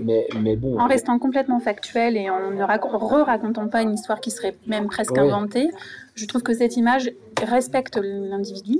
mais, 0.00 0.28
mais 0.40 0.54
bon. 0.56 0.78
En 0.78 0.86
restant 0.86 1.18
complètement 1.18 1.58
factuel 1.58 2.16
et 2.16 2.30
en 2.30 2.50
ne 2.50 2.62
re-racontant 2.62 3.68
pas 3.68 3.82
une 3.82 3.92
histoire 3.92 4.20
qui 4.20 4.30
serait 4.30 4.56
même 4.66 4.86
presque 4.86 5.18
inventée, 5.18 5.68
je 6.14 6.26
trouve 6.26 6.42
que 6.42 6.54
cette 6.54 6.76
image 6.76 7.10
respecte 7.42 7.98
l'individu 8.00 8.78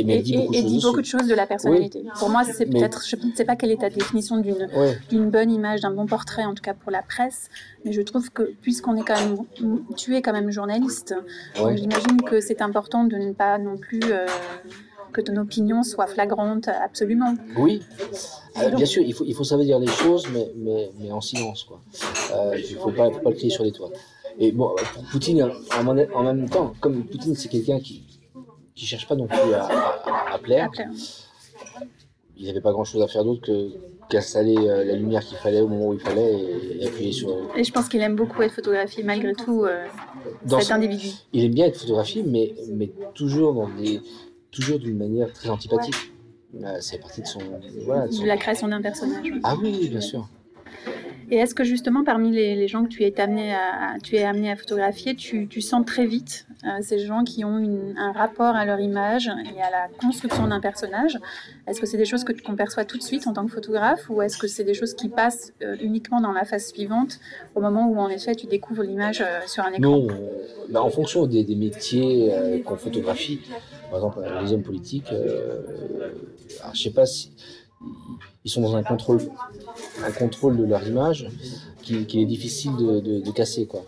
et, 0.00 0.22
dit, 0.22 0.80
beaucoup, 0.82 1.00
de 1.00 1.06
choses 1.06 1.26
de 1.26 1.34
la 1.34 1.46
personnalité. 1.46 2.04
Pour 2.18 2.30
moi, 2.30 2.42
c'est 2.44 2.66
peut-être, 2.66 3.04
je 3.06 3.16
ne 3.16 3.32
sais 3.34 3.44
pas 3.44 3.56
quelle 3.56 3.70
est 3.70 3.80
ta 3.80 3.90
définition 3.90 4.38
d'une 4.38 4.68
d'une 5.08 5.30
bonne 5.30 5.50
image, 5.50 5.80
d'un 5.80 5.90
bon 5.90 6.06
portrait, 6.06 6.44
en 6.44 6.54
tout 6.54 6.62
cas 6.62 6.74
pour 6.74 6.90
la 6.90 7.02
presse, 7.02 7.48
mais 7.84 7.92
je 7.92 8.02
trouve 8.02 8.30
que 8.30 8.54
puisqu'on 8.62 8.96
est 8.96 9.04
quand 9.04 9.14
même, 9.14 9.36
tu 9.96 10.16
es 10.16 10.22
quand 10.22 10.32
même 10.32 10.50
journaliste, 10.50 11.14
j'imagine 11.54 12.22
que 12.26 12.40
c'est 12.40 12.62
important 12.62 13.04
de 13.04 13.16
ne 13.16 13.32
pas 13.32 13.58
non 13.58 13.76
plus 13.76 14.00
euh, 14.04 14.26
que 15.12 15.20
ton 15.20 15.36
opinion 15.36 15.82
soit 15.82 16.06
flagrante 16.06 16.68
absolument. 16.68 17.34
Oui, 17.56 17.82
euh, 18.62 18.70
bien 18.70 18.86
sûr, 18.86 19.02
il 19.02 19.14
faut, 19.14 19.24
il 19.26 19.34
faut 19.34 19.44
savoir 19.44 19.64
dire 19.64 19.78
les 19.78 19.86
choses, 19.86 20.26
mais, 20.32 20.50
mais, 20.56 20.90
mais 21.00 21.10
en 21.10 21.20
silence. 21.20 21.64
Quoi. 21.64 21.80
Euh, 22.34 22.58
il 22.58 22.74
ne 22.74 22.80
faut 22.80 22.90
pas, 22.90 23.10
faut 23.10 23.20
pas 23.20 23.30
le 23.30 23.36
crier 23.36 23.50
sur 23.50 23.64
les 23.64 23.72
toits. 23.72 23.90
Et 24.38 24.52
bon, 24.52 24.74
pour 24.94 25.02
Poutine, 25.04 25.48
en 25.78 25.84
même 26.24 26.48
temps, 26.48 26.74
comme 26.80 27.04
Poutine, 27.04 27.34
c'est 27.36 27.48
quelqu'un 27.48 27.78
qui, 27.78 28.02
qui 28.74 28.86
cherche 28.86 29.06
pas 29.06 29.14
non 29.14 29.26
plus 29.26 29.54
à, 29.54 30.38
plaire. 30.42 30.70
Il 32.36 32.46
n'avait 32.46 32.60
pas 32.60 32.72
grand 32.72 32.84
chose 32.84 33.02
à 33.02 33.08
faire 33.08 33.24
d'autre 33.24 33.42
que 33.42 33.70
qu'installer 34.10 34.56
euh, 34.58 34.84
la 34.84 34.94
lumière 34.96 35.24
qu'il 35.24 35.38
fallait 35.38 35.60
au 35.60 35.68
moment 35.68 35.88
où 35.88 35.94
il 35.94 36.00
fallait 36.00 36.34
et, 36.78 36.86
appuyer 36.86 37.12
sur. 37.12 37.30
Et 37.56 37.64
je 37.64 37.72
pense 37.72 37.88
qu'il 37.88 38.00
aime 38.02 38.16
beaucoup 38.16 38.42
être 38.42 38.52
photographié 38.52 39.02
malgré 39.02 39.32
tout 39.32 39.64
euh, 39.64 39.86
cet 40.60 40.72
individu. 40.72 41.08
Il 41.32 41.44
aime 41.44 41.54
bien 41.54 41.66
être 41.66 41.78
photographié, 41.78 42.22
mais, 42.22 42.54
mais 42.70 42.90
toujours 43.14 43.54
dans 43.54 43.68
des 43.68 44.00
toujours 44.50 44.78
d'une 44.78 44.98
manière 44.98 45.32
très 45.32 45.48
antipathique. 45.48 46.12
Euh, 46.62 46.76
c'est 46.80 47.00
parti 47.00 47.22
de 47.22 47.26
son, 47.26 47.40
voilà, 47.84 48.06
de, 48.06 48.26
la 48.26 48.36
création 48.36 48.68
d'un 48.68 48.80
personnage. 48.80 49.26
Ah 49.42 49.56
oui, 49.60 49.88
bien 49.88 50.00
sûr. 50.00 50.28
Et 51.30 51.36
est-ce 51.36 51.54
que 51.54 51.64
justement 51.64 52.04
parmi 52.04 52.30
les, 52.30 52.68
gens 52.68 52.84
que 52.84 52.88
tu 52.88 53.02
es 53.02 53.20
amené 53.20 53.54
à, 53.54 53.96
tu 54.02 54.16
es 54.16 54.24
amené 54.24 54.50
à 54.50 54.56
photographier, 54.56 55.16
tu, 55.16 55.48
tu 55.48 55.60
sens 55.60 55.84
très 55.84 56.06
vite 56.06 56.46
euh, 56.66 56.78
ces 56.82 56.98
gens 56.98 57.24
qui 57.24 57.44
ont 57.44 57.62
un 57.96 58.12
rapport 58.12 58.54
à 58.56 58.64
leur 58.64 58.80
image 58.80 59.28
et 59.28 59.60
à 59.62 59.70
la 59.70 59.88
construction 60.00 60.46
d'un 60.46 60.60
personnage 60.60 61.18
Est-ce 61.66 61.80
que 61.80 61.86
c'est 61.86 61.96
des 61.96 62.04
choses 62.04 62.24
que 62.24 62.32
qu'on 62.32 62.56
perçois 62.56 62.84
tout 62.84 62.98
de 62.98 63.02
suite 63.02 63.26
en 63.26 63.32
tant 63.32 63.46
que 63.46 63.52
photographe 63.52 64.08
ou 64.08 64.22
est-ce 64.22 64.38
que 64.38 64.46
c'est 64.46 64.64
des 64.64 64.74
choses 64.74 64.94
qui 64.94 65.08
passent 65.08 65.52
euh, 65.62 65.76
uniquement 65.80 66.20
dans 66.20 66.32
la 66.32 66.44
phase 66.44 66.66
suivante 66.68 67.20
au 67.54 67.60
moment 67.60 67.86
où 67.88 67.98
en 67.98 68.08
effet 68.08 68.34
tu 68.34 68.46
découvres 68.46 68.82
l'image 68.82 69.20
euh, 69.20 69.40
sur 69.46 69.64
un 69.64 69.72
écran? 69.72 69.80
Non, 69.80 70.06
bah, 70.70 70.82
en 70.82 70.90
fonction 70.90 71.26
des, 71.26 71.44
métiers 71.54 72.62
qu'on 72.64 72.76
photographie, 72.76 73.40
par 73.90 73.98
exemple 73.98 74.20
les 74.42 74.52
hommes 74.52 74.62
politiques, 74.62 75.12
je 76.72 76.82
sais 76.82 76.90
pas 76.90 77.06
si 77.06 77.30
ils 78.44 78.50
sont 78.50 78.60
dans 78.60 78.76
un 78.76 78.82
contrôle, 78.82 79.20
un 80.04 80.10
contrôle 80.12 80.56
de 80.56 80.64
leur 80.64 80.86
image 80.86 81.28
qui, 81.82 81.96
est 81.96 82.26
difficile 82.26 82.72
de, 82.76 83.30
casser. 83.32 83.66
Quoi. 83.66 83.84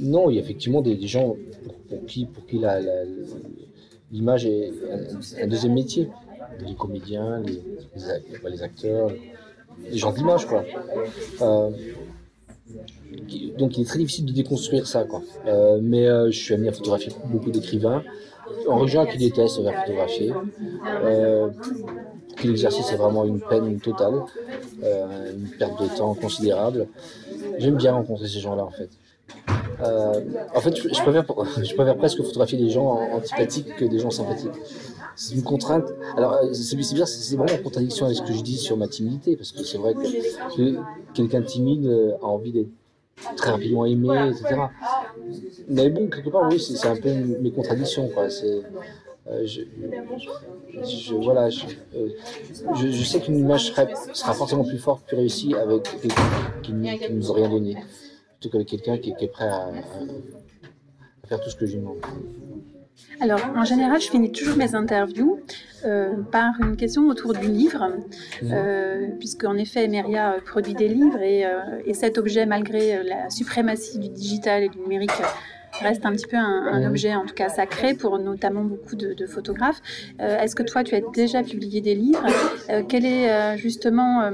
Non, 0.00 0.30
il 0.30 0.36
y 0.36 0.38
a 0.38 0.42
effectivement 0.42 0.82
des, 0.82 1.06
gens 1.06 1.36
pour, 1.88 2.04
qui, 2.06 2.26
pour 2.26 2.46
qui 2.46 2.60
l'image 4.12 4.46
est 4.46 4.72
un, 5.40 5.46
deuxième 5.46 5.74
métier. 5.74 6.08
Les 6.66 6.74
comédiens, 6.74 7.40
les, 7.40 8.62
acteurs, 8.62 9.10
les 9.90 9.98
gens 9.98 10.12
d'image. 10.12 10.46
Quoi. 10.46 10.64
Euh, 11.42 11.70
donc 13.58 13.78
il 13.78 13.82
est 13.82 13.86
très 13.86 13.98
difficile 13.98 14.26
de 14.26 14.32
déconstruire 14.32 14.86
ça. 14.86 15.04
Quoi. 15.04 15.22
Euh, 15.46 15.78
mais 15.82 16.06
euh, 16.06 16.30
je 16.30 16.38
suis 16.38 16.54
amené 16.54 16.68
à 16.68 16.72
photographier 16.72 17.12
beaucoup 17.26 17.50
d'écrivains. 17.50 18.02
En 18.66 18.78
régional 18.78 19.10
qui 19.10 19.18
détestent 19.18 19.62
faire 19.62 19.84
photographier 19.84 20.32
l'exercice 22.44 22.92
est 22.92 22.96
vraiment 22.96 23.24
une 23.24 23.40
peine 23.40 23.80
totale, 23.80 24.22
une 24.80 25.48
perte 25.58 25.82
de 25.82 25.88
temps 25.96 26.14
considérable. 26.14 26.86
J'aime 27.58 27.76
bien 27.76 27.92
rencontrer 27.92 28.28
ces 28.28 28.38
gens-là 28.38 28.64
en 28.64 28.70
fait. 28.70 28.88
Euh, 29.80 30.20
en 30.54 30.60
fait, 30.60 30.76
je, 30.94 31.02
préfère, 31.74 31.96
presque 31.96 32.22
photographier 32.22 32.58
des 32.58 32.70
gens 32.70 32.98
antipathiques 33.12 33.74
que 33.76 33.84
des 33.84 33.98
gens 33.98 34.10
sympathiques. 34.10 34.50
C'est 35.16 35.34
une 35.34 35.42
contrainte. 35.42 35.92
Alors, 36.16 36.34
euh, 36.34 36.52
c'est 36.52 36.76
bien, 36.76 37.06
c'est 37.06 37.36
vraiment 37.36 37.52
en 37.52 37.62
contradiction 37.62 38.06
avec 38.06 38.18
ce 38.18 38.22
que 38.22 38.32
je 38.32 38.42
dis 38.42 38.56
sur 38.56 38.76
ma 38.76 38.88
timidité, 38.88 39.36
parce 39.36 39.52
que 39.52 39.64
c'est 39.64 39.78
vrai 39.78 39.94
que 39.94 40.76
quelqu'un 41.14 41.40
de 41.40 41.46
timide 41.46 42.16
a 42.22 42.26
envie 42.26 42.52
d'être 42.52 42.70
très 43.36 43.50
rapidement 43.50 43.84
aimé, 43.84 44.30
etc. 44.30 44.60
Mais 45.68 45.90
bon, 45.90 46.08
quelque 46.08 46.30
part, 46.30 46.48
oui, 46.50 46.60
c'est 46.60 46.88
un 46.88 46.96
peu 46.96 47.12
mes 47.12 47.50
contradictions. 47.50 48.08
Euh, 49.30 49.46
je, 49.46 49.60
voilà, 51.14 51.48
euh, 51.94 52.08
je, 52.76 53.04
sais 53.04 53.20
qu'une 53.20 53.38
image 53.38 53.74
sera 54.14 54.32
forcément 54.32 54.64
plus 54.64 54.78
forte, 54.78 55.06
plus 55.06 55.16
réussie 55.16 55.54
avec 55.54 55.82
quelqu'un 56.00 56.22
qui, 56.62 56.72
ne 56.72 57.08
nous 57.10 57.30
a 57.30 57.34
rien 57.34 57.50
donné, 57.50 57.76
quelqu'un 58.40 58.98
qui, 58.98 59.14
est 59.18 59.28
prêt 59.28 59.48
à, 59.48 59.70
faire 61.26 61.40
tout 61.40 61.50
ce 61.50 61.56
que 61.56 61.66
je. 61.66 61.78
Alors, 63.20 63.40
en 63.56 63.64
général, 63.64 64.00
je 64.00 64.10
finis 64.10 64.32
toujours 64.32 64.56
mes 64.56 64.74
interviews 64.74 65.40
euh, 65.84 66.14
par 66.30 66.60
une 66.60 66.76
question 66.76 67.08
autour 67.08 67.34
du 67.34 67.48
livre, 67.48 67.92
euh, 68.44 69.08
puisque 69.18 69.44
en 69.44 69.56
effet, 69.56 69.84
Emeria 69.84 70.36
produit 70.44 70.74
des 70.74 70.88
livres 70.88 71.20
et, 71.20 71.94
cet 71.94 72.18
objet, 72.18 72.46
malgré 72.46 73.02
la 73.02 73.30
suprématie 73.30 73.98
du 73.98 74.08
digital 74.08 74.62
et 74.62 74.68
du 74.68 74.78
numérique, 74.78 75.10
reste 75.84 76.04
un 76.06 76.12
petit 76.12 76.26
peu 76.26 76.36
un, 76.36 76.88
objet, 76.88 77.14
en 77.14 77.24
tout 77.26 77.34
cas 77.34 77.48
sacré, 77.48 77.94
pour 77.94 78.18
notamment 78.18 78.62
beaucoup 78.62 78.96
de, 78.96 79.26
photographes. 79.26 79.80
Euh, 80.20 80.38
est-ce 80.40 80.56
que 80.56 80.62
toi, 80.62 80.84
tu 80.84 80.94
as 80.94 81.00
déjà 81.14 81.42
publié 81.42 81.80
des 81.80 81.94
livres 81.94 82.24
euh, 82.70 82.82
Quel 82.88 83.04
est 83.04 83.30
euh, 83.30 83.56
justement, 83.56 84.30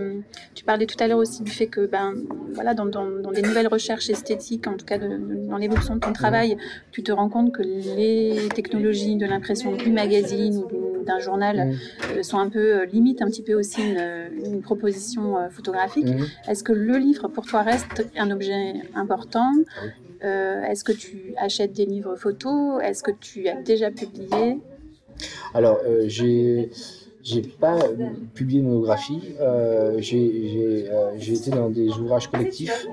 tu 0.54 0.64
parlais 0.64 0.86
tout 0.86 0.96
à 1.02 1.08
l'heure 1.08 1.18
aussi 1.18 1.42
du 1.42 1.50
fait 1.50 1.66
que, 1.66 1.86
ben, 1.86 2.14
voilà, 2.52 2.74
dans, 2.74 2.86
des 2.86 3.42
nouvelles 3.42 3.68
recherches 3.68 4.08
esthétiques, 4.10 4.66
en 4.66 4.76
tout 4.76 4.86
cas 4.86 4.98
dans 4.98 5.56
l'évolution 5.56 5.94
de 5.94 6.00
ton 6.00 6.12
travail, 6.12 6.56
tu 6.92 7.02
te 7.02 7.12
rends 7.12 7.28
compte 7.28 7.52
que 7.52 7.62
les 7.62 8.48
technologies 8.54 9.16
de 9.16 9.26
l'impression 9.26 9.72
du 9.72 9.90
magazine 9.90 10.62
ou 10.72 11.04
d'un 11.04 11.18
journal 11.18 11.74
sont 12.22 12.38
un 12.38 12.48
peu 12.48 12.84
limite 12.84 13.20
un 13.22 13.26
petit 13.26 13.42
peu 13.42 13.54
aussi 13.54 13.82
une, 13.82 14.62
proposition 14.62 15.36
photographique. 15.50 16.08
Est-ce 16.48 16.64
que 16.64 16.72
le 16.72 16.96
livre 16.96 17.28
pour 17.28 17.44
toi 17.46 17.62
reste 17.62 18.06
un 18.16 18.30
objet 18.30 18.74
important? 18.94 19.50
Euh, 20.24 20.62
est-ce 20.62 20.84
que 20.84 20.92
tu 20.92 21.34
achètes 21.36 21.72
des 21.72 21.84
livres 21.84 22.16
photos? 22.16 22.82
Est-ce 22.82 23.02
que 23.02 23.10
tu 23.10 23.48
as 23.48 23.60
déjà 23.60 23.90
publié? 23.90 24.58
Alors, 25.52 25.78
euh, 25.84 26.04
j'ai 26.06 26.70
j'ai 27.22 27.42
pas 27.42 27.78
publié 28.34 28.60
de 28.60 28.66
monographie. 28.66 29.34
Euh, 29.40 29.98
j'ai 30.00 31.32
été 31.32 31.50
dans 31.50 31.70
des 31.70 31.88
ouvrages 31.88 32.30
collectifs. 32.30 32.86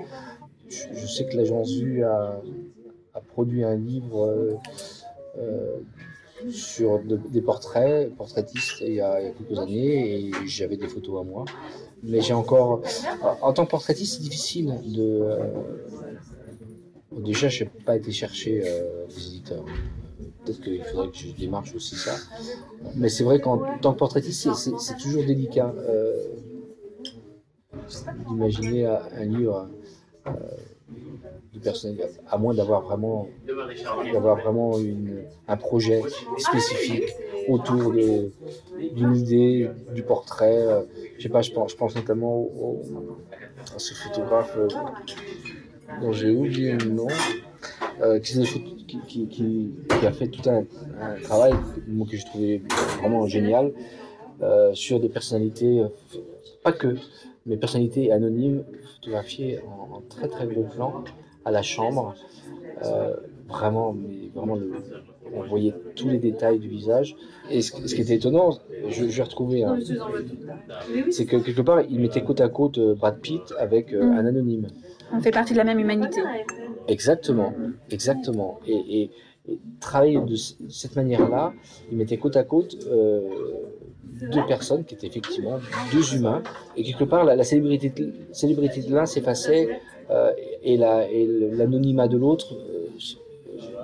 Je, 0.70 1.06
sais 1.06 1.26
que 1.26 1.36
l'agence 1.36 1.74
Vue 1.74 2.04
a, 2.04 2.42
produit 3.34 3.64
un 3.64 3.76
livre 3.76 4.58
sur 6.50 7.00
des 7.00 7.42
portraits, 7.42 8.14
portraitistes, 8.16 8.82
il 8.82 8.94
y, 8.94 9.02
a, 9.02 9.22
il 9.22 9.28
y 9.28 9.30
a 9.30 9.32
quelques 9.32 9.60
années, 9.60 10.28
et 10.28 10.32
j'avais 10.46 10.78
des 10.78 10.88
photos 10.88 11.22
à 11.22 11.24
moi. 11.24 11.46
Mais 12.04 12.22
j'ai 12.22 12.34
encore. 12.34 12.82
En 13.42 13.52
tant 13.52 13.66
que 13.66 13.72
portraitiste, 13.72 14.16
c'est 14.16 14.24
difficile 14.24 14.74
de 14.86 15.28
Déjà, 17.12 17.50
je 17.50 17.64
n'ai 17.64 17.70
pas 17.86 17.96
été 17.96 18.12
chercher 18.12 18.64
euh, 18.66 19.06
des 19.08 19.28
éditeurs. 19.28 19.66
Peut-être 20.44 20.62
qu'il 20.62 20.84
faudrait 20.84 21.10
que 21.10 21.18
je 21.18 21.32
démarche 21.32 21.76
aussi 21.76 21.96
ça. 21.96 22.16
Mais 22.96 23.10
c'est 23.10 23.24
vrai 23.24 23.40
qu'en 23.40 23.62
tant 23.80 23.94
que 23.94 24.00
portraitiste, 24.00 24.50
c'est 24.54 24.98
toujours 24.98 25.24
délicat 25.24 25.74
euh, 25.78 26.36
d'imaginer 28.28 28.86
un 28.86 29.26
livre 29.26 29.70
euh, 30.28 30.32
de 31.54 31.60
personnel, 31.60 32.10
à 32.30 32.38
moins 32.38 32.54
d'avoir 32.54 32.82
vraiment, 32.82 33.28
vraiment 34.14 34.78
un 35.48 35.58
projet 35.58 36.02
spécifique 36.38 37.10
autour 37.50 37.92
d'une 37.92 39.16
idée, 39.16 39.70
du 39.94 40.04
portrait. 40.04 40.58
Euh, 40.58 40.84
je 41.18 41.24
sais 41.24 41.30
pas, 41.30 41.42
je 41.42 41.52
pense 41.52 41.96
notamment 41.96 42.48
à 43.76 43.80
ce 43.80 43.94
photographe 43.94 44.56
euh, 44.58 44.68
dont 46.00 46.12
j'ai 46.12 46.32
oublié 46.32 46.74
le 46.74 46.90
nom, 46.92 47.08
euh, 48.02 48.20
qui, 48.20 49.28
qui, 49.28 49.72
a 50.06 50.12
fait 50.12 50.28
tout 50.28 50.50
un, 50.50 50.64
travail 51.24 51.54
que 52.10 52.18
j'ai 52.18 52.24
trouvé 52.24 52.62
vraiment 53.00 53.28
génial 53.28 53.74
sur 54.74 55.00
des 55.00 55.10
personnalités, 55.10 55.84
pas 56.64 56.72
que, 56.72 56.96
mais 57.46 57.58
personnalités 57.58 58.12
anonymes 58.12 58.64
photographiées 58.96 59.60
en, 59.68 60.02
très 60.10 60.28
très 60.28 60.48
gros 60.48 60.64
plan 60.64 61.04
à 61.46 61.52
la 61.52 61.62
chambre. 61.62 62.16
vraiment, 63.48 63.94
mais 63.94 64.30
vraiment 64.34 64.56
le, 64.56 64.72
on 65.34 65.44
voyait 65.44 65.74
tous 65.96 66.10
les 66.10 66.18
détails 66.18 66.60
du 66.60 66.68
visage. 66.68 67.16
Et 67.50 67.62
ce, 67.62 67.72
qui 67.72 68.02
était 68.02 68.16
étonnant, 68.16 68.60
je, 68.88 69.06
vais 69.06 69.24
retrouver, 69.24 69.64
hein, 69.64 69.78
c'est 71.10 71.26
que 71.26 71.38
quelque 71.38 71.62
part, 71.62 71.82
il 71.90 72.00
mettait 72.00 72.24
côte 72.24 72.42
à 72.42 72.50
côte 72.50 72.78
euh, 72.78 72.96
Brad 72.96 73.20
Pitt 73.20 73.54
avec 73.60 73.94
euh, 73.94 74.04
mm. 74.04 74.12
un 74.12 74.26
anonyme. 74.26 74.68
On 75.14 75.20
fait 75.22 75.32
partie 75.32 75.54
de 75.54 75.58
la 75.58 75.64
même 75.64 75.80
humanité. 75.80 76.22
Exactement, 76.88 77.54
exactement. 77.90 78.60
Et, 78.68 79.10
travailler 79.80 80.20
de 80.20 80.36
cette 80.36 80.96
manière-là, 80.96 81.52
il 81.92 81.98
mettait 81.98 82.18
côte 82.18 82.38
à 82.38 82.44
côte 82.44 82.78
euh, 82.88 83.28
deux 84.32 84.46
personnes 84.48 84.86
qui 84.86 84.94
étaient 84.94 85.08
effectivement 85.08 85.60
deux 85.92 86.16
humains. 86.16 86.44
Et 86.78 86.84
quelque 86.84 87.06
part, 87.06 87.26
la, 87.26 87.44
célébrité, 87.44 87.90
de, 87.90 88.94
l'un 88.94 89.06
s'effaçait 89.08 89.80
et 90.64 90.78
l'anonymat 90.78 92.08
de 92.08 92.18
l'autre 92.18 92.56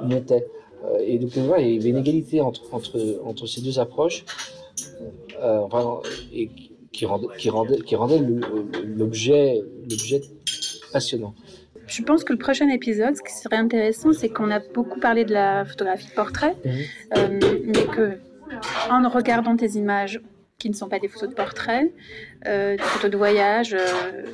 montait. 0.04 0.48
Euh, 0.86 1.00
et 1.00 1.18
donc, 1.20 1.32
il 1.36 1.44
y 1.44 1.78
avait 1.78 1.90
une 1.90 1.98
égalité 1.98 2.42
entre, 2.42 3.48
ces 3.48 3.62
deux 3.62 3.80
approches 3.80 4.26
euh, 5.42 5.68
et 6.34 6.50
qui 6.92 7.06
rendait 7.06 8.20
l'objet 8.86 9.64
passionnant. 10.98 11.34
Je 11.88 12.02
pense 12.02 12.24
que 12.24 12.34
le 12.34 12.40
prochain 12.40 12.68
épisode, 12.70 13.16
ce 13.16 13.22
qui 13.22 13.34
serait 13.34 13.62
intéressant, 13.68 14.12
c'est 14.12 14.30
qu'on 14.30 14.52
a 14.52 14.60
beaucoup 14.60 15.00
parlé 15.00 15.24
de 15.26 15.34
la 15.34 15.64
photographie 15.64 16.08
de 16.08 16.14
portrait, 16.14 16.56
mhm. 16.66 16.72
euh, 17.18 17.40
mais 17.66 17.86
que 17.96 18.18
en 18.90 19.08
regardant 19.10 19.56
tes 19.56 19.72
images, 19.84 20.20
qui 20.60 20.72
ne 20.72 20.76
sont 20.76 20.90
pas 20.90 20.98
des 20.98 21.08
photos 21.08 21.30
de 21.30 21.36
portrait, 21.36 21.94
euh, 22.48 22.78
des 22.78 22.84
photos 22.84 23.12
de 23.12 23.18
voyage. 23.18 23.76
Euh, 23.76 24.26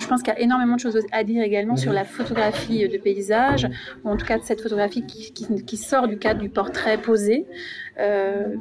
je 0.00 0.06
pense 0.08 0.22
qu'il 0.22 0.32
y 0.32 0.36
a 0.36 0.40
énormément 0.40 0.74
de 0.74 0.80
choses 0.80 0.98
à 1.12 1.22
dire 1.22 1.42
également 1.42 1.76
sur 1.76 1.92
la 1.92 2.04
photographie 2.04 2.88
de 2.88 2.98
paysage, 2.98 3.68
ou 4.02 4.08
en 4.08 4.16
tout 4.16 4.26
cas 4.26 4.38
de 4.38 4.42
cette 4.42 4.60
photographie 4.60 5.06
qui, 5.06 5.32
qui, 5.32 5.76
sort 5.76 6.08
du 6.08 6.18
cadre 6.18 6.40
du 6.40 6.48
portrait 6.48 6.98
posé. 6.98 7.46
Euh, 8.00 8.56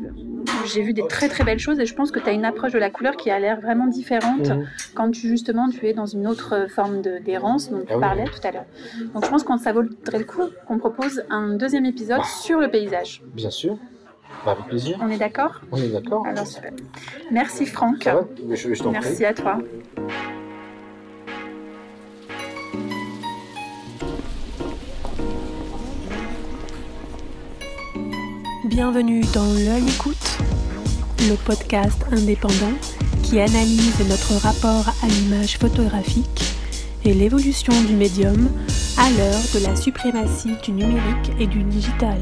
j'ai 0.68 0.84
vu 0.84 0.94
des 0.94 1.08
très 1.08 1.28
très 1.28 1.44
belles 1.44 1.60
choses 1.60 1.80
et 1.80 1.88
je 1.88 1.96
pense 1.96 2.12
que 2.12 2.20
tu 2.20 2.30
as 2.30 2.34
une 2.34 2.46
approche 2.46 2.72
de 2.72 2.80
la 2.80 2.92
couleur 2.92 3.18
qui 3.18 3.32
a 3.32 3.40
l'air 3.40 3.62
vraiment 3.62 3.88
différente 3.88 4.50
mhm. 4.50 4.68
quand 4.94 5.12
tu 5.12 5.28
justement 5.28 5.70
tu 5.70 5.88
es 5.88 5.94
dans 5.94 6.08
une 6.08 6.28
autre 6.28 6.68
forme 6.70 7.02
d'errance 7.02 7.72
dont 7.72 7.82
tu 7.82 7.94
ah 7.94 8.00
parlais 8.00 8.26
tout 8.26 8.48
à 8.48 8.52
l'heure. 8.52 8.66
Donc 9.14 9.26
je 9.26 9.30
pense 9.30 9.44
que 9.44 9.58
ça 9.58 9.74
vaudrait 9.74 10.20
le 10.20 10.26
coup 10.26 10.44
qu'on 10.68 10.78
propose 10.78 11.24
un 11.30 11.56
deuxième 11.56 11.86
épisode 11.86 12.24
sur 12.24 12.60
le 12.60 12.70
paysage. 12.70 13.24
Bien 13.34 13.52
sûr. 13.52 13.78
Bah, 14.46 14.52
avec 14.52 14.66
plaisir. 14.66 14.98
On 15.02 15.10
est 15.10 15.18
d'accord 15.18 15.62
On 15.72 15.78
est 15.78 15.90
d'accord. 15.90 16.26
Alors 16.26 16.48
super. 16.48 16.72
Merci 17.32 17.66
Franck. 17.66 18.08
Merci 18.92 19.26
à 19.26 19.34
toi. 19.34 19.60
Bienvenue 28.66 29.22
dans 29.34 29.46
L'œil 29.54 29.88
écoute, 29.88 30.38
le 31.22 31.36
podcast 31.46 32.06
indépendant 32.12 32.78
qui 33.24 33.40
analyse 33.40 34.00
notre 34.08 34.36
rapport 34.36 34.94
à 35.04 35.08
l'image 35.08 35.58
photographique 35.58 36.44
et 37.04 37.14
l'évolution 37.14 37.74
du 37.88 37.96
médium 37.96 38.50
à 38.98 39.10
l'heure 39.12 39.42
de 39.54 39.66
la 39.66 39.76
suprématie 39.76 40.56
du 40.64 40.72
numérique 40.72 41.32
et 41.40 41.48
du 41.48 41.64
digital. 41.64 42.18